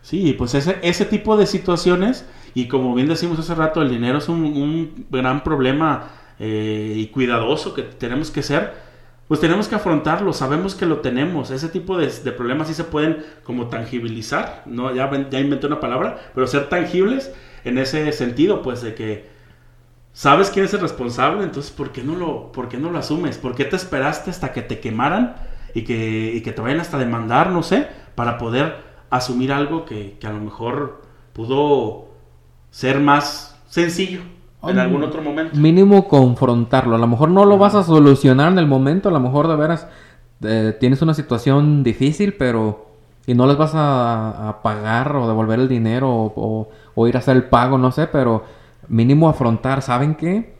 Sí, 0.00 0.34
pues 0.36 0.54
ese, 0.54 0.78
ese 0.82 1.04
tipo 1.04 1.36
de 1.36 1.46
situaciones, 1.46 2.26
y 2.54 2.66
como 2.66 2.94
bien 2.94 3.08
decimos 3.08 3.38
hace 3.38 3.54
rato, 3.54 3.82
el 3.82 3.90
dinero 3.90 4.18
es 4.18 4.28
un, 4.28 5.06
gran 5.10 5.44
problema 5.44 6.08
eh, 6.40 6.94
y 6.96 7.06
cuidadoso 7.08 7.72
que 7.72 7.82
tenemos 7.82 8.30
que 8.30 8.42
ser 8.42 8.72
pues 9.32 9.40
tenemos 9.40 9.66
que 9.66 9.76
afrontarlo, 9.76 10.34
sabemos 10.34 10.74
que 10.74 10.84
lo 10.84 10.98
tenemos, 10.98 11.50
ese 11.50 11.70
tipo 11.70 11.96
de, 11.96 12.08
problemas 12.32 12.68
sí 12.68 12.74
se 12.74 12.84
pueden 12.84 13.24
como 13.44 13.68
tangibilizar, 13.68 14.62
¿no? 14.66 14.94
Ya, 14.94 15.10
ya 15.30 15.40
inventé 15.40 15.66
una 15.66 15.80
palabra, 15.80 16.18
pero 16.34 16.46
ser 16.46 16.68
tangibles 16.68 17.32
en 17.64 17.78
ese 17.78 18.12
sentido, 18.12 18.60
pues 18.60 18.82
de 18.82 18.94
que 18.94 19.30
sabes 20.12 20.50
quién 20.50 20.66
es 20.66 20.74
el 20.74 20.80
responsable, 20.80 21.44
entonces 21.44 21.72
¿por 21.72 21.92
qué 21.92 22.02
no 22.02 22.14
lo, 22.14 22.52
por 22.52 22.68
qué 22.68 22.76
no 22.76 22.90
lo 22.90 22.98
asumes? 22.98 23.38
¿Por 23.38 23.54
qué 23.54 23.64
te 23.64 23.76
esperaste 23.76 24.28
hasta 24.28 24.52
que 24.52 24.60
te 24.60 24.80
quemaran 24.80 25.36
y 25.72 25.84
que, 25.84 26.34
y 26.34 26.42
que 26.42 26.52
te 26.52 26.60
vayan 26.60 26.80
hasta 26.80 26.98
demandar, 26.98 27.52
no 27.52 27.62
sé, 27.62 27.88
para 28.14 28.36
poder 28.36 28.82
asumir 29.08 29.50
algo 29.50 29.86
que, 29.86 30.18
que 30.20 30.26
a 30.26 30.30
lo 30.30 30.40
mejor 30.40 31.06
pudo 31.32 32.10
ser 32.70 33.00
más 33.00 33.58
sencillo? 33.66 34.20
En 34.64 34.78
algún 34.78 35.02
otro 35.02 35.22
momento. 35.22 35.56
Mínimo 35.58 36.08
confrontarlo. 36.08 36.96
A 36.96 36.98
lo 36.98 37.06
mejor 37.06 37.30
no 37.30 37.44
lo 37.44 37.58
vas 37.58 37.74
a 37.74 37.82
solucionar 37.82 38.52
en 38.52 38.58
el 38.58 38.66
momento, 38.66 39.08
a 39.08 39.12
lo 39.12 39.20
mejor 39.20 39.48
de 39.48 39.56
veras 39.56 39.88
eh, 40.42 40.76
tienes 40.78 41.02
una 41.02 41.14
situación 41.14 41.82
difícil, 41.82 42.34
pero 42.34 42.92
y 43.26 43.34
no 43.34 43.46
les 43.46 43.56
vas 43.56 43.72
a, 43.74 44.58
pagar 44.62 45.14
o 45.16 45.28
devolver 45.28 45.60
el 45.60 45.68
dinero 45.68 46.10
o, 46.10 47.06
ir 47.06 47.16
a 47.16 47.20
hacer 47.20 47.36
el 47.36 47.44
pago, 47.44 47.78
no 47.78 47.92
sé, 47.92 48.06
pero 48.06 48.44
mínimo 48.88 49.28
afrontar, 49.28 49.82
¿saben 49.82 50.14
qué? 50.14 50.54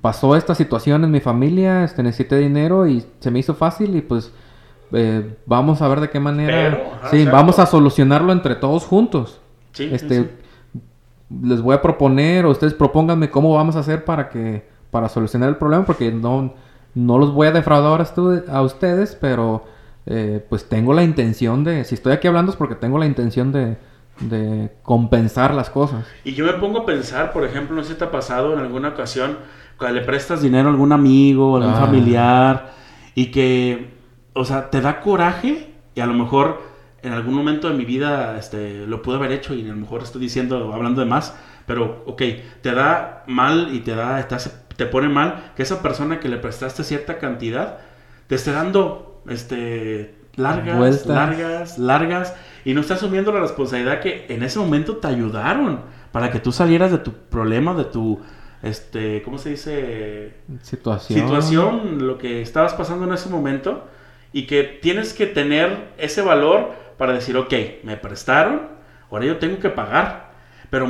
Pasó 0.00 0.36
esta 0.36 0.54
situación 0.54 1.04
en 1.04 1.10
mi 1.10 1.20
familia, 1.20 1.84
este, 1.84 2.02
necesité 2.02 2.36
dinero 2.36 2.86
y 2.86 3.04
se 3.20 3.30
me 3.30 3.38
hizo 3.38 3.54
fácil 3.54 3.96
y 3.96 4.02
pues 4.02 4.32
eh, 4.92 5.36
vamos 5.46 5.80
a 5.80 5.88
ver 5.88 6.00
de 6.00 6.10
qué 6.10 6.20
manera... 6.20 7.00
sí, 7.10 7.24
vamos 7.24 7.58
a 7.58 7.66
solucionarlo 7.66 8.32
entre 8.32 8.56
todos 8.56 8.84
juntos. 8.84 9.40
Sí, 9.72 9.88
este, 9.92 10.37
les 11.30 11.60
voy 11.60 11.74
a 11.74 11.82
proponer 11.82 12.46
o 12.46 12.50
ustedes 12.50 12.74
propónganme 12.74 13.30
cómo 13.30 13.54
vamos 13.54 13.76
a 13.76 13.80
hacer 13.80 14.04
para 14.04 14.28
que 14.28 14.66
para 14.90 15.08
solucionar 15.08 15.48
el 15.48 15.56
problema 15.56 15.84
porque 15.84 16.10
no 16.10 16.54
no 16.94 17.18
los 17.18 17.32
voy 17.32 17.48
a 17.48 17.52
defraudar 17.52 18.00
a, 18.48 18.62
ustedes 18.62 19.16
pero 19.20 19.64
eh, 20.06 20.44
pues 20.48 20.68
tengo 20.68 20.94
la 20.94 21.02
intención 21.02 21.64
de 21.64 21.84
si 21.84 21.94
estoy 21.94 22.12
aquí 22.12 22.26
hablando 22.26 22.50
es 22.50 22.56
porque 22.56 22.74
tengo 22.74 22.98
la 22.98 23.06
intención 23.06 23.52
de, 23.52 23.76
de 24.20 24.72
compensar 24.82 25.52
las 25.52 25.68
cosas 25.68 26.06
y 26.24 26.32
yo 26.32 26.46
me 26.46 26.54
pongo 26.54 26.80
a 26.80 26.86
pensar 26.86 27.32
por 27.32 27.44
ejemplo 27.44 27.76
no 27.76 27.82
sé 27.82 27.92
si 27.92 27.98
te 27.98 28.04
ha 28.04 28.10
pasado 28.10 28.54
en 28.54 28.60
alguna 28.60 28.88
ocasión 28.88 29.38
cuando 29.76 30.00
le 30.00 30.06
prestas 30.06 30.40
dinero 30.40 30.68
a 30.68 30.72
algún 30.72 30.92
amigo 30.92 31.56
algún 31.56 31.74
ah. 31.74 31.80
familiar 31.80 32.72
y 33.14 33.26
que 33.26 33.90
o 34.32 34.46
sea 34.46 34.70
te 34.70 34.80
da 34.80 35.00
coraje 35.02 35.74
y 35.94 36.00
a 36.00 36.06
lo 36.06 36.14
mejor 36.14 36.77
en 37.02 37.12
algún 37.12 37.34
momento 37.34 37.68
de 37.68 37.74
mi 37.74 37.84
vida 37.84 38.38
este, 38.38 38.86
lo 38.86 39.02
pude 39.02 39.16
haber 39.16 39.32
hecho 39.32 39.54
y 39.54 39.64
a 39.64 39.72
lo 39.72 39.76
mejor 39.76 40.02
estoy 40.02 40.20
diciendo, 40.20 40.72
hablando 40.72 41.00
de 41.00 41.06
más, 41.06 41.34
pero 41.66 42.02
ok, 42.06 42.22
te 42.60 42.72
da 42.72 43.24
mal 43.26 43.68
y 43.72 43.80
te 43.80 43.94
da, 43.94 44.26
te, 44.26 44.36
te 44.76 44.86
pone 44.86 45.08
mal 45.08 45.52
que 45.56 45.62
esa 45.62 45.82
persona 45.82 46.20
que 46.20 46.28
le 46.28 46.38
prestaste 46.38 46.84
cierta 46.84 47.18
cantidad 47.18 47.78
te 48.26 48.34
esté 48.34 48.52
dando 48.52 49.22
este, 49.28 50.14
largas, 50.36 51.06
largas, 51.06 51.78
largas 51.78 52.34
y 52.64 52.74
no 52.74 52.80
está 52.80 52.94
asumiendo 52.94 53.32
la 53.32 53.40
responsabilidad 53.40 54.00
que 54.00 54.26
en 54.28 54.42
ese 54.42 54.58
momento 54.58 54.96
te 54.96 55.08
ayudaron 55.08 55.80
para 56.12 56.30
que 56.30 56.38
tú 56.38 56.52
salieras 56.52 56.90
de 56.90 56.98
tu 56.98 57.12
problema, 57.12 57.74
de 57.74 57.84
tu 57.84 58.20
este, 58.62 59.22
¿cómo 59.22 59.38
se 59.38 59.50
dice? 59.50 60.34
Situación. 60.62 61.20
Situación, 61.20 62.06
lo 62.06 62.18
que 62.18 62.42
estabas 62.42 62.74
pasando 62.74 63.04
en 63.06 63.12
ese 63.12 63.28
momento 63.28 63.86
y 64.32 64.46
que 64.46 64.64
tienes 64.64 65.14
que 65.14 65.26
tener 65.26 65.90
ese 65.96 66.22
valor 66.22 66.72
para 66.98 67.14
decir, 67.14 67.36
ok, 67.36 67.54
me 67.84 67.96
prestaron, 67.96 68.62
ahora 69.10 69.24
yo 69.24 69.38
tengo 69.38 69.58
que 69.58 69.70
pagar. 69.70 70.28
Pero 70.70 70.86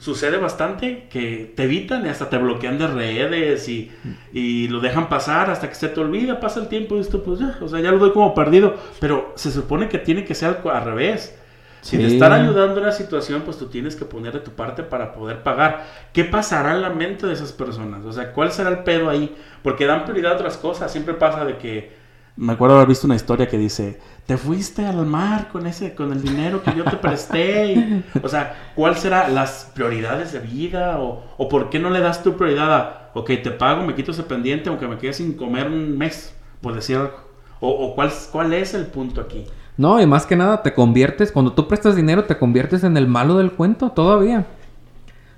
sucede 0.00 0.38
bastante 0.38 1.06
que 1.08 1.52
te 1.54 1.62
evitan 1.62 2.04
y 2.04 2.08
hasta 2.08 2.28
te 2.28 2.36
bloquean 2.36 2.78
de 2.78 2.88
redes 2.88 3.68
y, 3.68 3.92
y, 4.32 4.66
lo 4.66 4.80
dejan 4.80 5.08
pasar 5.08 5.50
hasta 5.50 5.68
que 5.68 5.76
se 5.76 5.88
te 5.88 6.00
olvida, 6.00 6.40
pasa 6.40 6.58
el 6.58 6.66
tiempo 6.66 6.96
y 6.96 7.00
esto 7.00 7.22
pues 7.22 7.38
ya, 7.38 7.56
o 7.60 7.68
sea, 7.68 7.78
ya 7.78 7.92
lo 7.92 7.98
doy 7.98 8.10
como 8.10 8.34
perdido. 8.34 8.74
Pero 8.98 9.32
se 9.36 9.52
supone 9.52 9.88
que 9.88 9.98
tiene 9.98 10.24
que 10.24 10.34
ser 10.34 10.58
al, 10.64 10.84
revés. 10.84 11.36
Si 11.80 11.96
te 11.96 12.08
están 12.08 12.32
ayudando 12.32 12.80
en 12.80 12.86
la 12.86 12.92
situación, 12.92 13.42
pues 13.42 13.56
tú 13.56 13.68
tienes 13.68 13.94
que 13.94 14.04
poner 14.04 14.32
de 14.32 14.40
tu 14.40 14.50
parte 14.50 14.82
para 14.82 15.12
poder 15.12 15.42
pagar. 15.44 15.86
¿Qué 16.12 16.24
pasará 16.24 16.74
en 16.74 16.82
la 16.82 16.90
mente 16.90 17.26
de 17.26 17.32
esas 17.32 17.52
personas? 17.52 18.04
O 18.04 18.12
sea, 18.12 18.32
¿cuál 18.32 18.50
será 18.50 18.68
el 18.68 18.80
pedo 18.80 19.08
ahí? 19.08 19.34
Porque 19.62 19.86
dan 19.86 20.04
prioridad 20.04 20.32
a 20.32 20.34
otras 20.34 20.56
cosas. 20.56 20.90
Siempre 20.90 21.14
pasa 21.14 21.44
de 21.44 21.56
que 21.56 21.92
me 22.36 22.52
acuerdo 22.52 22.76
haber 22.76 22.88
visto 22.88 23.06
una 23.06 23.16
historia 23.16 23.48
que 23.48 23.58
dice, 23.58 24.00
te 24.26 24.36
fuiste 24.36 24.86
al 24.86 25.04
mar 25.06 25.48
con 25.50 25.66
ese, 25.66 25.94
con 25.94 26.12
el 26.12 26.22
dinero 26.22 26.62
que 26.62 26.74
yo 26.74 26.84
te 26.84 26.96
presté. 26.96 28.02
o 28.22 28.28
sea, 28.28 28.72
¿cuál 28.74 28.96
será 28.96 29.28
las 29.28 29.70
prioridades 29.74 30.32
de 30.32 30.40
vida? 30.40 31.00
O, 31.00 31.24
o 31.36 31.48
por 31.48 31.70
qué 31.70 31.78
no 31.78 31.90
le 31.90 32.00
das 32.00 32.22
tu 32.22 32.36
prioridad 32.36 32.72
a, 32.72 33.10
ok, 33.14 33.30
te 33.42 33.50
pago, 33.50 33.84
me 33.84 33.94
quito 33.94 34.12
ese 34.12 34.22
pendiente, 34.22 34.68
aunque 34.68 34.86
me 34.86 34.98
quede 34.98 35.12
sin 35.12 35.34
comer 35.34 35.66
un 35.66 35.98
mes, 35.98 36.34
por 36.60 36.74
decir 36.74 36.96
algo? 36.96 37.14
O, 37.60 37.68
o 37.70 37.94
cuál, 37.94 38.10
cuál 38.32 38.52
es 38.52 38.74
el 38.74 38.86
punto 38.86 39.20
aquí? 39.20 39.44
No, 39.76 40.00
y 40.00 40.06
más 40.06 40.26
que 40.26 40.36
nada 40.36 40.62
te 40.62 40.74
conviertes, 40.74 41.32
cuando 41.32 41.52
tú 41.52 41.66
prestas 41.66 41.96
dinero, 41.96 42.24
te 42.24 42.38
conviertes 42.38 42.84
en 42.84 42.96
el 42.96 43.06
malo 43.06 43.38
del 43.38 43.52
cuento 43.52 43.90
todavía. 43.90 44.46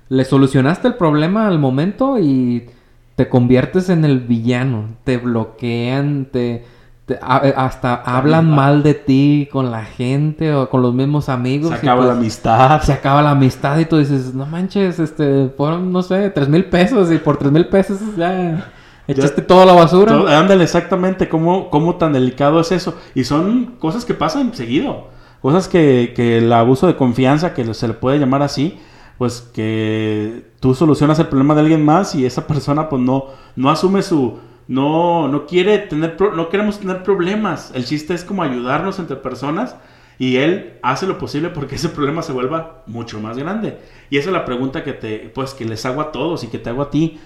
Le 0.09 0.25
solucionaste 0.25 0.87
el 0.87 0.95
problema 0.95 1.47
al 1.47 1.59
momento 1.59 2.19
y 2.19 2.69
te 3.15 3.29
conviertes 3.29 3.89
en 3.89 4.05
el 4.05 4.19
villano. 4.19 4.89
Te 5.03 5.17
bloquean, 5.17 6.27
te, 6.31 6.65
te- 7.05 7.19
a- 7.21 7.37
hasta 7.65 7.95
hablan 7.95 8.47
mal. 8.47 8.55
mal 8.75 8.83
de 8.83 8.93
ti 8.93 9.49
con 9.51 9.71
la 9.71 9.83
gente 9.85 10.53
o 10.53 10.69
con 10.69 10.81
los 10.81 10.93
mismos 10.93 11.29
amigos. 11.29 11.69
Se 11.69 11.75
acaba 11.75 11.97
pues, 12.01 12.07
la 12.07 12.13
amistad. 12.19 12.81
se 12.81 12.93
acaba 12.93 13.21
la 13.21 13.31
amistad 13.31 13.77
y 13.79 13.85
tú 13.85 13.97
dices, 13.97 14.33
no 14.33 14.45
manches, 14.45 14.99
este, 14.99 15.49
fueron, 15.57 15.91
no 15.91 16.01
sé, 16.01 16.29
tres 16.29 16.47
mil 16.49 16.65
pesos 16.65 17.11
y 17.11 17.17
por 17.17 17.37
tres 17.37 17.51
mil 17.51 17.67
pesos 17.67 17.99
ya 18.17 18.71
echaste 19.07 19.41
toda 19.41 19.65
la 19.65 19.73
basura. 19.73 20.13
Todo- 20.13 20.27
ándale, 20.27 20.63
exactamente, 20.63 21.27
¿cómo, 21.27 21.69
cómo 21.69 21.95
tan 21.95 22.13
delicado 22.13 22.59
es 22.61 22.71
eso. 22.71 22.95
Y 23.15 23.23
son 23.25 23.75
cosas 23.79 24.05
que 24.05 24.13
pasan 24.13 24.53
seguido. 24.53 25.07
Cosas 25.41 25.67
que, 25.67 26.13
que 26.15 26.37
el 26.37 26.53
abuso 26.53 26.87
de 26.87 26.95
confianza, 26.95 27.53
que 27.53 27.73
se 27.73 27.87
le 27.89 27.93
puede 27.95 28.17
llamar 28.17 28.41
así, 28.43 28.79
pues 29.17 29.41
que 29.41 30.45
tú 30.61 30.73
solucionas 30.73 31.19
el 31.19 31.27
problema 31.27 31.53
de 31.53 31.59
alguien 31.61 31.83
más 31.83 32.15
y 32.15 32.25
esa 32.25 32.47
persona 32.47 32.87
pues 32.87 33.01
no, 33.01 33.25
no 33.57 33.69
asume 33.69 34.01
su... 34.03 34.39
No, 34.67 35.27
no 35.27 35.45
quiere 35.45 35.77
tener... 35.79 36.17
no 36.19 36.49
queremos 36.49 36.79
tener 36.79 37.03
problemas. 37.03 37.71
El 37.75 37.85
chiste 37.85 38.13
es 38.13 38.23
como 38.23 38.43
ayudarnos 38.43 38.99
entre 38.99 39.17
personas 39.17 39.75
y 40.19 40.37
él 40.37 40.79
hace 40.83 41.07
lo 41.07 41.17
posible 41.17 41.49
porque 41.49 41.75
ese 41.75 41.89
problema 41.89 42.21
se 42.21 42.33
vuelva 42.33 42.83
mucho 42.87 43.19
más 43.19 43.37
grande. 43.37 43.79
Y 44.09 44.17
esa 44.17 44.29
es 44.29 44.33
la 44.33 44.45
pregunta 44.45 44.83
que 44.83 44.93
te... 44.93 45.31
Pues 45.33 45.53
que 45.53 45.65
les 45.65 45.85
hago 45.85 46.01
a 46.01 46.11
todos 46.11 46.43
y 46.43 46.47
que 46.47 46.59
te 46.59 46.69
hago 46.69 46.81
a 46.81 46.89
ti. 46.89 47.19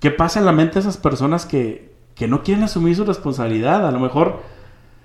¿Qué 0.00 0.10
pasa 0.10 0.40
en 0.40 0.46
la 0.46 0.52
mente 0.52 0.74
de 0.74 0.80
esas 0.80 0.96
personas 0.96 1.44
que, 1.44 1.92
que 2.14 2.26
no 2.26 2.42
quieren 2.42 2.64
asumir 2.64 2.96
su 2.96 3.04
responsabilidad? 3.04 3.86
A 3.86 3.90
lo 3.90 4.00
mejor, 4.00 4.40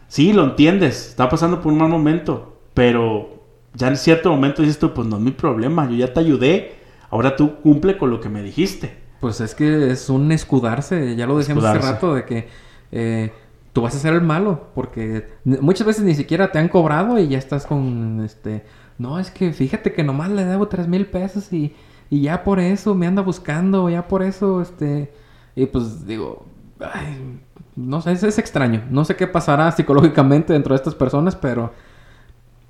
sí, 0.08 0.32
lo 0.32 0.44
entiendes, 0.44 1.10
está 1.10 1.28
pasando 1.28 1.62
por 1.62 1.74
un 1.74 1.80
mal 1.80 1.90
momento, 1.90 2.60
pero 2.74 3.44
ya 3.74 3.90
en 3.90 3.98
cierto 3.98 4.32
momento 4.32 4.62
dices 4.62 4.80
tú, 4.80 4.94
pues 4.94 5.06
no 5.08 5.18
es 5.18 5.22
mi 5.22 5.32
problema, 5.32 5.90
yo 5.90 5.98
ya 5.98 6.14
te 6.14 6.22
ayudé, 6.22 6.76
ahora 7.10 7.36
tú 7.36 7.58
cumple 7.58 7.98
con 7.98 8.10
lo 8.10 8.22
que 8.22 8.30
me 8.30 8.42
dijiste. 8.42 9.05
Pues 9.26 9.41
es 9.41 9.55
que 9.55 9.89
es 9.89 10.07
un 10.09 10.32
escudarse, 10.32 11.15
ya 11.15 11.26
lo 11.26 11.36
decíamos 11.36 11.65
hace 11.65 11.80
rato, 11.80 12.13
de 12.13 12.26
que 12.26 12.47
eh, 12.91 13.34
tú 13.73 13.82
vas 13.82 13.95
a 13.95 13.97
ser 13.97 14.13
el 14.13 14.21
malo, 14.21 14.67
porque 14.76 15.28
muchas 15.45 15.88
veces 15.88 16.03
ni 16.03 16.13
siquiera 16.13 16.51
te 16.51 16.59
han 16.59 16.69
cobrado 16.69 17.17
y 17.17 17.28
ya 17.28 17.39
estás 17.39 17.65
con, 17.65 18.21
este, 18.23 18.63
no, 18.99 19.17
es 19.17 19.32
que 19.32 19.51
fíjate 19.51 19.93
que 19.93 20.03
nomás 20.03 20.30
le 20.30 20.45
debo 20.45 20.67
tres 20.67 20.88
mil 20.88 21.07
pesos 21.07 21.51
y, 21.51 21.73
y 22.11 22.21
ya 22.21 22.43
por 22.43 22.59
eso 22.59 22.93
me 22.93 23.07
anda 23.07 23.23
buscando, 23.23 23.89
ya 23.89 24.07
por 24.07 24.21
eso, 24.21 24.61
este, 24.61 25.11
y 25.55 25.65
pues 25.65 26.05
digo, 26.05 26.45
ay, 26.80 27.41
no 27.76 28.01
sé, 28.01 28.11
es, 28.11 28.21
es 28.21 28.38
extraño, 28.38 28.84
no 28.91 29.05
sé 29.05 29.15
qué 29.15 29.26
pasará 29.26 29.71
psicológicamente 29.71 30.53
dentro 30.53 30.76
de 30.76 30.78
estas 30.78 30.93
personas, 30.93 31.36
pero, 31.36 31.73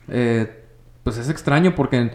eh, 0.07 0.63
pues 1.03 1.17
es 1.17 1.27
extraño 1.27 1.75
porque 1.75 2.13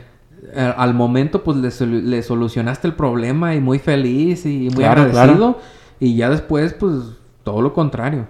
al 0.76 0.94
momento 0.94 1.42
pues 1.44 1.56
le, 1.58 1.68
solu- 1.68 2.02
le 2.02 2.22
solucionaste 2.22 2.88
el 2.88 2.94
problema 2.94 3.54
y 3.54 3.60
muy 3.60 3.78
feliz 3.78 4.46
y 4.46 4.68
muy 4.70 4.84
Claro, 4.84 5.02
agradecido 5.02 5.58
y 5.98 6.16
ya 6.16 6.30
después 6.30 6.72
pues 6.74 6.94
todo 7.44 7.62
lo 7.62 7.72
contrario. 7.72 8.26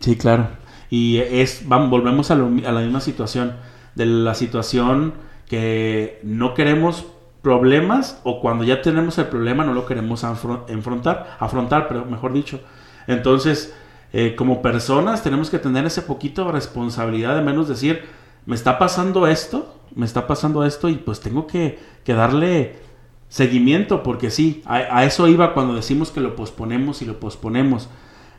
Sí, 0.00 0.16
claro. 0.16 0.48
Y 0.90 1.18
es, 1.18 1.62
vamos, 1.66 1.90
volvemos 1.90 2.30
a, 2.30 2.34
lo 2.34 2.46
a 2.66 2.72
la 2.72 2.80
misma 2.80 3.00
situación, 3.00 3.54
de 3.94 4.06
la 4.06 4.34
situación 4.34 5.14
que 5.48 6.20
no 6.22 6.54
queremos 6.54 7.06
problemas 7.42 8.20
o 8.24 8.40
cuando 8.40 8.64
ya 8.64 8.82
tenemos 8.82 9.16
el 9.18 9.26
problema 9.26 9.64
no 9.64 9.72
lo 9.72 9.86
queremos 9.86 10.24
afro- 10.24 10.64
enfrentar, 10.68 11.36
afrontar, 11.40 11.88
pero 11.88 12.04
mejor 12.04 12.32
dicho. 12.32 12.60
Entonces, 13.06 13.74
eh, 14.12 14.34
como 14.36 14.60
personas 14.62 15.22
tenemos 15.22 15.50
que 15.50 15.58
tener 15.58 15.86
ese 15.86 16.02
poquito 16.02 16.44
de 16.46 16.52
responsabilidad 16.52 17.36
de 17.36 17.42
menos 17.42 17.68
decir, 17.68 18.04
me 18.46 18.54
está 18.54 18.78
pasando 18.78 19.26
esto, 19.26 19.74
me 19.94 20.06
está 20.06 20.26
pasando 20.26 20.64
esto 20.64 20.88
y 20.88 20.96
pues 20.96 21.20
tengo 21.20 21.46
que, 21.46 21.78
que 22.04 22.14
darle 22.14 22.76
seguimiento 23.28 24.02
porque 24.02 24.30
sí, 24.30 24.62
a, 24.66 24.76
a 24.98 25.04
eso 25.04 25.28
iba 25.28 25.52
cuando 25.54 25.74
decimos 25.74 26.10
que 26.10 26.20
lo 26.20 26.34
posponemos 26.36 27.02
y 27.02 27.04
lo 27.04 27.20
posponemos 27.20 27.88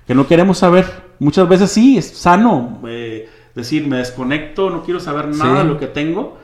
que 0.08 0.16
no 0.16 0.28
queremos 0.28 0.58
saber. 0.58 0.86
Muchas 1.20 1.48
veces 1.48 1.72
sí, 1.72 1.98
es 1.98 2.10
sano 2.18 2.80
eh, 2.88 3.30
decir, 3.54 3.88
me 3.88 3.98
desconecto, 3.98 4.70
no 4.72 4.84
quiero 4.84 5.00
saber 5.00 5.28
nada 5.28 5.62
Sí. 5.62 5.68
de 5.68 5.74
lo 5.74 5.78
que 5.80 5.86
tengo, 5.88 6.38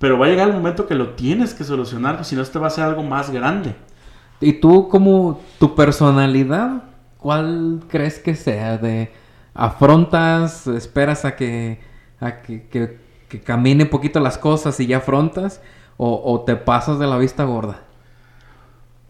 pero 0.00 0.18
va 0.18 0.26
a 0.26 0.28
llegar 0.30 0.48
el 0.48 0.54
momento 0.54 0.86
que 0.88 0.96
lo 0.96 1.10
tienes 1.10 1.54
que 1.54 1.62
solucionar, 1.62 2.24
si 2.24 2.34
no, 2.34 2.42
este 2.42 2.58
va 2.58 2.66
a 2.66 2.70
ser 2.70 2.84
algo 2.84 3.04
más 3.04 3.30
grande. 3.30 3.76
¿Y 4.40 4.54
tú 4.54 4.88
como 4.88 5.40
tu 5.60 5.76
personalidad, 5.76 6.82
cuál 7.18 7.80
crees 7.88 8.18
que 8.18 8.34
sea? 8.34 8.76
¿De 8.78 9.12
afrontas, 9.54 10.66
esperas 10.66 11.24
a 11.24 11.36
que, 11.36 11.78
a 12.20 12.42
que, 12.42 12.66
que- 12.68 13.01
que 13.32 13.40
camine 13.40 13.84
un 13.84 13.90
poquito 13.90 14.20
las 14.20 14.38
cosas 14.38 14.78
y 14.80 14.86
ya 14.86 14.98
afrontas? 14.98 15.60
¿O, 15.96 16.20
o 16.24 16.42
te 16.44 16.56
pasas 16.56 16.98
de 16.98 17.06
la 17.06 17.18
vista 17.18 17.44
gorda? 17.44 17.80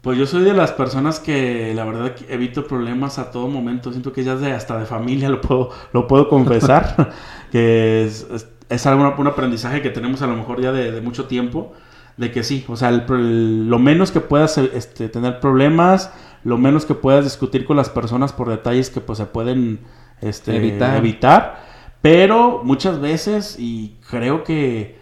Pues 0.00 0.18
yo 0.18 0.26
soy 0.26 0.42
de 0.42 0.52
las 0.52 0.72
personas 0.72 1.20
que 1.20 1.72
la 1.74 1.84
verdad 1.84 2.14
que 2.14 2.32
evito 2.32 2.66
problemas 2.66 3.18
a 3.18 3.30
todo 3.30 3.46
momento. 3.48 3.92
Siento 3.92 4.12
que 4.12 4.24
ya 4.24 4.34
de, 4.34 4.52
hasta 4.52 4.78
de 4.78 4.84
familia 4.86 5.28
lo 5.28 5.40
puedo, 5.40 5.70
lo 5.92 6.08
puedo 6.08 6.28
confesar. 6.28 7.12
que 7.52 8.04
es, 8.04 8.26
es, 8.32 8.48
es 8.68 8.86
algo, 8.86 9.14
un 9.16 9.26
aprendizaje 9.28 9.80
que 9.80 9.90
tenemos 9.90 10.20
a 10.22 10.26
lo 10.26 10.36
mejor 10.36 10.60
ya 10.60 10.72
de, 10.72 10.90
de 10.90 11.00
mucho 11.00 11.26
tiempo. 11.26 11.72
De 12.16 12.30
que 12.32 12.42
sí, 12.42 12.64
o 12.68 12.76
sea, 12.76 12.88
el 12.90 13.04
el- 13.10 13.68
lo 13.70 13.78
menos 13.78 14.10
que 14.10 14.20
puedas 14.20 14.58
este, 14.58 15.08
tener 15.08 15.40
problemas, 15.40 16.12
lo 16.44 16.58
menos 16.58 16.84
que 16.84 16.94
puedas 16.94 17.24
discutir 17.24 17.64
con 17.64 17.76
las 17.76 17.88
personas 17.88 18.32
por 18.32 18.48
detalles 18.50 18.90
que 18.90 19.00
pues 19.00 19.18
se 19.18 19.26
pueden 19.26 19.80
este, 20.20 20.56
Evitar. 20.56 20.96
evitar. 20.96 21.71
Pero 22.02 22.62
muchas 22.64 23.00
veces, 23.00 23.56
y 23.58 23.96
creo 24.10 24.42
que, 24.42 24.98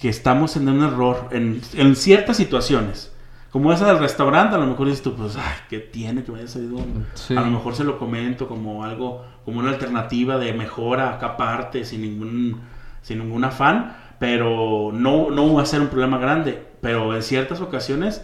que 0.00 0.08
estamos 0.08 0.56
en 0.56 0.68
un 0.68 0.82
error 0.84 1.28
en, 1.32 1.60
en 1.74 1.96
ciertas 1.96 2.36
situaciones. 2.36 3.12
Como 3.50 3.72
esa 3.72 3.86
del 3.86 3.98
restaurante, 3.98 4.54
a 4.54 4.58
lo 4.58 4.66
mejor 4.66 4.86
dices 4.86 5.02
tú, 5.02 5.14
pues, 5.14 5.36
ay, 5.36 5.54
¿qué 5.68 5.78
tiene 5.80 6.22
que 6.22 6.30
me 6.30 6.38
haya 6.38 6.48
salido? 6.48 6.76
un-?" 6.76 7.06
Sí. 7.14 7.34
A 7.36 7.40
lo 7.40 7.50
mejor 7.50 7.74
se 7.74 7.84
lo 7.84 7.98
comento 7.98 8.46
como 8.46 8.84
algo, 8.84 9.24
como 9.44 9.58
una 9.58 9.70
alternativa 9.70 10.38
de 10.38 10.52
mejora 10.52 11.14
acá 11.14 11.26
aparte, 11.26 11.84
sin 11.84 12.02
ningún, 12.02 12.60
sin 13.02 13.18
ningún 13.18 13.42
afán, 13.44 13.96
pero 14.20 14.90
no, 14.92 15.30
no 15.30 15.54
va 15.54 15.62
a 15.62 15.66
ser 15.66 15.80
un 15.80 15.88
problema 15.88 16.18
grande. 16.18 16.64
Pero 16.80 17.16
en 17.16 17.22
ciertas 17.22 17.60
ocasiones, 17.60 18.22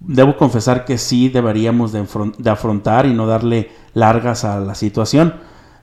debo 0.00 0.36
confesar 0.36 0.84
que 0.84 0.98
sí 0.98 1.30
deberíamos 1.30 1.92
de, 1.92 2.04
de 2.36 2.50
afrontar 2.50 3.06
y 3.06 3.14
no 3.14 3.26
darle 3.26 3.70
largas 3.94 4.44
a 4.44 4.60
la 4.60 4.74
situación. 4.74 5.34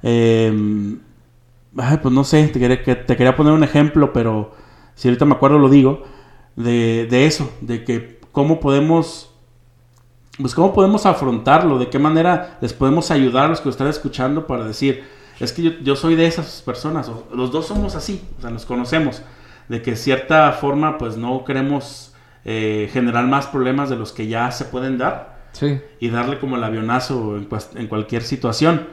Eh, 0.04 1.00
ay, 1.78 1.98
pues 2.02 2.14
no 2.14 2.24
sé, 2.24 2.48
te 2.48 2.60
quería, 2.60 2.84
que- 2.84 2.96
te 2.96 3.16
quería 3.18 3.36
poner 3.36 3.54
un 3.54 3.64
ejemplo, 3.64 4.14
pero 4.14 4.52
si 4.96 5.08
ahorita 5.08 5.26
me 5.26 5.34
acuerdo 5.34 5.58
lo 5.60 5.70
digo, 5.70 6.04
de, 6.56 7.08
de 7.10 7.26
eso, 7.26 7.52
de 7.62 7.84
que 7.84 8.20
cómo 8.32 8.60
podemos, 8.60 9.34
pues 10.40 10.54
cómo 10.56 10.74
podemos 10.74 11.06
afrontarlo, 11.06 11.78
de 11.80 11.90
qué 11.90 12.00
manera 12.00 12.58
les 12.62 12.74
podemos 12.74 13.12
ayudar 13.12 13.46
a 13.46 13.48
los 13.50 13.62
que 13.62 13.70
están 13.70 13.88
escuchando 13.88 14.48
para 14.48 14.66
decir, 14.66 15.04
es 15.40 15.52
que 15.54 15.62
yo, 15.64 15.72
yo 15.84 15.96
soy 15.96 16.16
de 16.16 16.26
esas 16.28 16.62
personas, 16.66 17.10
o- 17.10 17.28
los 17.34 17.52
dos 17.52 17.68
somos 17.68 17.96
así, 17.96 18.22
o 18.38 18.42
sea, 18.42 18.50
nos 18.52 18.66
conocemos, 18.66 19.24
de 19.70 19.82
que 19.82 19.92
de 19.92 19.98
cierta 19.98 20.52
forma 20.54 20.98
pues 20.98 21.18
no 21.18 21.44
queremos 21.44 22.14
eh, 22.46 22.90
generar 22.92 23.26
más 23.26 23.48
problemas 23.48 23.90
de 23.90 23.96
los 23.96 24.12
que 24.12 24.28
ya 24.28 24.52
se 24.52 24.66
pueden 24.66 24.98
dar 24.98 25.34
Sí. 25.54 25.80
y 26.00 26.10
darle 26.10 26.40
como 26.40 26.58
el 26.58 26.64
avionazo 26.64 27.38
en, 27.38 27.48
en 27.76 27.88
cualquier 27.88 28.24
situación. 28.24 28.88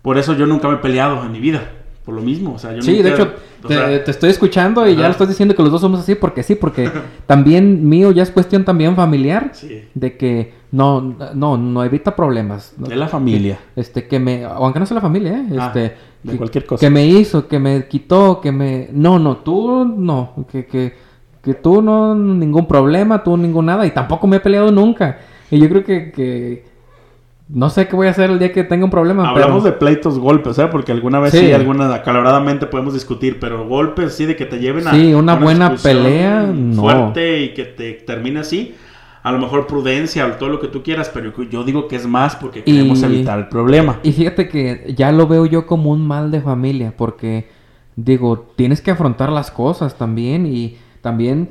Por 0.00 0.16
eso 0.16 0.32
yo 0.34 0.46
nunca 0.46 0.68
me 0.68 0.74
he 0.74 0.78
peleado 0.78 1.22
en 1.24 1.32
mi 1.32 1.40
vida, 1.40 1.70
por 2.08 2.14
lo 2.16 2.22
mismo, 2.22 2.54
o 2.54 2.58
sea, 2.58 2.74
yo 2.74 2.80
Sí, 2.80 2.92
nunca- 2.92 3.02
de 3.02 3.10
hecho, 3.10 3.32
te, 3.68 3.74
sea, 3.74 4.02
te 4.02 4.10
estoy 4.12 4.30
escuchando 4.30 4.88
y 4.88 4.96
ya 4.96 5.02
lo 5.02 5.10
estás 5.10 5.28
diciendo 5.28 5.54
que 5.54 5.62
los 5.62 5.70
dos 5.70 5.82
somos 5.82 6.00
así 6.00 6.14
porque 6.14 6.42
sí, 6.42 6.54
porque 6.54 6.88
también 7.26 7.86
mío 7.86 8.12
ya 8.12 8.22
es 8.22 8.30
cuestión 8.30 8.64
también 8.64 8.96
familiar 8.96 9.50
sí, 9.52 9.82
de 9.92 10.16
que 10.16 10.54
no, 10.72 11.02
no, 11.34 11.58
no 11.58 11.84
evita 11.84 12.16
problemas. 12.16 12.72
de 12.78 12.96
la 12.96 13.08
familia. 13.08 13.58
Este, 13.76 14.08
que 14.08 14.18
me, 14.18 14.42
aunque 14.46 14.78
no 14.80 14.86
sea 14.86 14.94
la 14.94 15.02
familia, 15.02 15.32
¿eh? 15.34 15.46
Ah, 15.58 15.66
Este, 15.66 15.80
de 16.22 16.32
que, 16.32 16.36
cualquier 16.38 16.64
cosa. 16.64 16.80
que 16.80 16.88
me 16.88 17.06
hizo, 17.06 17.46
que 17.46 17.58
me 17.58 17.86
quitó, 17.88 18.40
que 18.40 18.52
me, 18.52 18.88
no, 18.90 19.18
no, 19.18 19.36
tú 19.36 19.84
no, 19.84 20.46
que, 20.50 20.64
que, 20.64 20.94
que 21.42 21.52
tú 21.52 21.82
no, 21.82 22.14
ningún 22.14 22.66
problema, 22.66 23.22
tú 23.22 23.36
ningún 23.36 23.66
nada 23.66 23.84
y 23.84 23.90
tampoco 23.90 24.26
me 24.26 24.38
he 24.38 24.40
peleado 24.40 24.72
nunca. 24.72 25.18
Y 25.50 25.58
yo 25.60 25.68
creo 25.68 25.84
que, 25.84 26.10
que 26.10 26.64
no 27.48 27.70
sé 27.70 27.88
qué 27.88 27.96
voy 27.96 28.06
a 28.08 28.10
hacer 28.10 28.30
el 28.30 28.38
día 28.38 28.52
que 28.52 28.62
tenga 28.64 28.84
un 28.84 28.90
problema. 28.90 29.28
Hablamos 29.28 29.62
pero... 29.62 29.72
de 29.74 29.78
pleitos, 29.78 30.18
golpes, 30.18 30.58
¿eh? 30.58 30.66
Porque 30.70 30.92
alguna 30.92 31.18
vez 31.18 31.32
sí, 31.32 31.38
Sí. 31.38 31.52
alguna 31.52 31.92
acaloradamente 31.94 32.66
podemos 32.66 32.92
discutir, 32.94 33.38
pero 33.40 33.66
golpes 33.66 34.14
sí 34.14 34.26
de 34.26 34.36
que 34.36 34.44
te 34.44 34.58
lleven 34.58 34.86
a 34.86 34.92
Sí, 34.92 35.14
una 35.14 35.34
buena 35.36 35.74
pelea, 35.76 36.42
no. 36.54 36.82
fuerte 36.82 37.40
y 37.42 37.54
que 37.54 37.64
te 37.64 37.92
termine 37.94 38.40
así. 38.40 38.74
a 39.24 39.32
lo 39.32 39.38
mejor 39.38 39.66
prudencia 39.66 40.26
o 40.26 40.30
todo 40.32 40.48
lo 40.48 40.60
que 40.60 40.68
tú 40.68 40.82
quieras, 40.82 41.10
pero 41.12 41.32
yo 41.50 41.62
digo 41.64 41.86
que 41.88 41.96
es 41.96 42.06
más 42.06 42.36
porque 42.36 42.62
queremos 42.64 43.02
evitar 43.02 43.38
el 43.38 43.48
problema. 43.48 43.98
Y 44.02 44.12
fíjate 44.12 44.48
que 44.48 44.94
ya 44.96 45.12
lo 45.12 45.26
veo 45.26 45.44
yo 45.44 45.66
como 45.66 45.90
un 45.90 46.06
mal 46.06 46.30
de 46.30 46.40
familia, 46.40 46.94
porque 46.96 47.48
digo, 47.96 48.46
tienes 48.56 48.80
que 48.80 48.90
afrontar 48.92 49.30
las 49.30 49.50
cosas 49.50 49.98
también 49.98 50.46
y 50.46 50.78
también 51.02 51.50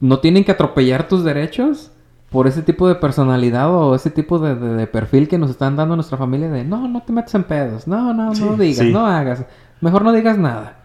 no 0.00 0.20
tienen 0.20 0.44
que 0.44 0.52
atropellar 0.52 1.08
tus 1.08 1.24
derechos 1.24 1.90
por 2.34 2.48
ese 2.48 2.62
tipo 2.62 2.88
de 2.88 2.96
personalidad 2.96 3.72
o 3.72 3.94
ese 3.94 4.10
tipo 4.10 4.40
de, 4.40 4.88
perfil 4.88 5.28
que 5.28 5.38
nos 5.38 5.50
están 5.50 5.76
dando 5.76 5.94
nuestra 5.94 6.18
familia 6.18 6.50
de 6.50 6.64
no, 6.64 6.88
no 6.88 7.00
te 7.04 7.12
metas 7.12 7.32
en 7.36 7.44
pedos, 7.44 7.86
no, 7.86 8.12
no, 8.12 8.34
no 8.34 8.56
digas, 8.56 8.88
no 8.88 9.06
hagas, 9.06 9.44
mejor 9.80 10.02
no 10.02 10.12
digas 10.12 10.36
nada. 10.36 10.80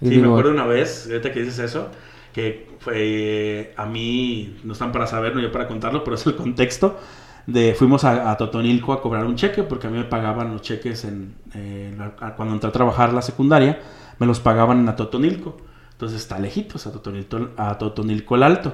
sí, 0.00 0.08
me 0.16 0.26
acuerdo 0.26 0.52
una 0.52 0.64
vez, 0.64 1.06
ahorita 1.06 1.32
que 1.32 1.40
dices 1.40 1.58
eso, 1.58 1.88
que 2.32 2.70
fue 2.78 3.74
a 3.76 3.84
mí, 3.84 4.58
no 4.64 4.72
están 4.72 4.90
para 4.90 5.06
saber, 5.06 5.34
no 5.34 5.42
yo 5.42 5.52
para 5.52 5.68
contarlo, 5.68 6.02
pero 6.02 6.16
es 6.16 6.26
el 6.26 6.34
contexto. 6.34 6.98
De, 7.46 7.74
fuimos 7.74 8.04
a, 8.04 8.34
Totonilco 8.38 8.94
a 8.94 9.02
cobrar 9.02 9.26
un 9.26 9.36
cheque 9.36 9.62
porque 9.62 9.86
a 9.86 9.90
mí 9.90 9.98
me 9.98 10.04
pagaban 10.04 10.50
los 10.50 10.62
cheques 10.62 11.04
en, 11.04 11.34
eh, 11.54 11.94
cuando 12.36 12.54
entré 12.54 12.70
a 12.70 12.72
trabajar 12.72 13.12
la 13.12 13.20
secundaria, 13.20 13.80
me 14.18 14.26
los 14.26 14.40
pagaban 14.40 14.88
en 14.88 14.96
Totonilco. 14.96 15.58
Entonces 15.92 16.22
está 16.22 16.38
lejitos, 16.38 16.86
a 16.86 16.92
Totonilco, 16.92 17.50
a 17.58 17.76
Totonilco 17.76 18.36
el 18.36 18.44
Alto. 18.44 18.72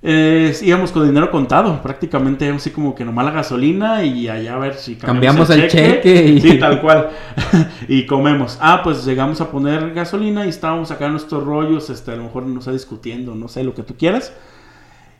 Eh, 0.00 0.56
íbamos 0.62 0.92
con 0.92 1.04
dinero 1.04 1.28
contado, 1.30 1.82
prácticamente 1.82 2.48
así 2.48 2.70
como 2.70 2.94
que 2.94 3.04
nomás 3.04 3.24
la 3.24 3.32
gasolina 3.32 4.04
y 4.04 4.28
allá 4.28 4.54
a 4.54 4.58
ver 4.58 4.74
si 4.74 4.94
cambiamos, 4.94 5.50
el, 5.50 5.68
cheque. 5.68 6.24
y... 6.24 6.40
Sí, 6.40 6.58
tal 6.58 6.80
cual. 6.80 7.10
y 7.88 8.06
comemos. 8.06 8.58
Ah, 8.60 8.80
pues 8.84 9.04
llegamos 9.04 9.40
a 9.40 9.50
poner 9.50 9.92
gasolina 9.94 10.46
y 10.46 10.50
estábamos 10.50 10.92
acá 10.92 11.06
en 11.06 11.12
nuestros 11.12 11.42
rollos, 11.44 11.90
este, 11.90 12.12
a 12.12 12.16
lo 12.16 12.24
mejor 12.24 12.44
nos 12.46 12.60
está 12.60 12.72
discutiendo, 12.72 13.34
no 13.34 13.48
sé, 13.48 13.64
lo 13.64 13.74
que 13.74 13.82
tú 13.82 13.96
quieras. 13.96 14.32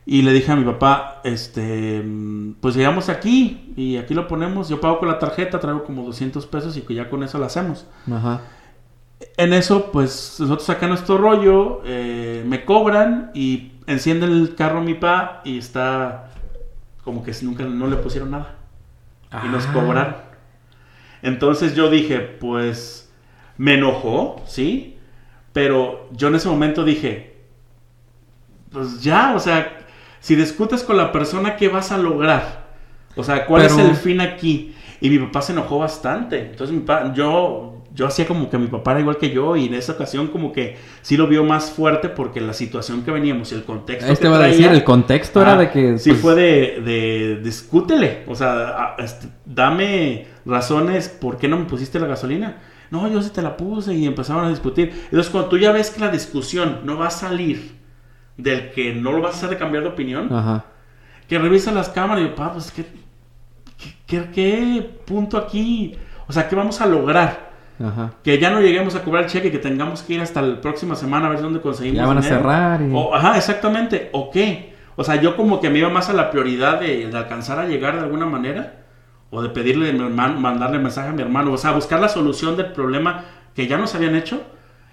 Y 0.06 0.22
le 0.22 0.32
dije 0.32 0.50
a 0.52 0.56
mi 0.56 0.64
papá, 0.64 1.20
este, 1.24 2.02
pues 2.60 2.74
llegamos 2.74 3.10
aquí 3.10 3.74
y 3.76 3.98
aquí 3.98 4.14
lo 4.14 4.26
ponemos, 4.26 4.68
yo 4.68 4.80
pago 4.80 5.00
con 5.00 5.08
la 5.08 5.18
tarjeta, 5.18 5.60
traigo 5.60 5.84
como 5.84 6.02
200 6.04 6.46
pesos 6.46 6.76
y 6.78 6.80
que 6.82 6.94
ya 6.94 7.10
con 7.10 7.22
eso 7.24 7.36
lo 7.36 7.44
hacemos. 7.44 7.84
Ajá. 8.10 8.40
En 9.36 9.52
eso, 9.52 9.90
pues 9.92 10.36
nosotros 10.38 10.70
acá 10.70 10.86
nuestro 10.86 11.18
rollo, 11.18 11.82
eh, 11.84 12.42
me 12.46 12.64
cobran 12.64 13.32
y 13.34 13.72
enciende 13.88 14.26
el 14.26 14.54
carro 14.54 14.80
mi 14.82 14.94
pa 14.94 15.40
y 15.44 15.58
está 15.58 16.30
como 17.02 17.24
que 17.24 17.32
nunca 17.42 17.64
no 17.64 17.88
le 17.88 17.96
pusieron 17.96 18.30
nada. 18.30 18.54
Y 19.44 19.48
nos 19.48 19.66
ah. 19.66 19.72
cobraron. 19.72 20.16
Entonces 21.22 21.74
yo 21.74 21.90
dije, 21.90 22.20
pues 22.20 23.10
me 23.56 23.74
enojó, 23.74 24.42
¿sí? 24.46 24.98
Pero 25.52 26.08
yo 26.12 26.28
en 26.28 26.36
ese 26.36 26.48
momento 26.48 26.84
dije, 26.84 27.36
pues 28.70 29.02
ya, 29.02 29.34
o 29.34 29.40
sea, 29.40 29.86
si 30.20 30.36
discutes 30.36 30.82
con 30.82 30.96
la 30.96 31.10
persona, 31.10 31.56
¿qué 31.56 31.68
vas 31.68 31.90
a 31.90 31.98
lograr? 31.98 32.68
O 33.16 33.24
sea, 33.24 33.46
¿cuál 33.46 33.62
es 33.62 33.76
el 33.76 33.96
fin 33.96 34.20
aquí? 34.20 34.74
Y 35.00 35.10
mi 35.10 35.18
papá 35.18 35.42
se 35.42 35.52
enojó 35.52 35.78
bastante. 35.78 36.50
Entonces 36.50 36.76
mi 36.76 36.82
papá, 36.82 37.12
yo 37.14 37.77
yo 37.98 38.06
hacía 38.06 38.28
como 38.28 38.48
que 38.48 38.56
mi 38.58 38.68
papá 38.68 38.92
era 38.92 39.00
igual 39.00 39.16
que 39.16 39.30
yo 39.30 39.56
y 39.56 39.66
en 39.66 39.74
esa 39.74 39.94
ocasión 39.94 40.28
como 40.28 40.52
que 40.52 40.76
sí 41.02 41.16
lo 41.16 41.26
vio 41.26 41.42
más 41.42 41.72
fuerte 41.72 42.08
porque 42.08 42.40
la 42.40 42.52
situación 42.52 43.02
que 43.02 43.10
veníamos 43.10 43.50
y 43.50 43.56
el 43.56 43.64
contexto 43.64 44.12
este 44.12 44.28
va 44.28 44.38
a 44.38 44.46
decir, 44.46 44.66
el 44.68 44.84
contexto 44.84 45.42
era 45.42 45.56
de 45.56 45.68
que... 45.68 45.98
Sí 45.98 46.10
pues, 46.10 46.22
fue 46.22 46.34
de, 46.36 46.80
de 46.80 47.40
discútele, 47.42 48.22
o 48.28 48.36
sea, 48.36 48.94
este, 48.98 49.26
dame 49.44 50.28
razones 50.46 51.08
por 51.08 51.38
qué 51.38 51.48
no 51.48 51.58
me 51.58 51.64
pusiste 51.64 51.98
la 51.98 52.06
gasolina. 52.06 52.58
No, 52.92 53.08
yo 53.08 53.20
sí 53.20 53.30
te 53.30 53.42
la 53.42 53.56
puse 53.56 53.92
y 53.94 54.06
empezaron 54.06 54.44
a 54.44 54.50
discutir. 54.50 54.92
Entonces 55.06 55.28
cuando 55.28 55.48
tú 55.48 55.58
ya 55.58 55.72
ves 55.72 55.90
que 55.90 55.98
la 55.98 56.10
discusión 56.10 56.82
no 56.84 56.98
va 56.98 57.08
a 57.08 57.10
salir 57.10 57.78
del 58.36 58.70
que 58.70 58.94
no 58.94 59.10
lo 59.10 59.22
vas 59.22 59.34
a 59.34 59.38
hacer 59.38 59.50
de 59.50 59.58
cambiar 59.58 59.82
de 59.82 59.88
opinión, 59.88 60.62
que 61.26 61.36
revisa 61.36 61.72
las 61.72 61.88
cámaras 61.88 62.22
y 62.22 62.28
yo, 62.28 62.34
papá, 62.36 62.52
pues 62.52 62.70
¿qué, 62.70 62.86
qué, 64.06 64.28
qué 64.32 64.88
punto 65.04 65.36
aquí? 65.36 65.96
O 66.28 66.32
sea, 66.32 66.48
¿qué 66.48 66.54
vamos 66.54 66.80
a 66.80 66.86
lograr? 66.86 67.47
Que 68.24 68.38
ya 68.38 68.50
no 68.50 68.60
lleguemos 68.60 68.94
a 68.96 69.02
cobrar 69.02 69.24
el 69.24 69.30
cheque, 69.30 69.50
que 69.50 69.58
tengamos 69.58 70.02
que 70.02 70.14
ir 70.14 70.20
hasta 70.20 70.42
la 70.42 70.60
próxima 70.60 70.96
semana 70.96 71.26
a 71.26 71.30
ver 71.30 71.40
dónde 71.40 71.60
conseguimos. 71.60 71.98
Ya 71.98 72.06
van 72.06 72.18
a 72.18 72.22
cerrar. 72.22 72.80
ajá, 73.14 73.36
exactamente. 73.36 74.10
¿O 74.12 74.30
qué? 74.30 74.74
O 74.96 75.04
sea, 75.04 75.16
yo 75.16 75.36
como 75.36 75.60
que 75.60 75.70
me 75.70 75.78
iba 75.78 75.88
más 75.88 76.08
a 76.10 76.12
la 76.12 76.30
prioridad 76.30 76.80
de, 76.80 77.08
alcanzar 77.14 77.60
a 77.60 77.66
llegar 77.66 77.94
de 77.94 78.00
alguna 78.00 78.26
manera. 78.26 78.74
O 79.30 79.42
de 79.42 79.50
pedirle, 79.50 79.92
mandarle 79.92 80.78
mensaje 80.78 81.10
a 81.10 81.12
mi 81.12 81.22
hermano. 81.22 81.52
O 81.52 81.58
sea, 81.58 81.72
buscar 81.72 82.00
la 82.00 82.08
solución 82.08 82.56
del 82.56 82.72
problema 82.72 83.24
que 83.54 83.66
ya 83.66 83.76
nos 83.76 83.94
habían 83.94 84.16
hecho. 84.16 84.42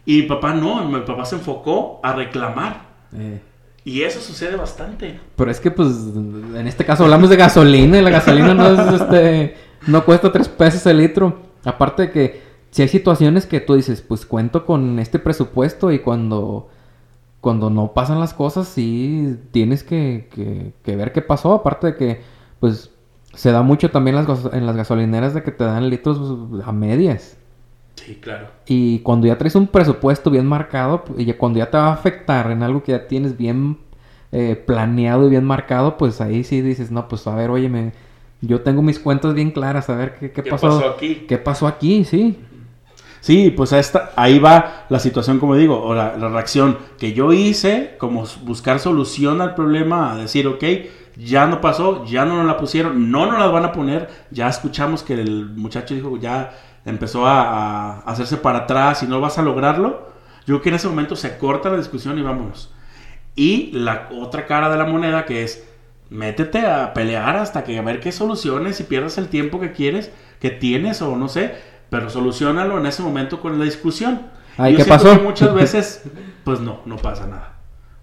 Y 0.06 0.22
mi 0.22 0.28
papá 0.28 0.54
no, 0.54 0.84
mi 0.88 1.00
papá 1.02 1.26
se 1.26 1.36
enfocó 1.36 2.00
a 2.04 2.14
reclamar. 2.14 2.82
Eh. 3.16 3.40
Y 3.86 4.02
eso 4.02 4.20
sucede 4.20 4.56
bastante. 4.56 5.20
Pero 5.36 5.52
es 5.52 5.60
que, 5.60 5.72
pues, 5.72 5.90
en 6.16 6.68
este 6.68 6.84
caso 6.84 7.04
hablamos 7.04 7.30
de 7.30 7.36
gasolina 7.36 8.00
y 8.00 8.02
la 8.02 8.10
gasolina 8.10 8.54
no 8.54 8.68
es, 8.68 9.02
este, 9.02 9.56
no 9.88 10.04
cuesta 10.04 10.32
tres 10.32 10.50
pesos 10.50 10.86
el 10.88 10.98
litro. 10.98 11.40
Aparte 11.64 12.04
de 12.04 12.12
que 12.12 12.42
si 12.76 12.82
hay 12.82 12.90
situaciones 12.90 13.46
que 13.46 13.62
tú 13.62 13.76
dices, 13.76 14.02
pues 14.02 14.26
cuento 14.26 14.66
con 14.66 15.00
este 15.00 15.18
presupuesto 15.18 15.94
y 15.94 16.00
cuando, 16.00 16.68
cuando 17.40 17.70
no 17.70 17.94
pasan 17.94 18.20
las 18.20 18.34
cosas, 18.34 18.68
sí 18.68 19.38
tienes 19.52 19.82
que, 19.82 20.28
que, 20.84 20.96
ver 20.98 21.14
qué 21.14 21.22
pasó. 21.22 21.54
Aparte 21.54 21.88
de 21.88 21.96
que, 21.96 22.22
pues, 22.60 22.92
se 23.34 23.54
da 23.54 23.62
mucho 23.62 23.92
también 23.92 24.18
las, 24.18 24.28
en 24.52 24.66
las 24.66 24.76
gasolineras 24.76 25.34
de 25.34 25.42
que 25.42 25.52
te 25.52 25.64
dan 25.64 25.90
litros 25.90 26.20
a 26.66 26.74
medias. 26.74 27.38
Sí, 27.96 28.16
claro. 28.16 28.48
Y 28.66 29.00
cuando 29.00 29.28
ya 29.28 29.38
traes 29.38 29.56
un 29.56 29.68
presupuesto 29.68 30.30
bien 30.30 30.46
marcado, 30.46 31.06
y 31.18 31.32
cuando 31.32 31.60
ya 31.60 31.72
te 31.72 31.78
va 31.78 31.88
a 31.88 31.94
afectar 31.94 32.52
en 32.52 32.62
algo 32.62 32.84
que 32.84 32.92
ya 32.92 33.08
tienes 33.08 33.38
bien 33.38 33.78
eh, 34.34 34.58
planeado 34.58 35.28
y 35.28 35.30
bien 35.30 35.46
marcado, 35.46 35.96
pues 35.96 36.20
ahí 36.20 36.44
sí 36.44 36.60
dices, 36.60 36.92
no, 36.92 37.08
pues 37.08 37.26
a 37.26 37.36
ver, 37.36 37.52
oye, 37.52 37.70
me, 37.70 37.94
yo 38.42 38.64
tengo 38.64 38.82
mis 38.82 39.00
cuentas 39.00 39.34
bien 39.34 39.52
claras, 39.52 39.90
a 39.90 39.96
ver 39.96 40.16
qué, 40.16 40.32
qué, 40.32 40.44
pasó, 40.44 40.90
aquí. 40.90 41.24
¿Qué 41.26 41.38
pasó 41.38 41.68
aquí? 41.68 42.04
Sí. 42.04 42.38
Sí, 43.26 43.50
pues 43.50 43.72
esta, 43.72 44.12
ahí 44.18 44.38
va 44.38 44.86
la 44.88 45.00
situación, 45.00 45.40
como 45.40 45.56
digo, 45.56 45.82
o 45.82 45.96
la, 45.96 46.12
reacción 46.12 46.78
que 47.00 47.14
yo 47.14 47.34
hice, 47.34 47.96
como 47.98 48.24
buscar 48.44 48.80
solución 48.80 49.42
al 49.42 49.56
problema, 49.56 50.12
a 50.12 50.16
decir, 50.16 50.46
ok, 50.46 50.64
ya 51.16 51.48
no 51.48 51.60
pasó, 51.60 52.06
ya 52.06 52.24
no 52.24 52.36
nos 52.36 52.46
la 52.46 52.58
pusieron, 52.58 53.10
no 53.10 53.26
nos 53.26 53.40
la 53.40 53.48
van 53.48 53.66
a 53.66 53.72
poner, 53.72 54.12
ya 54.30 54.48
escuchamos 54.48 55.02
que 55.02 55.16
el 55.16 55.48
muchacho 55.56 55.96
dijo, 55.96 56.16
ya 56.18 56.54
empezó 56.86 57.26
a, 57.26 58.02
hacerse 58.02 58.38
para 58.38 58.60
atrás 58.60 59.02
y 59.02 59.08
no 59.08 59.20
vas 59.20 59.40
a 59.40 59.42
lograrlo. 59.42 60.08
Yo 60.42 60.46
creo 60.46 60.62
que 60.62 60.70
en 60.70 60.76
ese 60.76 60.88
momento 60.88 61.16
se 61.16 61.40
corta 61.40 61.72
la 61.72 61.78
discusión 61.78 62.20
y 62.20 62.22
vámonos. 62.22 62.72
Y 63.36 63.72
la 63.72 64.08
otra 64.22 64.46
cara 64.46 64.70
de 64.70 64.78
la 64.78 64.86
moneda 64.86 65.26
que 65.26 65.42
es, 65.44 65.68
métete 66.12 66.60
a 66.68 66.94
pelear 66.94 67.38
hasta 67.38 67.64
que 67.64 67.80
a 67.80 67.82
ver 67.82 68.02
qué 68.02 68.12
soluciones 68.12 68.80
y 68.82 68.84
pierdas 68.84 69.18
el 69.18 69.30
tiempo 69.30 69.60
que 69.60 69.72
quieres, 69.72 70.12
que 70.40 70.52
tienes 70.52 71.02
o 71.02 71.16
no 71.16 71.28
sé 71.28 71.74
pero 71.96 72.10
solucionalo 72.10 72.78
en 72.78 72.86
ese 72.88 73.02
momento 73.02 73.40
con 73.40 73.58
la 73.58 73.64
discusión. 73.64 74.24
Ay, 74.58 74.76
¿qué 74.76 74.84
pasó? 74.84 75.16
muchas 75.22 75.54
veces, 75.56 76.04
pues 76.44 76.60
no, 76.60 76.82
no 76.86 76.98
pasa 76.98 77.26
nada. 77.26 77.54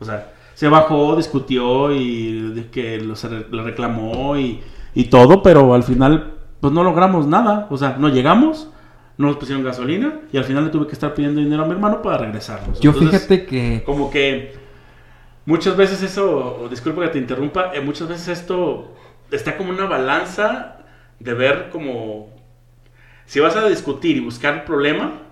O 0.01 0.05
sea, 0.07 0.33
se 0.55 0.67
bajó, 0.67 1.15
discutió 1.15 1.95
y 1.95 2.69
que 2.73 2.99
lo, 2.99 3.15
reclamó 3.63 4.39
y, 4.39 4.63
y, 4.95 5.05
todo, 5.05 5.43
pero 5.43 5.75
al 5.75 5.83
final, 5.83 6.37
pues 6.61 6.73
no 6.73 6.83
logramos 6.83 7.27
nada. 7.27 7.67
O 7.69 7.77
sea, 7.77 7.97
no 7.99 8.09
llegamos, 8.09 8.71
no 9.19 9.27
nos 9.27 9.37
pusieron 9.37 9.63
gasolina 9.63 10.21
y 10.33 10.39
al 10.39 10.45
final 10.45 10.65
le 10.65 10.71
tuve 10.71 10.87
que 10.87 10.95
estar 10.95 11.13
pidiendo 11.13 11.43
dinero 11.43 11.65
a 11.65 11.67
mi 11.67 11.73
hermano 11.73 12.01
para 12.01 12.17
regresarnos. 12.17 12.81
Yo 12.81 12.95
fíjate 12.95 13.45
que... 13.45 13.83
Como 13.85 14.11
que 14.11 14.55
muchas 15.45 15.77
veces 15.77 16.03
eso, 16.03 16.67
disculpa 16.71 17.03
que 17.03 17.09
te 17.09 17.19
interrumpa, 17.19 17.75
eh, 17.75 17.83
muchas 17.83 18.09
veces 18.09 18.41
esto 18.41 18.95
está 19.31 19.59
como 19.59 19.69
una 19.69 19.85
balanza 19.85 20.79
de 21.21 21.35
ver 21.35 21.69
como 21.71 22.42
si 23.33 23.41
vas 23.41 23.57
a 23.57 23.67
discutir 23.67 24.19
y 24.19 24.21
buscar 24.21 24.53
el 24.53 24.63
problema, 24.65 25.23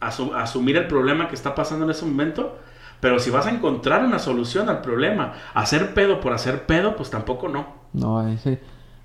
asumir 0.00 0.76
el 0.76 0.88
problema 0.88 1.28
que 1.28 1.36
está 1.36 1.54
pasando 1.54 1.84
en 1.84 1.92
ese 1.92 2.04
momento, 2.04 2.58
pero 2.98 3.20
si 3.20 3.30
vas 3.30 3.46
a 3.46 3.50
encontrar 3.50 4.04
una 4.04 4.18
solución 4.18 4.68
al 4.68 4.80
problema, 4.80 5.34
hacer 5.54 5.94
pedo 5.94 6.20
por 6.20 6.32
hacer 6.32 6.66
pedo, 6.66 6.96
pues 6.96 7.10
tampoco 7.10 7.48
no. 7.48 7.66
No, 7.92 8.26
ese, 8.26 8.58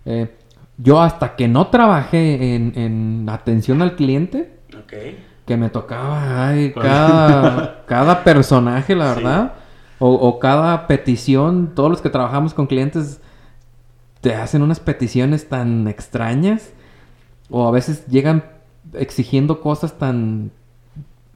eh, 0.03 0.35
yo 0.79 0.99
hasta 0.99 1.35
que 1.35 1.47
no 1.47 1.67
trabajé 1.67 2.55
en, 2.55 3.29
atención 3.29 3.83
al 3.83 3.95
cliente, 3.95 4.57
que 5.45 5.55
me 5.55 5.69
tocaba 5.69 6.51
cada, 7.85 8.23
personaje, 8.23 8.95
la 8.95 9.13
verdad, 9.13 9.53
o, 9.99 10.11
o, 10.11 10.39
cada 10.39 10.87
petición, 10.87 11.75
todos 11.75 11.91
los 11.91 12.01
que 12.01 12.09
trabajamos 12.09 12.55
con 12.55 12.65
clientes 12.65 13.21
te 14.21 14.33
hacen 14.33 14.63
unas 14.63 14.79
peticiones 14.79 15.47
tan 15.47 15.87
extrañas 15.87 16.73
o 17.49 17.67
a 17.67 17.71
veces 17.71 18.05
llegan 18.07 18.43
exigiendo 18.93 19.61
cosas 19.61 19.97
tan 19.97 20.51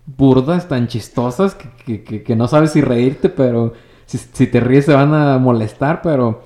burdas, 0.06 0.68
tan 0.68 0.88
chistosas, 0.88 1.56
que, 1.56 2.36
no 2.36 2.48
sabes 2.48 2.72
si 2.72 2.82
reírte, 2.82 3.30
pero 3.30 3.74
si, 4.06 4.48
te 4.48 4.60
ríes 4.60 4.86
se 4.86 4.94
van 4.94 5.14
a 5.14 5.38
molestar, 5.38 6.02
pero 6.02 6.44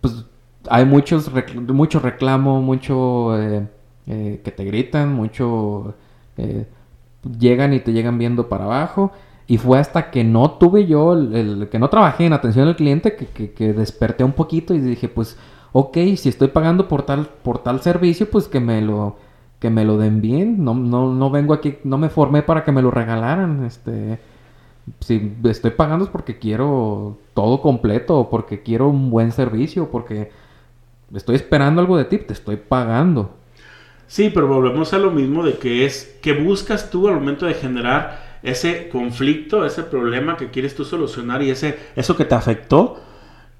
pues 0.00 0.24
hay 0.68 0.84
muchos 0.84 1.30
mucho 1.68 2.00
reclamo, 2.00 2.60
mucho 2.62 3.38
eh, 3.40 3.68
eh, 4.06 4.40
que 4.44 4.50
te 4.50 4.64
gritan, 4.64 5.12
mucho 5.12 5.94
eh, 6.36 6.66
llegan 7.38 7.72
y 7.74 7.80
te 7.80 7.92
llegan 7.92 8.18
viendo 8.18 8.48
para 8.48 8.64
abajo. 8.64 9.12
Y 9.46 9.58
fue 9.58 9.78
hasta 9.78 10.10
que 10.10 10.24
no 10.24 10.52
tuve 10.52 10.86
yo, 10.86 11.12
el- 11.14 11.68
que 11.70 11.78
no 11.78 11.90
trabajé 11.90 12.26
en 12.26 12.32
atención 12.32 12.68
al 12.68 12.76
cliente, 12.76 13.16
que, 13.16 13.26
que- 13.26 13.52
que 13.52 13.72
desperté 13.72 14.24
un 14.24 14.32
poquito 14.32 14.72
y 14.74 14.80
dije, 14.80 15.08
pues, 15.08 15.36
ok, 15.72 15.96
si 16.16 16.28
estoy 16.28 16.48
pagando 16.48 16.88
por 16.88 17.02
tal, 17.02 17.28
por 17.42 17.58
tal 17.58 17.80
servicio, 17.80 18.30
pues 18.30 18.48
que 18.48 18.60
me 18.60 18.80
lo, 18.82 19.16
que 19.58 19.70
me 19.70 19.84
lo 19.84 19.98
den 19.98 20.20
bien. 20.20 20.64
No, 20.64 20.74
no, 20.74 21.12
no 21.12 21.30
vengo 21.30 21.54
aquí, 21.54 21.78
no 21.84 21.98
me 21.98 22.08
formé 22.08 22.42
para 22.42 22.64
que 22.64 22.72
me 22.72 22.82
lo 22.82 22.90
regalaran. 22.90 23.64
Este, 23.64 24.18
si 25.00 25.32
estoy 25.44 25.70
pagando 25.72 26.04
es 26.04 26.10
porque 26.10 26.38
quiero 26.38 27.18
todo 27.34 27.60
completo, 27.62 28.28
porque 28.30 28.62
quiero 28.62 28.88
un 28.88 29.10
buen 29.10 29.32
servicio, 29.32 29.90
porque 29.90 30.30
estoy 31.14 31.36
esperando 31.36 31.80
algo 31.80 31.96
de 31.96 32.04
ti, 32.04 32.18
te 32.18 32.32
estoy 32.32 32.56
pagando. 32.56 33.36
Sí, 34.06 34.30
pero 34.32 34.46
volvemos 34.46 34.92
a 34.92 34.98
lo 34.98 35.10
mismo 35.10 35.42
de 35.42 35.54
que 35.54 35.86
es 35.86 36.18
que 36.20 36.34
buscas 36.34 36.90
tú 36.90 37.08
al 37.08 37.14
momento 37.14 37.46
de 37.46 37.54
generar 37.54 38.38
ese 38.42 38.88
conflicto, 38.88 39.64
ese 39.64 39.84
problema 39.84 40.36
que 40.36 40.50
quieres 40.50 40.74
tú 40.74 40.84
solucionar 40.84 41.42
y 41.42 41.50
ese 41.50 41.78
eso 41.96 42.16
que 42.16 42.24
te 42.24 42.34
afectó, 42.34 43.00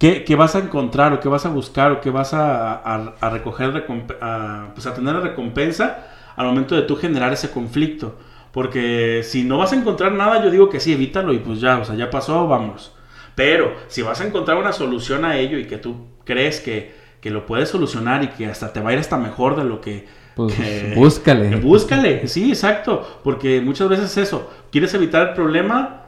¿qué, 0.02 0.24
qué 0.24 0.34
vas 0.36 0.54
a 0.56 0.58
encontrar 0.58 1.12
o 1.12 1.20
qué 1.20 1.28
vas 1.28 1.46
a 1.46 1.50
buscar 1.50 1.92
o 1.92 2.00
qué 2.00 2.10
vas 2.10 2.34
a, 2.34 2.72
a- 2.74 3.14
a 3.20 3.30
recoger, 3.30 3.84
a, 4.20 4.70
pues 4.74 4.86
a 4.86 4.94
tener 4.94 5.14
recompensa 5.16 6.06
al 6.36 6.46
momento 6.46 6.74
de 6.74 6.82
tú 6.82 6.96
generar 6.96 7.32
ese 7.32 7.50
conflicto? 7.50 8.16
Porque 8.52 9.22
si 9.24 9.44
no 9.44 9.58
vas 9.58 9.72
a 9.72 9.76
encontrar 9.76 10.12
nada, 10.12 10.42
yo 10.44 10.50
digo 10.50 10.68
que 10.68 10.80
sí, 10.80 10.92
evítalo 10.92 11.32
y 11.32 11.38
pues 11.38 11.60
ya, 11.60 11.78
o 11.78 11.84
sea, 11.84 11.94
ya 11.94 12.10
pasó, 12.10 12.46
vamos. 12.48 12.94
Pero 13.34 13.74
si 13.88 14.02
vas 14.02 14.20
a 14.20 14.26
encontrar 14.26 14.58
una 14.58 14.72
solución 14.72 15.24
a 15.24 15.36
ello 15.38 15.56
y 15.58 15.66
que 15.66 15.78
tú 15.78 15.96
crees 16.24 16.60
que, 16.60 16.94
que 17.20 17.30
lo 17.30 17.46
puedes 17.46 17.68
solucionar 17.70 18.24
y 18.24 18.28
que 18.28 18.46
hasta 18.46 18.72
te 18.72 18.80
va 18.80 18.90
a 18.90 18.92
ir 18.92 18.98
hasta 18.98 19.16
mejor 19.16 19.56
de 19.56 19.64
lo 19.64 19.80
que... 19.80 20.06
Pues 20.34 20.52
que- 20.54 20.92
búscale. 20.96 21.48
que 21.50 21.56
búscale, 21.56 22.26
sí, 22.28 22.50
exacto. 22.50 23.20
Porque 23.24 23.60
muchas 23.62 23.88
veces 23.88 24.06
es 24.10 24.28
eso. 24.28 24.50
Quieres 24.70 24.92
evitar 24.94 25.28
el 25.28 25.34
problema, 25.34 26.01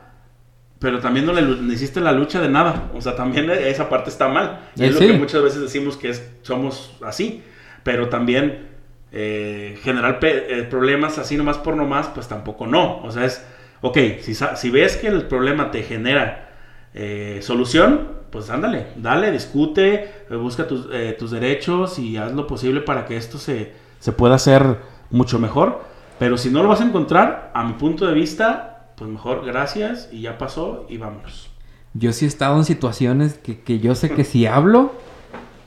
pero 0.84 0.98
también 1.00 1.24
no 1.24 1.32
le 1.32 1.72
hiciste 1.72 1.98
la 1.98 2.12
lucha 2.12 2.42
de 2.42 2.50
nada. 2.50 2.90
O 2.94 3.00
sea, 3.00 3.16
también 3.16 3.48
esa 3.50 3.88
parte 3.88 4.10
está 4.10 4.28
mal. 4.28 4.60
Y 4.76 4.82
Eh, 4.82 4.88
es 4.88 4.92
lo 4.94 5.00
sí. 5.00 5.06
que 5.06 5.12
muchas 5.14 5.42
veces 5.42 5.62
decimos 5.62 5.96
que 5.96 6.10
es, 6.10 6.22
somos 6.42 6.94
así. 7.02 7.42
Pero 7.82 8.10
también 8.10 8.66
eh, 9.10 9.78
generar 9.82 10.18
pe- 10.20 10.58
eh, 10.58 10.62
problemas 10.64 11.16
así 11.18 11.38
nomás 11.38 11.56
por 11.56 11.74
nomás, 11.74 12.08
pues 12.08 12.28
tampoco 12.28 12.66
no. 12.66 12.98
O 13.02 13.10
sea, 13.10 13.24
es, 13.24 13.42
ok, 13.80 13.96
si, 14.20 14.34
si 14.34 14.70
ves 14.70 14.98
que 14.98 15.06
el 15.08 15.22
problema 15.22 15.70
te 15.70 15.82
genera 15.84 16.50
eh, 16.92 17.38
solución, 17.40 18.08
pues 18.30 18.50
ándale, 18.50 18.88
dale, 18.96 19.32
discute, 19.32 19.94
eh, 20.28 20.36
busca 20.36 20.66
tus, 20.68 20.88
eh, 20.92 21.16
tus 21.18 21.30
derechos 21.30 21.98
y 21.98 22.18
haz 22.18 22.32
lo 22.32 22.46
posible 22.46 22.82
para 22.82 23.06
que 23.06 23.16
esto 23.16 23.38
se, 23.38 23.72
se 24.00 24.12
pueda 24.12 24.34
hacer 24.34 24.76
mucho 25.10 25.38
mejor. 25.38 25.80
Pero 26.18 26.36
si 26.36 26.50
no 26.50 26.62
lo 26.62 26.68
vas 26.68 26.82
a 26.82 26.84
encontrar, 26.84 27.50
a 27.54 27.64
mi 27.64 27.72
punto 27.72 28.06
de 28.06 28.12
vista, 28.12 28.73
pues 28.96 29.10
mejor 29.10 29.44
gracias 29.44 30.08
y 30.12 30.22
ya 30.22 30.38
pasó 30.38 30.86
y 30.88 30.98
vámonos. 30.98 31.50
Yo 31.94 32.12
sí 32.12 32.24
he 32.24 32.28
estado 32.28 32.56
en 32.56 32.64
situaciones 32.64 33.34
que, 33.38 33.60
que 33.60 33.78
yo 33.78 33.94
sé 33.94 34.10
que 34.10 34.24
si 34.24 34.46
hablo, 34.46 34.92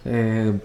eh, 0.06 0.60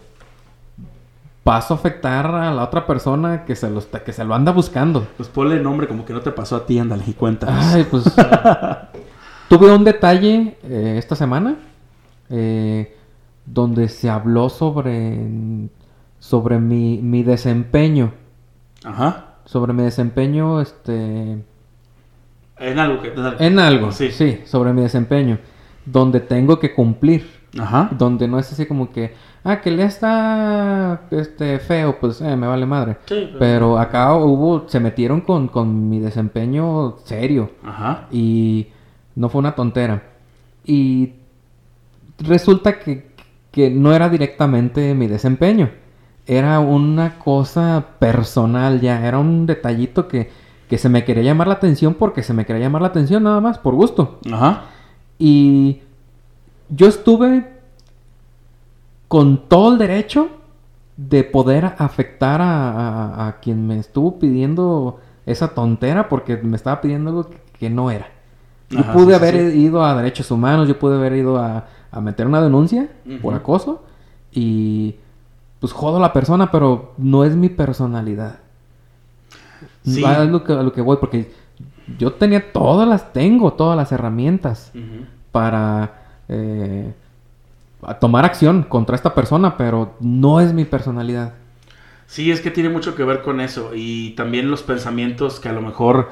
paso 1.45 1.75
a 1.75 1.77
afectar 1.77 2.27
a 2.27 2.53
la 2.53 2.65
otra 2.65 2.87
persona 2.87 3.45
que 3.45 3.55
se, 3.57 3.69
lo 3.71 3.79
está- 3.81 4.03
que 4.05 4.13
se 4.13 4.25
lo 4.25 4.35
anda 4.35 4.53
buscando. 4.53 5.07
Pues 5.17 5.29
ponle 5.29 5.61
nombre 5.61 5.87
como 5.89 6.05
que 6.05 6.13
no 6.13 6.21
te 6.21 6.31
pasó 6.31 6.57
a 6.57 6.67
ti, 6.67 6.79
ándale 6.79 7.05
y 7.07 7.13
cuéntanos. 7.13 7.65
Ay, 7.75 7.87
pues. 7.91 8.05
tuve 9.49 9.73
un 9.75 9.85
detalle 9.85 10.57
eh, 10.65 10.95
esta 10.99 11.15
semana 11.17 11.57
eh, 12.31 12.97
donde 13.45 13.89
se 13.89 14.09
habló 14.09 14.49
sobre, 14.49 15.19
sobre 16.19 16.59
mi, 16.59 16.99
mi 16.99 17.23
desempeño. 17.23 18.13
Ajá. 18.85 19.27
Sobre 19.45 19.73
mi 19.73 19.83
desempeño, 19.83 20.61
este. 20.61 21.43
En 22.63 22.79
algo 22.79 23.03
que... 23.03 23.13
En 23.39 23.59
algo, 23.59 23.91
Sí. 23.93 24.11
sí. 24.11 24.41
sobre 24.45 24.73
mi 24.73 24.83
desempeño. 24.83 25.39
Donde 25.85 26.21
tengo 26.21 26.59
que 26.59 26.73
cumplir. 26.75 27.27
Ajá. 27.59 27.91
Donde 27.99 28.29
no 28.29 28.39
es 28.39 28.51
así 28.53 28.65
como 28.67 28.91
que, 28.93 29.15
ah, 29.45 29.61
que 29.61 29.71
le 29.71 29.85
está 29.85 31.03
este, 31.11 31.59
feo, 31.59 31.99
pues 32.01 32.21
eh, 32.23 32.35
me 32.37 32.47
vale 32.47 32.65
madre. 32.65 32.97
Sí, 33.07 33.27
pero- 33.27 33.39
Pero 33.39 33.79
acá 33.79 34.15
hubo, 34.15 34.67
se 34.69 34.81
metieron 34.81 35.21
con, 35.21 35.49
con 35.49 35.89
mi 35.91 35.99
desempeño 36.01 36.97
serio. 37.05 37.51
Ajá. 37.65 38.07
Y 38.11 38.69
no 39.17 39.29
fue 39.29 39.41
una 39.41 39.55
tontera. 39.55 40.03
Y 40.65 41.13
resulta 42.19 42.79
que, 42.79 43.11
que 43.51 43.71
no 43.71 43.93
era 43.93 44.09
directamente 44.09 44.95
mi 44.95 45.07
desempeño. 45.07 45.71
Era 46.27 46.61
una 46.61 47.19
cosa 47.19 47.85
personal 47.99 48.81
ya. 48.81 49.07
Era 49.07 49.19
un 49.19 49.45
detallito 49.47 50.07
que, 50.09 50.31
que 50.73 50.79
se 50.79 50.89
me 50.89 51.05
quería 51.05 51.23
llamar 51.23 51.49
la 51.49 51.53
atención 51.61 51.93
porque 51.93 52.23
se 52.23 52.33
me 52.33 52.47
quería 52.47 52.63
llamar 52.63 52.81
la 52.81 52.89
atención 52.89 53.23
nada 53.25 53.43
más, 53.43 53.59
por 53.59 53.75
gusto. 53.75 54.21
Ajá. 54.33 54.63
Y 55.19 55.83
yo 56.71 56.87
estuve 56.89 57.47
con 59.07 59.49
todo 59.49 59.73
el 59.73 59.79
derecho 59.79 60.29
de 60.97 61.25
poder 61.25 61.75
afectar 61.77 62.41
a, 62.41 62.71
a- 62.71 63.29
a 63.29 63.41
quien 63.41 63.67
me 63.67 63.79
estuvo 63.79 64.19
pidiendo 64.19 64.99
esa 65.27 65.49
tontera 65.49 66.09
porque 66.09 66.39
me 66.39 66.57
estaba 66.57 66.81
pidiendo 66.81 67.11
algo 67.11 67.29
que, 67.29 67.37
que 67.59 67.69
no 67.69 67.91
era. 67.91 68.07
Yo 68.71 68.81
Ajá, 68.81 68.95
pude 68.95 69.09
sí, 69.09 69.13
haber 69.15 69.53
sí. 69.53 69.59
ido 69.59 69.85
a 69.85 69.95
derechos 69.95 70.31
humanos, 70.31 70.69
yo 70.69 70.79
pude 70.79 70.97
haber 70.97 71.13
ido 71.13 71.37
a, 71.37 71.67
a 71.91 72.01
meter 72.01 72.27
una 72.27 72.41
denuncia 72.41 72.89
por 73.21 73.35
acoso 73.35 73.83
y 74.33 74.95
pues 75.61 75.75
jodo 75.75 75.99
a 75.99 76.01
la 76.01 76.15
persona, 76.15 76.51
pero 76.51 76.93
no 76.97 77.25
es 77.25 77.37
mi 77.37 77.51
personalidad. 77.51 78.39
Sí. 79.85 80.01
Va, 80.03 80.23
Es 80.23 80.31
lo 80.31 80.45
que, 80.45 80.53
a 80.53 80.63
lo 80.63 80.73
que 80.73 80.81
voy, 80.81 80.97
porque 81.01 81.33
yo 81.99 82.13
tenía 82.13 82.53
todas 82.53 82.89
las, 82.89 83.13
tengo 83.13 83.53
todas 83.55 83.77
las 83.77 83.91
herramientas 83.93 84.73
para 85.33 86.03
eh, 86.29 86.93
a 87.83 87.95
tomar 87.95 88.25
acción 88.25 88.63
contra 88.63 88.95
esta 88.97 89.15
persona, 89.15 89.57
pero 89.57 89.95
no 90.01 90.41
es 90.41 90.53
mi 90.53 90.65
personalidad. 90.65 91.35
Sí, 92.07 92.31
es 92.31 92.41
que 92.41 92.51
tiene 92.51 92.69
mucho 92.69 92.95
que 92.95 93.05
ver 93.05 93.23
con 93.23 93.41
eso 93.41 93.71
y 93.75 94.11
también 94.11 94.51
los 94.51 94.63
pensamientos 94.63 95.41
que 95.41 95.49
a 95.49 95.53
lo 95.53 95.63
mejor 95.63 96.11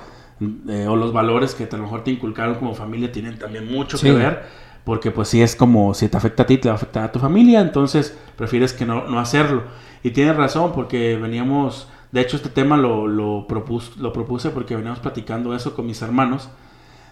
eh, 0.69 0.87
o 0.89 0.97
los 0.97 1.13
valores 1.13 1.55
que 1.55 1.65
a 1.71 1.77
lo 1.77 1.83
mejor 1.83 2.03
te 2.03 2.11
inculcaron 2.11 2.55
como 2.55 2.75
familia 2.75 3.13
tienen 3.13 3.39
también 3.39 3.71
mucho 3.71 3.99
Sí. 3.99 4.07
que 4.07 4.13
ver 4.15 4.43
porque 4.85 5.11
pues 5.11 5.29
si 5.29 5.43
es 5.43 5.55
como 5.55 5.93
si 5.93 6.09
te 6.09 6.17
afecta 6.17 6.45
a 6.45 6.47
ti 6.47 6.57
te 6.57 6.69
va 6.69 6.73
a 6.73 6.77
afectar 6.77 7.05
a 7.05 7.13
tu 7.13 7.19
familia 7.19 7.61
entonces 7.61 8.17
prefieres 8.37 8.73
que 8.73 8.87
no, 8.87 9.07
no 9.07 9.21
hacerlo 9.21 9.65
y 10.03 10.13
tienes 10.13 10.35
razón 10.37 10.73
porque 10.73 11.19
veníamos 11.21 11.87
de 12.13 12.21
hecho 12.21 12.37
este 12.37 12.49
tema 12.51 12.77
lo, 12.77 13.07
lo, 13.07 13.47
propus- 13.47 13.97
lo 13.97 14.13
propuse 14.13 14.51
porque 14.51 14.77
veníamos 14.77 15.01
platicando 15.01 15.55
eso 15.55 15.75
con 15.75 15.87
mis 15.87 16.03
hermanos 16.03 16.49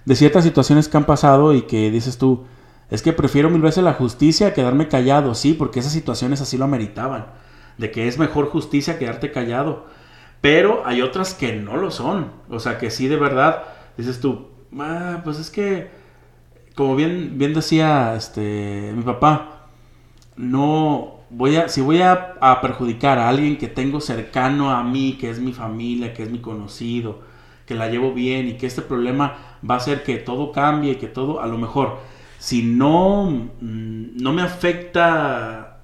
de 0.04 0.16
ciertas 0.16 0.44
situaciones 0.44 0.88
que 0.88 0.96
han 0.96 1.04
pasado 1.06 1.54
y 1.54 1.62
que 1.62 1.90
dices 1.90 2.18
tú 2.18 2.44
es 2.90 3.02
que 3.02 3.12
prefiero 3.12 3.50
mil 3.50 3.60
veces 3.60 3.84
la 3.84 3.92
justicia 3.94 4.48
a 4.48 4.54
quedarme 4.54 4.88
callado 4.88 5.34
sí 5.34 5.52
porque 5.54 5.80
esas 5.80 5.92
situaciones 5.92 6.40
así 6.40 6.56
lo 6.56 6.64
ameritaban 6.64 7.26
de 7.76 7.90
que 7.90 8.08
es 8.08 8.18
mejor 8.18 8.48
justicia 8.48 8.98
quedarte 8.98 9.30
callado. 9.30 9.86
Pero 10.40 10.82
hay 10.86 11.02
otras 11.02 11.34
que 11.34 11.54
no 11.56 11.76
lo 11.76 11.90
son. 11.90 12.32
O 12.48 12.60
sea, 12.60 12.78
que 12.78 12.90
sí 12.90 13.08
de 13.08 13.16
verdad 13.16 13.64
dices 13.96 14.20
tú, 14.20 14.48
"Ah, 14.78 15.20
pues 15.24 15.38
es 15.38 15.50
que, 15.50 15.90
como 16.76 16.96
bien, 16.96 17.34
bien 17.38 17.54
decía 17.54 18.14
este, 18.16 18.92
mi 18.96 19.02
papá, 19.02 19.66
no 20.36 21.17
voy 21.30 21.56
a, 21.56 21.68
si 21.68 21.80
voy 21.80 22.02
a, 22.02 22.36
perjudicar 22.62 23.18
a 23.18 23.28
alguien 23.28 23.58
que 23.58 23.68
tengo 23.68 24.00
cercano 24.00 24.70
a 24.70 24.82
mí, 24.82 25.16
que 25.20 25.30
es 25.30 25.40
mi 25.40 25.52
familia, 25.52 26.14
que 26.14 26.22
es 26.22 26.30
mi 26.30 26.40
conocido, 26.40 27.20
que 27.66 27.74
la 27.74 27.88
llevo 27.88 28.12
bien 28.12 28.48
y 28.48 28.54
que 28.54 28.66
este 28.66 28.82
problema 28.82 29.58
va 29.68 29.74
a 29.74 29.78
hacer 29.78 30.02
que 30.02 30.18
todo 30.18 30.52
cambie, 30.52 30.98
que 30.98 31.06
todo, 31.08 31.40
a 31.40 31.46
lo 31.46 31.58
mejor, 31.58 31.98
si 32.38 32.62
no, 32.62 33.30
mm, 33.60 34.22
no 34.22 34.32
me 34.32 34.42
afecta 34.42 35.80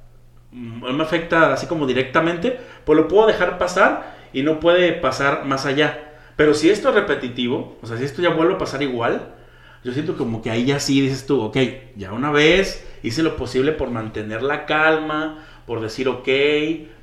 mm, 0.53 0.81
no 0.81 0.93
me 0.93 1.05
afecta 1.05 1.53
así 1.53 1.67
como 1.67 1.87
directamente, 1.87 2.59
pues 2.85 2.97
lo 2.99 3.09
puedo 3.09 3.27
dejar 3.27 3.59
pasar 3.59 4.15
y 4.33 4.43
no 4.43 4.61
puede 4.61 4.93
pasar 4.93 5.45
más 5.45 5.67
allá. 5.67 6.13
Pero 6.37 6.55
si 6.55 6.71
esto 6.71 6.89
es 6.89 6.95
repetitivo, 6.95 7.79
o 7.83 7.87
sea, 7.87 7.97
si 7.97 8.05
esto 8.05 8.23
ya 8.23 8.31
vuelve 8.31 8.55
a 8.55 8.59
pasar 8.59 8.83
igual, 8.83 9.35
yo 9.85 9.93
siento 9.93 10.17
como 10.17 10.43
que 10.43 10.51
ahí 10.51 10.65
ya 10.65 10.81
sí 10.81 11.01
dices 11.01 11.27
tú, 11.27 11.41
ok, 11.43 11.57
ya 11.97 12.13
una 12.13 12.31
vez 12.31 12.87
hice 13.03 13.23
lo 13.23 13.37
posible 13.37 13.73
por 13.73 13.91
mantener 13.91 14.43
la 14.43 14.67
calma, 14.67 15.45
por 15.67 15.81
decir 15.81 16.09
ok, 16.09 16.29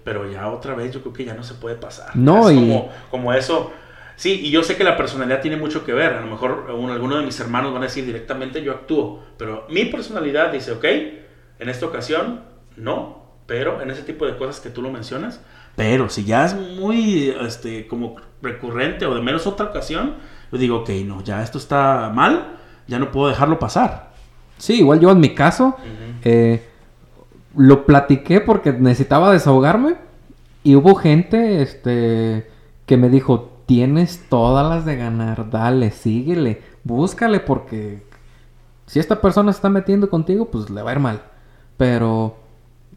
pero 0.03 0.29
ya 0.31 0.47
otra 0.49 0.73
vez 0.75 0.93
yo 0.93 1.01
creo 1.01 1.13
que 1.13 1.25
ya 1.25 1.33
no 1.35 1.43
se 1.43 1.53
puede 1.55 1.75
pasar. 1.75 2.15
No, 2.15 2.49
es 2.49 2.55
y- 2.55 2.59
como, 2.59 2.89
como 3.09 3.33
eso. 3.33 3.71
Sí, 4.15 4.39
y 4.43 4.51
yo 4.51 4.63
sé 4.63 4.75
que 4.77 4.83
la 4.83 4.97
personalidad 4.97 5.41
tiene 5.41 5.57
mucho 5.57 5.83
que 5.83 5.93
ver. 5.93 6.13
A 6.13 6.21
lo 6.21 6.27
mejor 6.27 6.71
un- 6.75 6.89
alguno 6.91 7.17
de 7.17 7.25
mis 7.25 7.39
hermanos 7.39 7.73
van 7.73 7.83
a 7.83 7.85
decir 7.85 8.05
directamente 8.05 8.61
yo 8.63 8.71
actúo, 8.73 9.23
pero 9.37 9.65
mi 9.69 9.85
personalidad 9.85 10.51
dice, 10.51 10.71
ok, 10.73 10.85
en 11.59 11.69
esta 11.69 11.85
ocasión 11.85 12.41
no, 12.75 13.35
pero 13.45 13.81
en 13.81 13.91
ese 13.91 14.03
tipo 14.03 14.25
de 14.25 14.37
cosas 14.37 14.59
que 14.59 14.69
tú 14.69 14.81
lo 14.81 14.91
mencionas. 14.91 15.41
Pero 15.75 16.09
si 16.09 16.25
ya 16.25 16.45
es 16.45 16.55
muy, 16.55 17.29
este, 17.41 17.87
como 17.87 18.15
recurrente 18.41 19.05
o 19.05 19.15
de 19.15 19.21
menos 19.21 19.47
otra 19.47 19.67
ocasión, 19.67 20.15
yo 20.51 20.57
digo, 20.57 20.77
ok, 20.79 20.89
no, 21.05 21.23
ya 21.23 21.41
esto 21.43 21.57
está 21.57 22.11
mal, 22.13 22.57
ya 22.91 22.99
no 22.99 23.09
puedo 23.09 23.29
dejarlo 23.29 23.57
pasar. 23.57 24.11
Sí, 24.57 24.79
igual 24.79 24.99
yo 24.99 25.11
en 25.11 25.21
mi 25.21 25.33
caso 25.33 25.77
eh, 26.23 26.67
lo 27.55 27.85
platiqué 27.85 28.41
porque 28.41 28.73
necesitaba 28.73 29.31
desahogarme 29.31 29.95
y 30.61 30.75
hubo 30.75 30.95
gente 30.95 31.61
este, 31.61 32.49
que 32.85 32.97
me 32.97 33.07
dijo, 33.07 33.53
tienes 33.65 34.25
todas 34.27 34.67
las 34.67 34.85
de 34.85 34.97
ganar, 34.97 35.49
dale, 35.49 35.91
síguele, 35.91 36.61
búscale 36.83 37.39
porque 37.39 38.03
si 38.87 38.99
esta 38.99 39.21
persona 39.21 39.53
se 39.53 39.57
está 39.59 39.69
metiendo 39.69 40.09
contigo, 40.09 40.51
pues 40.51 40.69
le 40.69 40.81
va 40.81 40.91
a 40.91 40.93
ir 40.93 40.99
mal. 40.99 41.21
Pero 41.77 42.35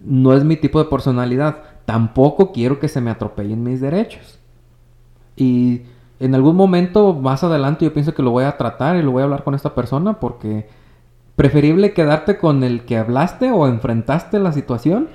no 0.01 0.35
es 0.35 0.43
mi 0.43 0.57
tipo 0.57 0.81
de 0.83 0.91
personalidad. 0.91 1.63
Tampoco 1.85 2.51
quiero 2.51 2.81
que 2.81 2.89
se 2.89 3.01
me 3.01 3.13
atropellen 3.13 3.63
mis 3.63 3.81
derechos. 3.81 4.41
Y 5.37 5.83
en 6.21 6.35
algún 6.35 6.57
momento 6.57 7.15
más 7.15 7.45
adelante 7.45 7.85
yo 7.85 7.93
pienso 7.93 8.15
que 8.15 8.23
lo 8.23 8.31
voy 8.31 8.45
a 8.45 8.57
tratar 8.57 8.97
y 8.97 9.03
lo 9.03 9.11
voy 9.11 9.23
a 9.23 9.25
hablar 9.25 9.45
con 9.45 9.55
esta 9.55 9.75
persona 9.75 10.21
porque 10.21 10.69
preferible 11.37 11.93
quedarte 11.93 12.39
con 12.39 12.63
el 12.63 12.85
que 12.85 12.97
hablaste 12.97 13.51
o 13.51 13.67
enfrentaste 13.67 14.39
la 14.39 14.53
situación 14.53 15.09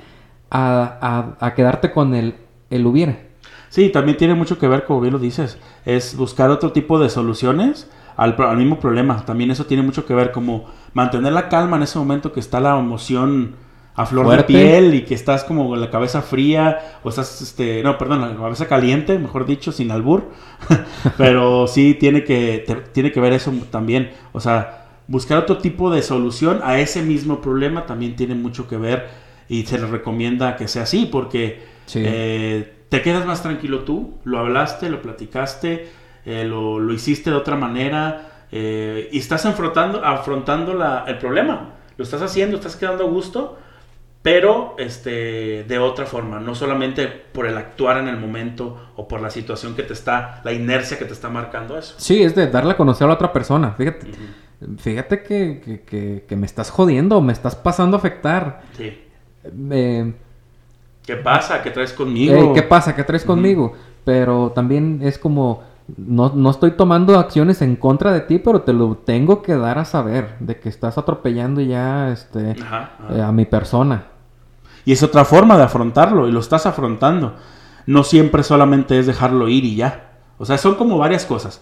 a, 0.51 1.35
a, 1.39 1.53
quedarte 1.53 1.91
con 1.91 2.15
el, 2.15 2.35
el 2.69 2.85
hubiera. 2.85 3.17
Sí, 3.69 3.89
también 3.89 4.17
tiene 4.17 4.33
mucho 4.33 4.57
que 4.57 4.67
ver, 4.67 4.85
como 4.85 4.99
bien 4.99 5.13
lo 5.13 5.19
dices, 5.19 5.59
es 5.85 6.17
buscar 6.17 6.49
otro 6.49 6.71
tipo 6.71 6.99
de 6.99 7.09
soluciones 7.09 7.89
al, 8.17 8.35
al, 8.39 8.57
mismo 8.57 8.79
problema. 8.79 9.23
También 9.25 9.51
eso 9.51 9.65
tiene 9.65 9.83
mucho 9.83 10.05
que 10.05 10.15
ver, 10.15 10.31
como 10.31 10.65
mantener 10.93 11.33
la 11.33 11.49
calma 11.49 11.77
en 11.77 11.83
ese 11.83 11.99
momento 11.99 12.33
que 12.33 12.39
está 12.39 12.59
la 12.59 12.77
emoción 12.77 13.55
a 13.95 14.05
flor 14.05 14.35
de 14.35 14.43
piel 14.43 14.93
y 14.93 15.01
que 15.01 15.13
estás 15.13 15.43
como 15.43 15.67
con 15.67 15.81
la 15.81 15.89
cabeza 15.89 16.21
fría 16.21 16.99
o 17.03 17.09
estás, 17.09 17.41
este, 17.41 17.83
no, 17.83 17.97
perdón, 17.97 18.21
la 18.21 18.35
cabeza 18.35 18.67
caliente, 18.67 19.19
mejor 19.19 19.45
dicho, 19.45 19.71
sin 19.71 19.91
albur. 19.91 20.29
Pero 21.17 21.67
sí 21.67 21.95
tiene 21.99 22.23
que, 22.23 22.65
tiene 22.93 23.11
que 23.11 23.19
ver 23.19 23.33
eso 23.33 23.51
también. 23.71 24.11
O 24.31 24.39
sea, 24.39 24.87
buscar 25.07 25.39
otro 25.39 25.57
tipo 25.57 25.91
de 25.91 26.01
solución 26.01 26.61
a 26.63 26.79
ese 26.79 27.01
mismo 27.01 27.41
problema 27.41 27.85
también 27.85 28.15
tiene 28.15 28.35
mucho 28.35 28.67
que 28.67 28.77
ver 28.77 29.07
y 29.49 29.65
se 29.65 29.79
le 29.79 29.87
recomienda 29.87 30.55
que 30.55 30.67
sea 30.67 30.83
así 30.83 31.07
porque 31.11 31.63
eh, 31.95 32.85
te 32.89 33.01
quedas 33.01 33.25
más 33.25 33.41
tranquilo 33.41 33.79
tú, 33.79 34.19
lo 34.23 34.39
hablaste, 34.39 34.89
lo 34.89 35.01
platicaste, 35.01 35.89
eh, 36.25 36.43
lo, 36.45 36.79
lo, 36.79 36.93
hiciste 36.93 37.31
de 37.31 37.35
otra 37.35 37.55
manera 37.55 38.45
eh, 38.51 39.09
y 39.11 39.17
estás 39.17 39.45
afrontando, 39.45 40.05
afrontando 40.05 40.73
la, 40.73 41.05
el 41.07 41.17
problema. 41.17 41.73
Lo 41.97 42.03
estás 42.03 42.21
haciendo, 42.21 42.57
estás 42.57 42.75
quedando 42.75 43.05
a 43.05 43.07
gusto, 43.07 43.57
pero 44.31 44.75
este, 44.77 45.63
de 45.63 45.79
otra 45.79 46.05
forma, 46.05 46.39
no 46.39 46.53
solamente 46.53 47.07
por 47.07 47.47
el 47.47 47.57
actuar 47.57 47.97
en 47.97 48.07
el 48.07 48.17
momento 48.17 48.91
o 48.95 49.07
por 49.07 49.21
la 49.21 49.31
situación 49.31 49.75
que 49.75 49.81
te 49.81 49.93
está, 49.93 50.41
la 50.43 50.53
inercia 50.53 50.99
que 50.99 51.05
te 51.05 51.13
está 51.13 51.29
marcando 51.29 51.75
eso. 51.75 51.95
Sí, 51.97 52.21
es 52.21 52.35
de 52.35 52.45
darle 52.45 52.73
a 52.73 52.77
conocer 52.77 53.05
a 53.05 53.07
la 53.07 53.13
otra 53.15 53.33
persona, 53.33 53.71
fíjate 53.71 54.07
fíjate 54.77 55.23
que, 55.23 56.35
me 56.35 56.45
estás 56.45 56.69
jodiendo, 56.69 57.21
me 57.21 57.33
estás 57.33 57.55
pasando 57.55 57.97
a 57.97 57.99
afectar. 57.99 58.61
Sí. 58.77 58.97
¿Qué 61.05 61.15
pasa? 61.15 61.63
¿Qué 61.63 61.71
traes 61.71 61.93
conmigo? 61.93 62.35
Eh, 62.35 62.51
¿Qué 62.53 62.63
pasa? 62.63 62.95
¿Qué 62.95 63.03
traes 63.03 63.23
conmigo? 63.23 63.73
Pero 64.05 64.51
también 64.53 64.99
es 65.01 65.17
como, 65.17 65.63
no, 65.97 66.49
estoy 66.51 66.71
tomando 66.71 67.17
acciones 67.17 67.61
en 67.61 67.75
contra 67.75 68.11
de 68.11 68.21
ti, 68.21 68.37
pero 68.37 68.61
te 68.61 68.73
lo 68.73 68.95
tengo 68.97 69.41
que 69.41 69.55
dar 69.55 69.79
a 69.79 69.85
saber, 69.85 70.35
de 70.39 70.59
que 70.59 70.69
estás 70.69 70.97
atropellando 70.97 71.61
ya 71.61 72.11
este, 72.11 72.51
eh, 72.51 73.21
a 73.21 73.31
mi 73.31 73.45
persona. 73.45 74.05
Y 74.85 74.93
es 74.93 75.03
otra 75.03 75.25
forma 75.25 75.57
de 75.57 75.63
afrontarlo, 75.63 76.27
y 76.27 76.31
lo 76.31 76.39
estás 76.39 76.65
afrontando. 76.65 77.35
No 77.85 78.03
siempre 78.03 78.43
solamente 78.43 78.99
es 78.99 79.07
dejarlo 79.07 79.47
ir 79.47 79.65
y 79.65 79.75
ya. 79.75 80.11
O 80.37 80.45
sea, 80.45 80.57
son 80.57 80.75
como 80.75 80.97
varias 80.97 81.25
cosas 81.25 81.61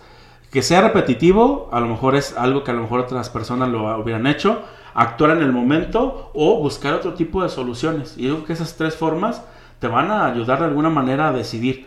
que 0.51 0.61
sea 0.61 0.82
repetitivo, 0.82 1.70
a 1.72 1.80
lo 1.80 1.88
mejor 1.88 2.15
es 2.15 2.36
algo 2.38 2.63
que 2.63 2.72
a 2.72 2.74
lo 2.74 2.82
mejor 2.82 3.01
otras 3.01 3.30
personas 3.30 3.70
lo 3.70 3.99
hubieran 3.99 4.28
hecho, 4.28 4.61
actuar 4.93 5.32
en 5.32 5.43
el 5.43 5.51
momento 5.51 6.32
o 6.34 6.59
buscar 6.59 6.93
otro 6.93 7.13
tipo 7.13 7.43
de 7.43 7.49
soluciones. 7.49 8.18
Y 8.18 8.28
yo 8.28 8.36
creo 8.36 8.45
que 8.45 8.53
esas 8.53 8.78
tres 8.78 8.95
formas 8.95 9.43
te 9.80 9.88
van 9.88 10.09
a 10.09 10.26
ayudar 10.26 10.59
de 10.59 10.65
alguna 10.65 10.89
manera 10.89 11.30
a 11.30 11.34
decidir. 11.34 11.86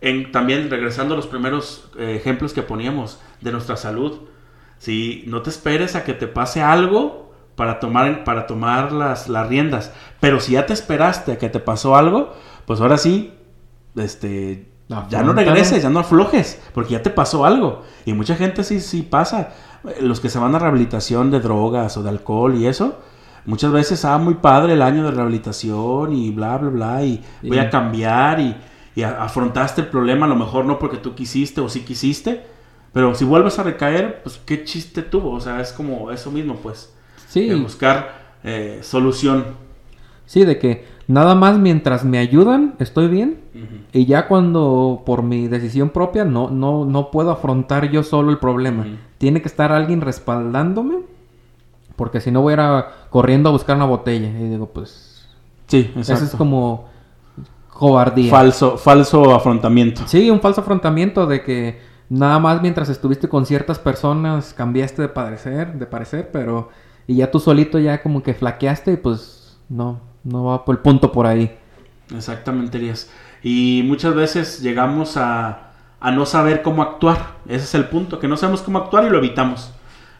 En, 0.00 0.30
también 0.30 0.70
regresando 0.70 1.14
a 1.14 1.16
los 1.16 1.26
primeros 1.26 1.90
eh, 1.98 2.14
ejemplos 2.16 2.52
que 2.52 2.62
poníamos 2.62 3.20
de 3.40 3.52
nuestra 3.52 3.76
salud. 3.76 4.20
Si 4.78 5.24
no 5.26 5.42
te 5.42 5.50
esperes 5.50 5.96
a 5.96 6.04
que 6.04 6.14
te 6.14 6.28
pase 6.28 6.62
algo 6.62 7.17
para 7.58 7.80
tomar, 7.80 8.22
para 8.22 8.46
tomar 8.46 8.92
las, 8.92 9.28
las 9.28 9.48
riendas. 9.48 9.92
Pero 10.20 10.38
si 10.38 10.52
ya 10.52 10.64
te 10.64 10.72
esperaste 10.72 11.32
a 11.32 11.38
que 11.38 11.48
te 11.48 11.58
pasó 11.58 11.96
algo, 11.96 12.32
pues 12.66 12.80
ahora 12.80 12.98
sí, 12.98 13.34
este, 13.96 14.70
ya 15.10 15.24
no 15.24 15.32
regreses, 15.32 15.82
ya 15.82 15.90
no 15.90 15.98
aflojes, 15.98 16.62
porque 16.72 16.92
ya 16.92 17.02
te 17.02 17.10
pasó 17.10 17.44
algo. 17.44 17.82
Y 18.06 18.12
mucha 18.12 18.36
gente 18.36 18.62
sí, 18.62 18.78
sí 18.78 19.02
pasa. 19.02 19.54
Los 20.00 20.20
que 20.20 20.28
se 20.28 20.38
van 20.38 20.54
a 20.54 20.60
rehabilitación 20.60 21.32
de 21.32 21.40
drogas 21.40 21.96
o 21.96 22.04
de 22.04 22.10
alcohol 22.10 22.54
y 22.54 22.68
eso, 22.68 23.00
muchas 23.44 23.72
veces, 23.72 24.04
ah, 24.04 24.18
muy 24.18 24.34
padre 24.34 24.74
el 24.74 24.82
año 24.82 25.02
de 25.02 25.10
rehabilitación 25.10 26.12
y 26.12 26.30
bla, 26.30 26.58
bla, 26.58 26.70
bla, 26.70 27.02
y 27.02 27.24
voy 27.42 27.58
a 27.58 27.70
cambiar 27.70 28.38
y, 28.38 28.56
afrontaste 29.02 29.80
el 29.80 29.88
problema, 29.88 30.26
a 30.26 30.28
lo 30.28 30.36
mejor 30.36 30.64
no 30.64 30.78
porque 30.78 30.96
tú 30.96 31.14
quisiste 31.16 31.60
o 31.60 31.68
sí 31.68 31.80
quisiste, 31.82 32.44
pero 32.92 33.16
si 33.16 33.24
vuelves 33.24 33.58
a 33.58 33.64
recaer, 33.64 34.22
pues 34.22 34.40
qué 34.44 34.64
chiste 34.64 35.02
tuvo, 35.02 35.32
o 35.32 35.40
sea, 35.40 35.60
es 35.60 35.72
como 35.72 36.12
eso 36.12 36.30
mismo, 36.30 36.54
pues. 36.56 36.94
Sí. 37.28 37.46
De 37.46 37.56
buscar 37.56 38.36
eh, 38.42 38.80
solución. 38.82 39.44
Sí, 40.24 40.44
de 40.44 40.58
que 40.58 40.86
nada 41.06 41.34
más 41.34 41.58
mientras 41.58 42.04
me 42.04 42.18
ayudan, 42.18 42.74
estoy 42.78 43.08
bien. 43.08 43.40
Y 43.92 44.06
ya 44.06 44.28
cuando 44.28 45.02
por 45.04 45.22
mi 45.22 45.48
decisión 45.48 45.90
propia 45.90 46.24
no, 46.24 46.48
no, 46.50 46.84
no 46.84 47.10
puedo 47.10 47.30
afrontar 47.30 47.90
yo 47.90 48.02
solo 48.02 48.30
el 48.30 48.38
problema. 48.38 48.86
Tiene 49.18 49.42
que 49.42 49.48
estar 49.48 49.72
alguien 49.72 50.00
respaldándome. 50.00 50.96
Porque 51.96 52.20
si 52.20 52.30
no 52.30 52.42
voy 52.42 52.54
a 52.56 52.78
ir 52.78 52.84
corriendo 53.10 53.48
a 53.48 53.52
buscar 53.52 53.76
una 53.76 53.86
botella. 53.86 54.28
Y 54.28 54.48
digo, 54.48 54.66
pues... 54.66 55.28
Sí, 55.66 55.90
exacto. 55.96 56.12
Eso 56.12 56.24
es 56.24 56.34
como 56.36 56.88
cobardía. 57.72 58.30
Falso, 58.30 58.78
falso 58.78 59.34
afrontamiento. 59.34 60.02
Sí, 60.06 60.30
un 60.30 60.40
falso 60.40 60.60
afrontamiento 60.60 61.26
de 61.26 61.42
que 61.42 61.80
nada 62.08 62.38
más 62.38 62.62
mientras 62.62 62.88
estuviste 62.88 63.28
con 63.28 63.44
ciertas 63.44 63.78
personas 63.78 64.54
cambiaste 64.54 65.02
de 65.02 65.08
parecer, 65.08 65.74
de 65.74 65.86
parecer, 65.86 66.30
pero... 66.32 66.70
Y 67.08 67.16
ya 67.16 67.30
tú 67.30 67.40
solito 67.40 67.80
ya 67.80 68.02
como 68.02 68.22
que 68.22 68.34
flaqueaste 68.34 68.92
y 68.92 68.96
pues 68.98 69.58
no, 69.68 70.00
no 70.24 70.44
va 70.44 70.64
por 70.64 70.76
el 70.76 70.82
punto 70.82 71.10
por 71.10 71.26
ahí. 71.26 71.56
Exactamente, 72.14 72.78
Elías. 72.78 73.10
Y 73.42 73.82
muchas 73.86 74.14
veces 74.14 74.60
llegamos 74.60 75.16
a, 75.16 75.70
a, 76.00 76.10
no 76.10 76.26
saber 76.26 76.62
cómo 76.62 76.82
actuar. 76.82 77.36
Ese 77.46 77.64
es 77.64 77.74
el 77.74 77.86
punto, 77.86 78.20
que 78.20 78.28
no 78.28 78.36
sabemos 78.36 78.60
cómo 78.60 78.78
actuar 78.78 79.04
y 79.06 79.10
lo 79.10 79.18
evitamos. 79.18 79.72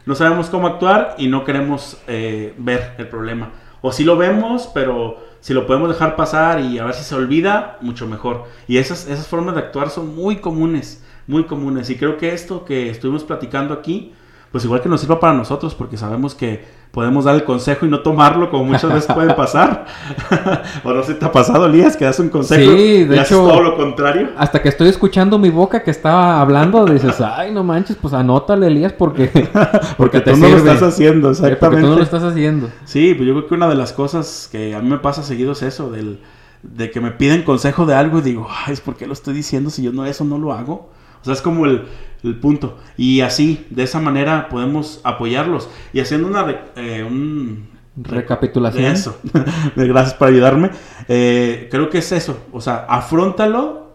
No 0.06 0.14
sabemos 0.14 0.48
cómo 0.48 0.66
actuar 0.66 1.14
y 1.18 1.28
no 1.28 1.44
queremos 1.44 1.98
eh, 2.06 2.54
ver 2.56 2.94
el 2.96 3.06
problema. 3.08 3.50
O 3.82 3.92
si 3.92 4.02
lo 4.04 4.16
vemos, 4.16 4.70
pero 4.72 5.18
si 5.40 5.52
lo 5.52 5.66
podemos 5.66 5.90
dejar 5.90 6.16
pasar 6.16 6.60
y 6.60 6.78
a 6.78 6.84
ver 6.84 6.94
si 6.94 7.04
se 7.04 7.14
olvida, 7.14 7.76
mucho 7.82 8.06
mejor. 8.06 8.44
Y 8.66 8.78
esas, 8.78 9.06
esas 9.06 9.26
formas 9.26 9.54
de 9.54 9.60
actuar 9.60 9.90
son 9.90 10.16
muy 10.16 10.36
comunes, 10.36 11.04
muy 11.26 11.44
comunes. 11.44 11.90
Y 11.90 11.96
creo 11.96 12.16
que 12.16 12.32
esto 12.32 12.64
que 12.64 12.88
estuvimos 12.88 13.24
platicando 13.24 13.74
aquí, 13.74 14.14
pues 14.50 14.64
igual 14.64 14.80
que 14.80 14.88
nos 14.88 15.02
sirva 15.02 15.20
para 15.20 15.34
nosotros, 15.34 15.74
porque 15.74 15.98
sabemos 15.98 16.34
que 16.34 16.77
podemos 16.90 17.24
dar 17.24 17.34
el 17.34 17.44
consejo 17.44 17.86
y 17.86 17.88
no 17.88 18.00
tomarlo, 18.00 18.50
como 18.50 18.64
muchas 18.64 18.92
veces 18.92 19.12
puede 19.12 19.34
pasar. 19.34 19.86
o 20.84 20.92
no 20.92 21.02
sé, 21.02 21.14
¿te 21.14 21.24
ha 21.24 21.32
pasado, 21.32 21.66
Elías, 21.66 21.96
que 21.96 22.04
das 22.04 22.18
un 22.18 22.28
consejo 22.28 22.72
sí, 22.72 23.04
de 23.04 23.16
y 23.16 23.18
hecho, 23.18 23.36
todo 23.36 23.62
lo 23.62 23.76
contrario? 23.76 24.30
Hasta 24.36 24.62
que 24.62 24.68
estoy 24.68 24.88
escuchando 24.88 25.38
mi 25.38 25.50
boca 25.50 25.82
que 25.82 25.90
estaba 25.90 26.40
hablando, 26.40 26.84
dices, 26.86 27.20
ay, 27.36 27.52
no 27.52 27.62
manches, 27.62 27.96
pues 27.96 28.14
anótale, 28.14 28.68
Elías, 28.68 28.92
porque, 28.92 29.30
porque, 29.96 30.20
tú 30.20 30.36
no 30.36 30.48
lo 30.48 30.56
estás 30.56 30.82
haciendo, 30.82 31.30
exactamente. 31.30 31.66
Porque 31.66 31.80
tú 31.82 31.86
no 31.88 31.96
lo 31.96 32.02
estás 32.02 32.22
haciendo. 32.22 32.68
Sí, 32.84 33.14
pues 33.14 33.26
yo 33.26 33.34
creo 33.34 33.46
que 33.46 33.54
una 33.54 33.68
de 33.68 33.74
las 33.74 33.92
cosas 33.92 34.48
que 34.50 34.74
a 34.74 34.80
mí 34.80 34.88
me 34.88 34.98
pasa 34.98 35.22
seguido 35.22 35.52
es 35.52 35.62
eso, 35.62 35.90
del, 35.90 36.20
de 36.62 36.90
que 36.90 37.00
me 37.00 37.10
piden 37.10 37.42
consejo 37.42 37.86
de 37.86 37.94
algo 37.94 38.18
y 38.18 38.22
digo, 38.22 38.48
ay, 38.66 38.76
¿por 38.84 38.96
qué 38.96 39.06
lo 39.06 39.12
estoy 39.12 39.34
diciendo 39.34 39.70
si 39.70 39.82
yo 39.82 39.92
no 39.92 40.06
eso 40.06 40.24
no 40.24 40.38
lo 40.38 40.52
hago? 40.52 40.90
Sea, 41.28 41.34
es 41.34 41.42
como 41.42 41.66
el, 41.66 41.84
el 42.22 42.36
punto. 42.36 42.78
Y 42.96 43.20
así, 43.20 43.66
de 43.70 43.84
esa 43.84 44.00
manera 44.00 44.48
podemos 44.48 45.00
apoyarlos. 45.04 45.68
Y 45.92 46.00
haciendo 46.00 46.28
una 46.28 46.46
eh, 46.76 47.04
un, 47.04 47.68
recapitulación. 47.96 48.84
eso. 48.84 49.18
Gracias 49.76 50.14
por 50.14 50.28
ayudarme. 50.28 50.70
Eh, 51.08 51.68
creo 51.70 51.90
que 51.90 51.98
es 51.98 52.12
eso. 52.12 52.38
O 52.52 52.60
sea, 52.60 52.86
afrontalo. 52.88 53.88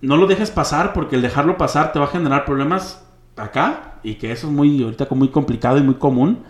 No 0.00 0.16
lo 0.16 0.26
dejes 0.26 0.50
pasar 0.50 0.92
porque 0.92 1.14
el 1.14 1.22
dejarlo 1.22 1.56
pasar 1.56 1.92
te 1.92 2.00
va 2.00 2.06
a 2.06 2.08
generar 2.08 2.44
problemas 2.44 3.04
acá. 3.36 3.98
Y 4.02 4.16
que 4.16 4.32
eso 4.32 4.48
es 4.48 4.52
muy, 4.52 4.82
ahorita 4.82 5.06
muy 5.10 5.28
complicado 5.28 5.78
y 5.78 5.82
muy 5.82 5.94
común. 5.94 6.44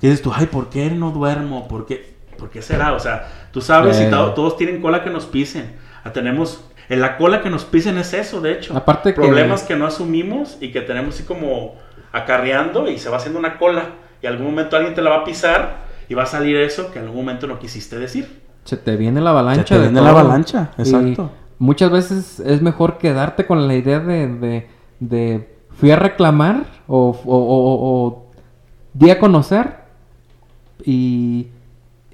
Que 0.00 0.08
dices 0.08 0.22
tú, 0.22 0.30
ay, 0.34 0.46
¿por 0.46 0.68
qué 0.68 0.90
no 0.90 1.10
duermo? 1.10 1.66
¿Por 1.68 1.86
qué, 1.86 2.18
¿Por 2.36 2.50
qué 2.50 2.60
será? 2.60 2.92
O 2.92 3.00
sea, 3.00 3.48
tú 3.50 3.60
sabes, 3.60 3.98
eh. 3.98 4.10
todos 4.10 4.56
tienen 4.56 4.82
cola 4.82 5.02
que 5.02 5.10
nos 5.10 5.24
pisen. 5.24 5.76
tenemos 6.12 6.67
en 6.88 7.00
la 7.00 7.16
cola 7.16 7.42
que 7.42 7.50
nos 7.50 7.64
pisen 7.64 7.98
es 7.98 8.14
eso, 8.14 8.40
de 8.40 8.52
hecho. 8.52 8.76
Aparte 8.76 9.12
Problemas 9.12 9.62
que... 9.62 9.76
no 9.76 9.86
asumimos 9.86 10.56
y 10.60 10.72
que 10.72 10.80
tenemos 10.80 11.14
así 11.14 11.24
como 11.24 11.74
acarreando 12.12 12.88
y 12.88 12.98
se 12.98 13.10
va 13.10 13.18
haciendo 13.18 13.38
una 13.38 13.58
cola. 13.58 13.90
Y 14.22 14.26
algún 14.26 14.46
momento 14.46 14.76
alguien 14.76 14.94
te 14.94 15.02
la 15.02 15.10
va 15.10 15.16
a 15.16 15.24
pisar 15.24 15.88
y 16.08 16.14
va 16.14 16.22
a 16.22 16.26
salir 16.26 16.56
eso 16.56 16.90
que 16.90 16.98
en 16.98 17.04
algún 17.04 17.24
momento 17.24 17.46
no 17.46 17.58
quisiste 17.58 17.98
decir. 17.98 18.42
Se 18.64 18.76
te 18.76 18.96
viene 18.96 19.20
la 19.20 19.30
avalancha. 19.30 19.66
Se 19.66 19.74
te 19.74 19.80
viene 19.80 20.00
la 20.00 20.10
avalancha, 20.10 20.70
exacto. 20.78 21.30
muchas 21.58 21.90
veces 21.90 22.40
es 22.40 22.62
mejor 22.62 22.98
quedarte 22.98 23.46
con 23.46 23.68
la 23.68 23.74
idea 23.74 24.00
de, 24.00 24.66
de, 24.98 25.56
fui 25.74 25.90
a 25.90 25.96
reclamar 25.96 26.64
o, 26.86 27.10
o, 27.10 27.22
o, 27.26 28.26
di 28.94 29.10
a 29.10 29.18
conocer 29.18 29.76
y, 30.84 31.48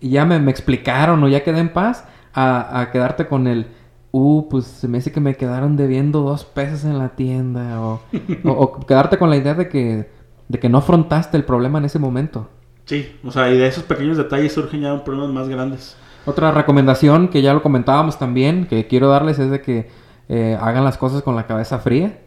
ya 0.00 0.24
me, 0.24 0.38
me, 0.38 0.50
explicaron 0.50 1.22
o 1.22 1.28
ya 1.28 1.42
quedé 1.42 1.60
en 1.60 1.72
paz 1.72 2.04
a, 2.34 2.80
a 2.80 2.90
quedarte 2.90 3.26
con 3.26 3.46
el 3.46 3.66
uh, 4.14 4.48
pues 4.48 4.64
se 4.64 4.86
me 4.86 4.98
dice 4.98 5.10
que 5.10 5.20
me 5.20 5.36
quedaron 5.36 5.76
debiendo 5.76 6.20
dos 6.20 6.44
pesos 6.44 6.84
en 6.84 6.98
la 6.98 7.10
tienda. 7.10 7.80
O, 7.80 8.00
o, 8.44 8.80
quedarte 8.80 9.18
con 9.18 9.28
la 9.28 9.36
idea 9.36 9.54
de 9.54 9.68
que 9.68 10.08
de 10.48 10.58
que 10.58 10.68
no 10.68 10.78
afrontaste 10.78 11.36
el 11.36 11.44
problema 11.44 11.78
en 11.78 11.86
ese 11.86 11.98
momento. 11.98 12.48
Sí, 12.84 13.16
o 13.24 13.32
sea, 13.32 13.50
y 13.50 13.58
de 13.58 13.66
esos 13.66 13.82
pequeños 13.84 14.16
detalles 14.16 14.52
surgen 14.52 14.82
ya 14.82 15.02
problemas 15.02 15.32
más 15.32 15.48
grandes. 15.48 15.96
Otra 16.26 16.52
recomendación 16.52 17.28
que 17.28 17.42
ya 17.42 17.54
lo 17.54 17.62
comentábamos 17.62 18.18
también, 18.18 18.66
que 18.66 18.86
quiero 18.86 19.08
darles 19.08 19.38
es 19.38 19.50
de 19.50 19.60
que 19.60 19.90
eh, 20.28 20.56
hagan 20.60 20.84
las 20.84 20.96
cosas 20.96 21.22
con 21.22 21.34
la 21.34 21.46
cabeza 21.46 21.78
fría. 21.78 22.20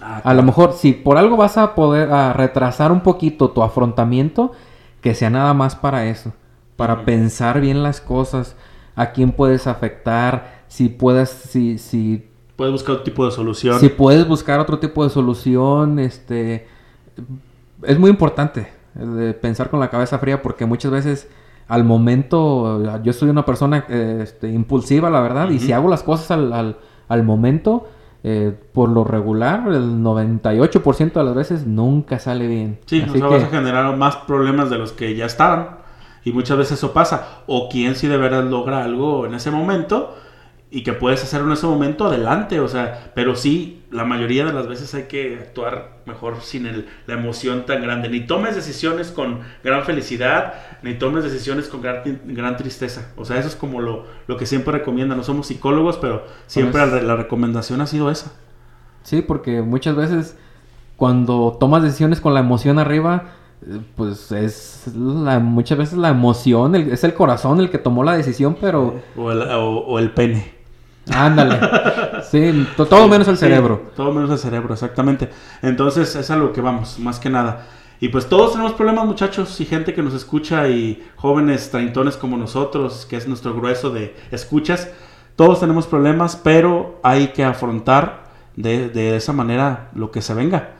Ah, 0.00 0.20
A 0.24 0.34
lo 0.34 0.42
mejor, 0.42 0.72
si 0.72 0.92
por 0.92 1.18
algo 1.18 1.36
vas 1.36 1.56
a 1.56 1.74
poder 1.74 2.10
a 2.10 2.32
retrasar 2.32 2.90
un 2.90 3.02
poquito 3.02 3.50
tu 3.50 3.62
afrontamiento, 3.62 4.52
que 5.02 5.14
sea 5.14 5.30
nada 5.30 5.54
más 5.54 5.76
para 5.76 6.06
eso, 6.06 6.32
para 6.76 7.04
pensar 7.04 7.60
bien 7.60 7.82
las 7.82 8.00
cosas, 8.00 8.56
a 8.96 9.12
quién 9.12 9.32
puedes 9.32 9.66
afectar, 9.66 10.57
si 10.68 10.88
puedes, 10.88 11.28
si, 11.30 11.78
si, 11.78 12.24
Puedes 12.56 12.72
buscar 12.72 12.94
otro 12.94 13.04
tipo 13.04 13.24
de 13.24 13.30
solución. 13.30 13.78
si 13.78 13.88
puedes 13.88 14.26
buscar 14.26 14.58
otro 14.60 14.78
tipo 14.78 15.04
de 15.04 15.10
solución, 15.10 15.98
este, 15.98 16.66
es 17.82 17.98
muy 17.98 18.10
importante 18.10 18.68
de 18.94 19.32
pensar 19.34 19.70
con 19.70 19.78
la 19.80 19.90
cabeza 19.90 20.18
fría 20.18 20.42
porque 20.42 20.66
muchas 20.66 20.90
veces 20.90 21.28
al 21.68 21.84
momento, 21.84 22.82
yo 23.02 23.12
soy 23.12 23.28
una 23.28 23.44
persona 23.44 23.84
este, 23.88 24.48
impulsiva, 24.50 25.10
la 25.10 25.20
verdad, 25.20 25.50
y 25.50 25.58
si 25.60 25.72
hago 25.72 25.88
las 25.88 26.02
cosas 26.02 26.30
al, 26.30 26.52
al, 26.52 26.78
al 27.08 27.22
momento, 27.24 27.86
eh, 28.24 28.52
por 28.72 28.88
lo 28.88 29.04
regular, 29.04 29.68
el 29.68 30.02
98% 30.02 31.12
de 31.12 31.24
las 31.24 31.34
veces 31.34 31.66
nunca 31.66 32.18
sale 32.18 32.46
bien. 32.46 32.78
Sí, 32.86 33.02
Así 33.02 33.10
o 33.10 33.12
sea, 33.18 33.28
que- 33.28 33.34
vas 33.34 33.44
a 33.44 33.48
generar 33.56 33.96
más 33.96 34.16
problemas 34.16 34.70
de 34.70 34.78
los 34.78 34.92
que 34.92 35.14
ya 35.14 35.26
estaban. 35.26 35.78
Y 36.24 36.32
muchas 36.32 36.58
veces 36.58 36.78
eso 36.78 36.92
pasa. 36.92 37.42
O 37.46 37.68
quien 37.68 37.94
si 37.94 38.08
de 38.08 38.16
verdad 38.16 38.44
logra 38.44 38.82
algo 38.82 39.24
en 39.26 39.34
ese 39.34 39.50
momento 39.50 40.16
y 40.70 40.82
que 40.82 40.92
puedes 40.92 41.22
hacerlo 41.22 41.46
en 41.46 41.52
ese 41.54 41.66
momento, 41.66 42.06
adelante. 42.06 42.60
O 42.60 42.68
sea, 42.68 43.10
pero 43.14 43.34
sí, 43.36 43.82
la 43.90 44.04
mayoría 44.04 44.44
de 44.44 44.52
las 44.52 44.68
veces 44.68 44.94
hay 44.94 45.04
que 45.04 45.38
actuar 45.40 45.98
mejor 46.04 46.42
sin 46.42 46.66
el- 46.66 46.86
la 47.06 47.14
emoción 47.14 47.64
tan 47.64 47.80
grande. 47.82 48.08
Ni 48.10 48.20
tomes 48.26 48.54
decisiones 48.54 49.10
con 49.10 49.40
gran 49.64 49.84
felicidad, 49.84 50.54
ni 50.82 50.94
tomes 50.94 51.24
decisiones 51.24 51.68
con 51.68 51.80
gran, 51.80 52.02
gran 52.26 52.56
tristeza. 52.58 53.12
O 53.16 53.24
sea, 53.24 53.38
eso 53.38 53.48
es 53.48 53.56
como 53.56 53.80
lo, 53.80 54.04
lo 54.26 54.36
que 54.36 54.44
siempre 54.44 54.72
recomiendan. 54.72 55.16
No 55.16 55.24
somos 55.24 55.46
psicólogos, 55.46 55.96
pero 55.96 56.24
siempre 56.46 56.80
Pues- 56.82 56.92
la, 56.92 57.02
la 57.02 57.16
recomendación 57.16 57.80
ha 57.80 57.86
sido 57.86 58.10
esa. 58.10 58.32
Sí, 59.04 59.22
porque 59.22 59.62
muchas 59.62 59.96
veces 59.96 60.36
cuando 60.96 61.56
tomas 61.58 61.82
decisiones 61.82 62.20
con 62.20 62.34
la 62.34 62.40
emoción 62.40 62.78
arriba, 62.78 63.24
pues 63.96 64.30
es 64.32 64.92
la, 64.94 65.38
muchas 65.38 65.78
veces 65.78 65.98
la 65.98 66.10
emoción, 66.10 66.74
el- 66.74 66.92
es 66.92 67.04
el 67.04 67.14
corazón 67.14 67.58
el 67.60 67.70
que 67.70 67.78
tomó 67.78 68.04
la 68.04 68.16
decisión, 68.16 68.56
pero 68.60 69.00
O 69.16 69.32
el, 69.32 69.42
o- 69.42 69.78
o 69.86 69.98
el 69.98 70.10
pene. 70.10 70.57
Ándale. 71.10 71.58
Sí, 72.30 72.66
to- 72.76 72.86
todo 72.86 73.08
menos 73.08 73.28
el 73.28 73.36
Sí, 73.36 73.40
cerebro. 73.40 73.90
todo 73.96 74.12
menos 74.12 74.30
el 74.30 74.38
cerebro, 74.38 74.74
exactamente. 74.74 75.28
Entonces 75.62 76.14
es 76.16 76.30
a 76.30 76.36
lo 76.36 76.52
que 76.52 76.60
vamos, 76.60 76.98
más 76.98 77.18
que 77.18 77.30
nada. 77.30 77.66
Y 78.00 78.08
pues 78.10 78.28
todos 78.28 78.52
tenemos 78.52 78.74
problemas, 78.74 79.06
muchachos, 79.06 79.60
y 79.60 79.64
gente 79.64 79.92
que 79.94 80.02
nos 80.02 80.14
escucha, 80.14 80.68
y 80.68 81.04
jóvenes 81.16 81.70
treintones 81.70 82.16
como 82.16 82.36
nosotros, 82.36 83.06
que 83.08 83.16
es 83.16 83.26
nuestro 83.26 83.54
grueso 83.54 83.90
de 83.90 84.14
escuchas. 84.30 84.88
Todos 85.36 85.60
tenemos 85.60 85.86
problemas, 85.86 86.36
pero 86.36 87.00
hay 87.02 87.28
que 87.28 87.44
afrontar 87.44 88.24
de, 88.56 88.88
de 88.88 89.16
esa 89.16 89.32
manera 89.32 89.90
lo 89.94 90.10
que 90.10 90.22
se 90.22 90.34
venga. 90.34 90.70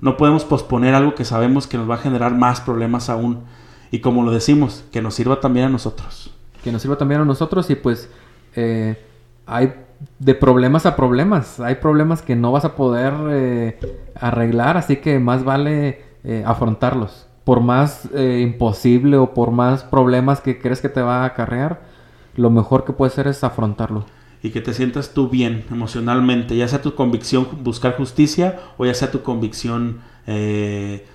No 0.00 0.16
podemos 0.16 0.44
posponer 0.44 0.94
algo 0.94 1.14
que 1.14 1.24
sabemos 1.24 1.66
que 1.66 1.78
nos 1.78 1.88
va 1.88 1.94
a 1.94 1.98
generar 1.98 2.34
más 2.34 2.60
problemas 2.60 3.08
aún. 3.08 3.44
Y 3.90 4.00
como 4.00 4.24
lo 4.24 4.32
decimos, 4.32 4.84
que 4.92 5.00
nos 5.00 5.14
sirva 5.14 5.40
también 5.40 5.66
a 5.66 5.68
nosotros. 5.68 6.32
Que 6.64 6.72
nos 6.72 6.82
sirva 6.82 6.96
también 6.98 7.20
a 7.20 7.24
nosotros 7.24 7.70
y 7.70 7.76
pues 7.76 8.08
eh, 8.56 9.00
hay 9.46 9.72
de 10.18 10.34
problemas 10.34 10.86
a 10.86 10.96
problemas. 10.96 11.60
Hay 11.60 11.76
problemas 11.76 12.22
que 12.22 12.36
no 12.36 12.52
vas 12.52 12.64
a 12.64 12.76
poder 12.76 13.12
eh, 13.30 13.78
arreglar, 14.14 14.76
así 14.76 14.96
que 14.96 15.18
más 15.18 15.44
vale 15.44 16.02
eh, 16.24 16.42
afrontarlos. 16.46 17.26
Por 17.44 17.60
más 17.60 18.08
eh, 18.14 18.40
imposible 18.42 19.16
o 19.16 19.34
por 19.34 19.50
más 19.50 19.84
problemas 19.84 20.40
que 20.40 20.58
crees 20.58 20.80
que 20.80 20.88
te 20.88 21.02
va 21.02 21.22
a 21.22 21.26
acarrear, 21.26 21.82
lo 22.36 22.50
mejor 22.50 22.84
que 22.84 22.92
puedes 22.92 23.14
hacer 23.14 23.28
es 23.28 23.44
afrontarlo. 23.44 24.06
y 24.42 24.50
que 24.50 24.60
te 24.60 24.74
sientas 24.74 25.14
tú 25.14 25.30
bien 25.30 25.64
emocionalmente, 25.70 26.54
ya 26.54 26.68
sea 26.68 26.82
tu 26.82 26.94
convicción 26.94 27.46
buscar 27.62 27.96
justicia 27.96 28.60
o 28.76 28.84
ya 28.84 28.92
sea 28.92 29.10
tu 29.10 29.22
convicción 29.22 30.00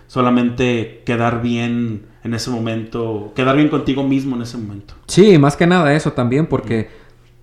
solamente 0.08 1.04
quedar 1.06 1.42
bien 1.42 2.06
en 2.24 2.34
ese 2.34 2.50
momento, 2.50 3.32
quedar 3.36 3.56
bien 3.56 3.70
contigo 3.70 4.04
mismo 4.04 4.36
en 4.36 4.42
ese 4.42 4.58
momento. 4.58 4.96
Sí, 5.08 5.38
más 5.38 5.56
que 5.56 5.68
nada 5.68 5.94
eso 5.94 6.14
también, 6.14 6.48
porque 6.48 6.90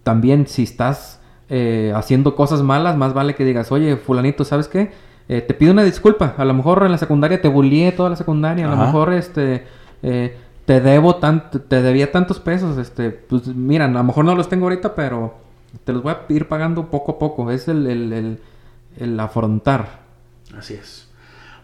también 0.07 0.47
si 0.47 0.63
estás 0.63 1.21
eh, 1.49 1.93
haciendo 1.97 2.37
cosas 2.37 2.63
malas, 2.63 2.97
más 2.97 3.13
vale 3.13 3.35
que 3.35 3.45
digas, 3.45 3.73
oye, 3.73 3.97
fulanito, 3.97 4.45
¿sabes 4.45 4.69
qué? 4.69 4.93
Eh, 5.29 5.41
te 5.41 5.53
pido 5.53 5.73
una 5.73 5.83
disculpa. 5.83 6.37
A 6.39 6.45
lo 6.45 6.55
mejor 6.55 6.85
en 6.85 6.93
la 6.93 6.99
secundaria 6.99 7.41
te 7.43 7.49
bullié 7.49 7.91
toda 7.91 8.11
la 8.11 8.15
secundaria, 8.17 8.67
a 8.67 8.71
lo 8.71 8.77
mejor 8.77 9.13
este 9.13 9.67
eh, 10.05 10.37
te 10.65 10.81
debo 10.81 11.17
tanto, 11.17 11.61
te 11.61 11.83
debía 11.83 12.13
tantos 12.13 12.39
pesos, 12.39 12.79
este, 12.79 13.11
pues 13.11 13.49
mira, 13.49 13.87
a 13.87 13.89
lo 13.89 14.05
mejor 14.05 14.25
no 14.25 14.37
los 14.37 14.49
tengo 14.49 14.67
ahorita, 14.67 14.95
pero 14.95 15.35
te 15.83 15.93
los 15.93 16.05
voy 16.05 16.13
a 16.13 16.33
ir 16.33 16.47
pagando 16.47 16.87
poco 16.87 17.13
a 17.13 17.19
poco. 17.19 17.51
Es 17.51 17.67
el, 17.67 17.89
el, 17.89 18.13
el- 18.13 18.41
el 18.99 19.19
afrontar. 19.21 20.03
Así 20.57 20.75
es. 20.75 21.09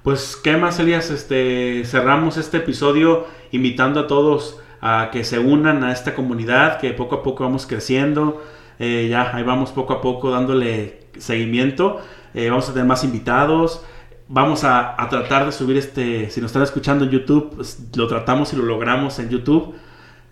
Pues, 0.02 0.36
¿qué 0.42 0.56
más, 0.56 0.80
Elías? 0.80 1.10
Este, 1.10 1.82
cerramos 1.86 2.36
este 2.36 2.56
episodio 2.58 3.26
invitando 3.52 4.00
a 4.00 4.06
todos 4.08 4.58
a 4.82 5.10
que 5.12 5.22
se 5.22 5.38
unan 5.38 5.84
a 5.84 5.92
esta 5.92 6.14
comunidad, 6.14 6.78
que 6.80 6.92
poco 6.92 7.14
a 7.14 7.22
poco 7.22 7.44
vamos 7.44 7.66
creciendo. 7.66 8.42
Eh, 8.80 9.06
ya, 9.08 9.34
ahí 9.34 9.44
vamos 9.44 9.70
poco 9.70 9.92
a 9.92 10.00
poco 10.00 10.30
dándole 10.30 11.06
seguimiento. 11.16 12.00
Eh, 12.34 12.50
vamos 12.50 12.68
a 12.68 12.72
tener 12.72 12.88
más 12.88 13.04
invitados. 13.04 13.84
Vamos 14.26 14.64
a, 14.64 15.00
a 15.00 15.08
tratar 15.08 15.46
de 15.46 15.52
subir 15.52 15.76
este, 15.76 16.28
si 16.30 16.40
nos 16.40 16.48
están 16.48 16.64
escuchando 16.64 17.04
en 17.04 17.10
YouTube, 17.10 17.52
pues, 17.54 17.78
lo 17.94 18.08
tratamos 18.08 18.52
y 18.52 18.56
lo 18.56 18.64
logramos 18.64 19.18
en 19.20 19.28
YouTube. 19.28 19.74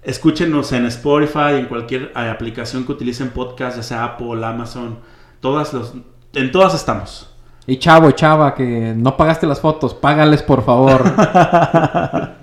Escúchenos 0.03 0.72
en 0.72 0.86
Spotify, 0.86 1.55
en 1.55 1.66
cualquier 1.66 2.12
eh, 2.16 2.28
aplicación 2.28 2.84
que 2.84 2.92
utilicen 2.92 3.30
podcast, 3.30 3.76
ya 3.76 3.82
sea 3.84 4.05
Apple, 4.05 4.44
Amazon, 4.44 4.98
todas 5.40 5.72
los, 5.72 5.94
en 6.32 6.51
todas 6.51 6.74
estamos. 6.74 7.32
Y 7.66 7.76
chavo, 7.76 8.11
chava, 8.12 8.55
que 8.55 8.94
no 8.96 9.16
pagaste 9.16 9.46
las 9.46 9.61
fotos, 9.61 9.94
págales 9.94 10.42
por 10.42 10.64
favor. 10.64 11.05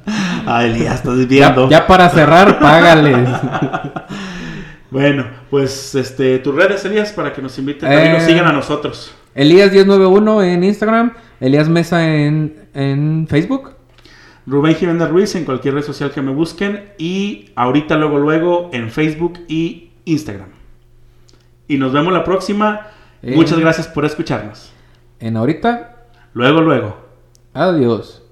Ah, 0.47 0.65
Elías, 0.65 0.95
estás 0.95 1.17
ya, 1.19 1.25
viendo. 1.25 1.69
ya 1.69 1.85
para 1.87 2.09
cerrar, 2.09 2.59
págales. 2.59 3.27
Bueno, 4.89 5.25
pues 5.49 5.95
este, 5.95 6.39
tus 6.39 6.55
redes, 6.55 6.85
Elías, 6.85 7.11
para 7.11 7.33
que 7.33 7.41
nos 7.41 7.59
inviten, 7.59 7.89
también 7.89 8.13
nos 8.13 8.23
Eh, 8.23 8.27
sigan 8.27 8.45
a 8.47 8.53
nosotros. 8.53 9.13
Elías 9.35 9.69
1091 9.71 10.43
en 10.43 10.63
Instagram, 10.63 11.13
Elías 11.41 11.67
Mesa 11.67 12.07
en, 12.07 12.69
en 12.73 13.27
Facebook. 13.29 13.71
Rubén 14.45 14.75
Jiménez 14.75 15.09
Ruiz 15.09 15.35
en 15.35 15.43
cualquier 15.43 15.73
red 15.73 15.83
social 15.83 16.11
que 16.11 16.21
me 16.21 16.31
busquen 16.31 16.85
y 16.97 17.49
ahorita 17.57 17.97
luego 17.97 18.17
luego 18.17 18.69
en 18.71 18.89
Facebook 18.89 19.39
y 19.49 19.89
Instagram. 20.05 20.47
Y 21.67 21.77
nos 21.77 21.91
vemos 21.91 22.13
la 22.13 22.23
próxima. 22.23 22.87
Eh. 23.21 23.33
Muchas 23.35 23.59
gracias 23.59 23.87
por 23.89 24.05
escucharnos. 24.05 24.71
En 25.19 25.35
ahorita, 25.35 25.97
Luego 26.33 26.61
luego. 26.61 26.95
adiós. 27.53 28.23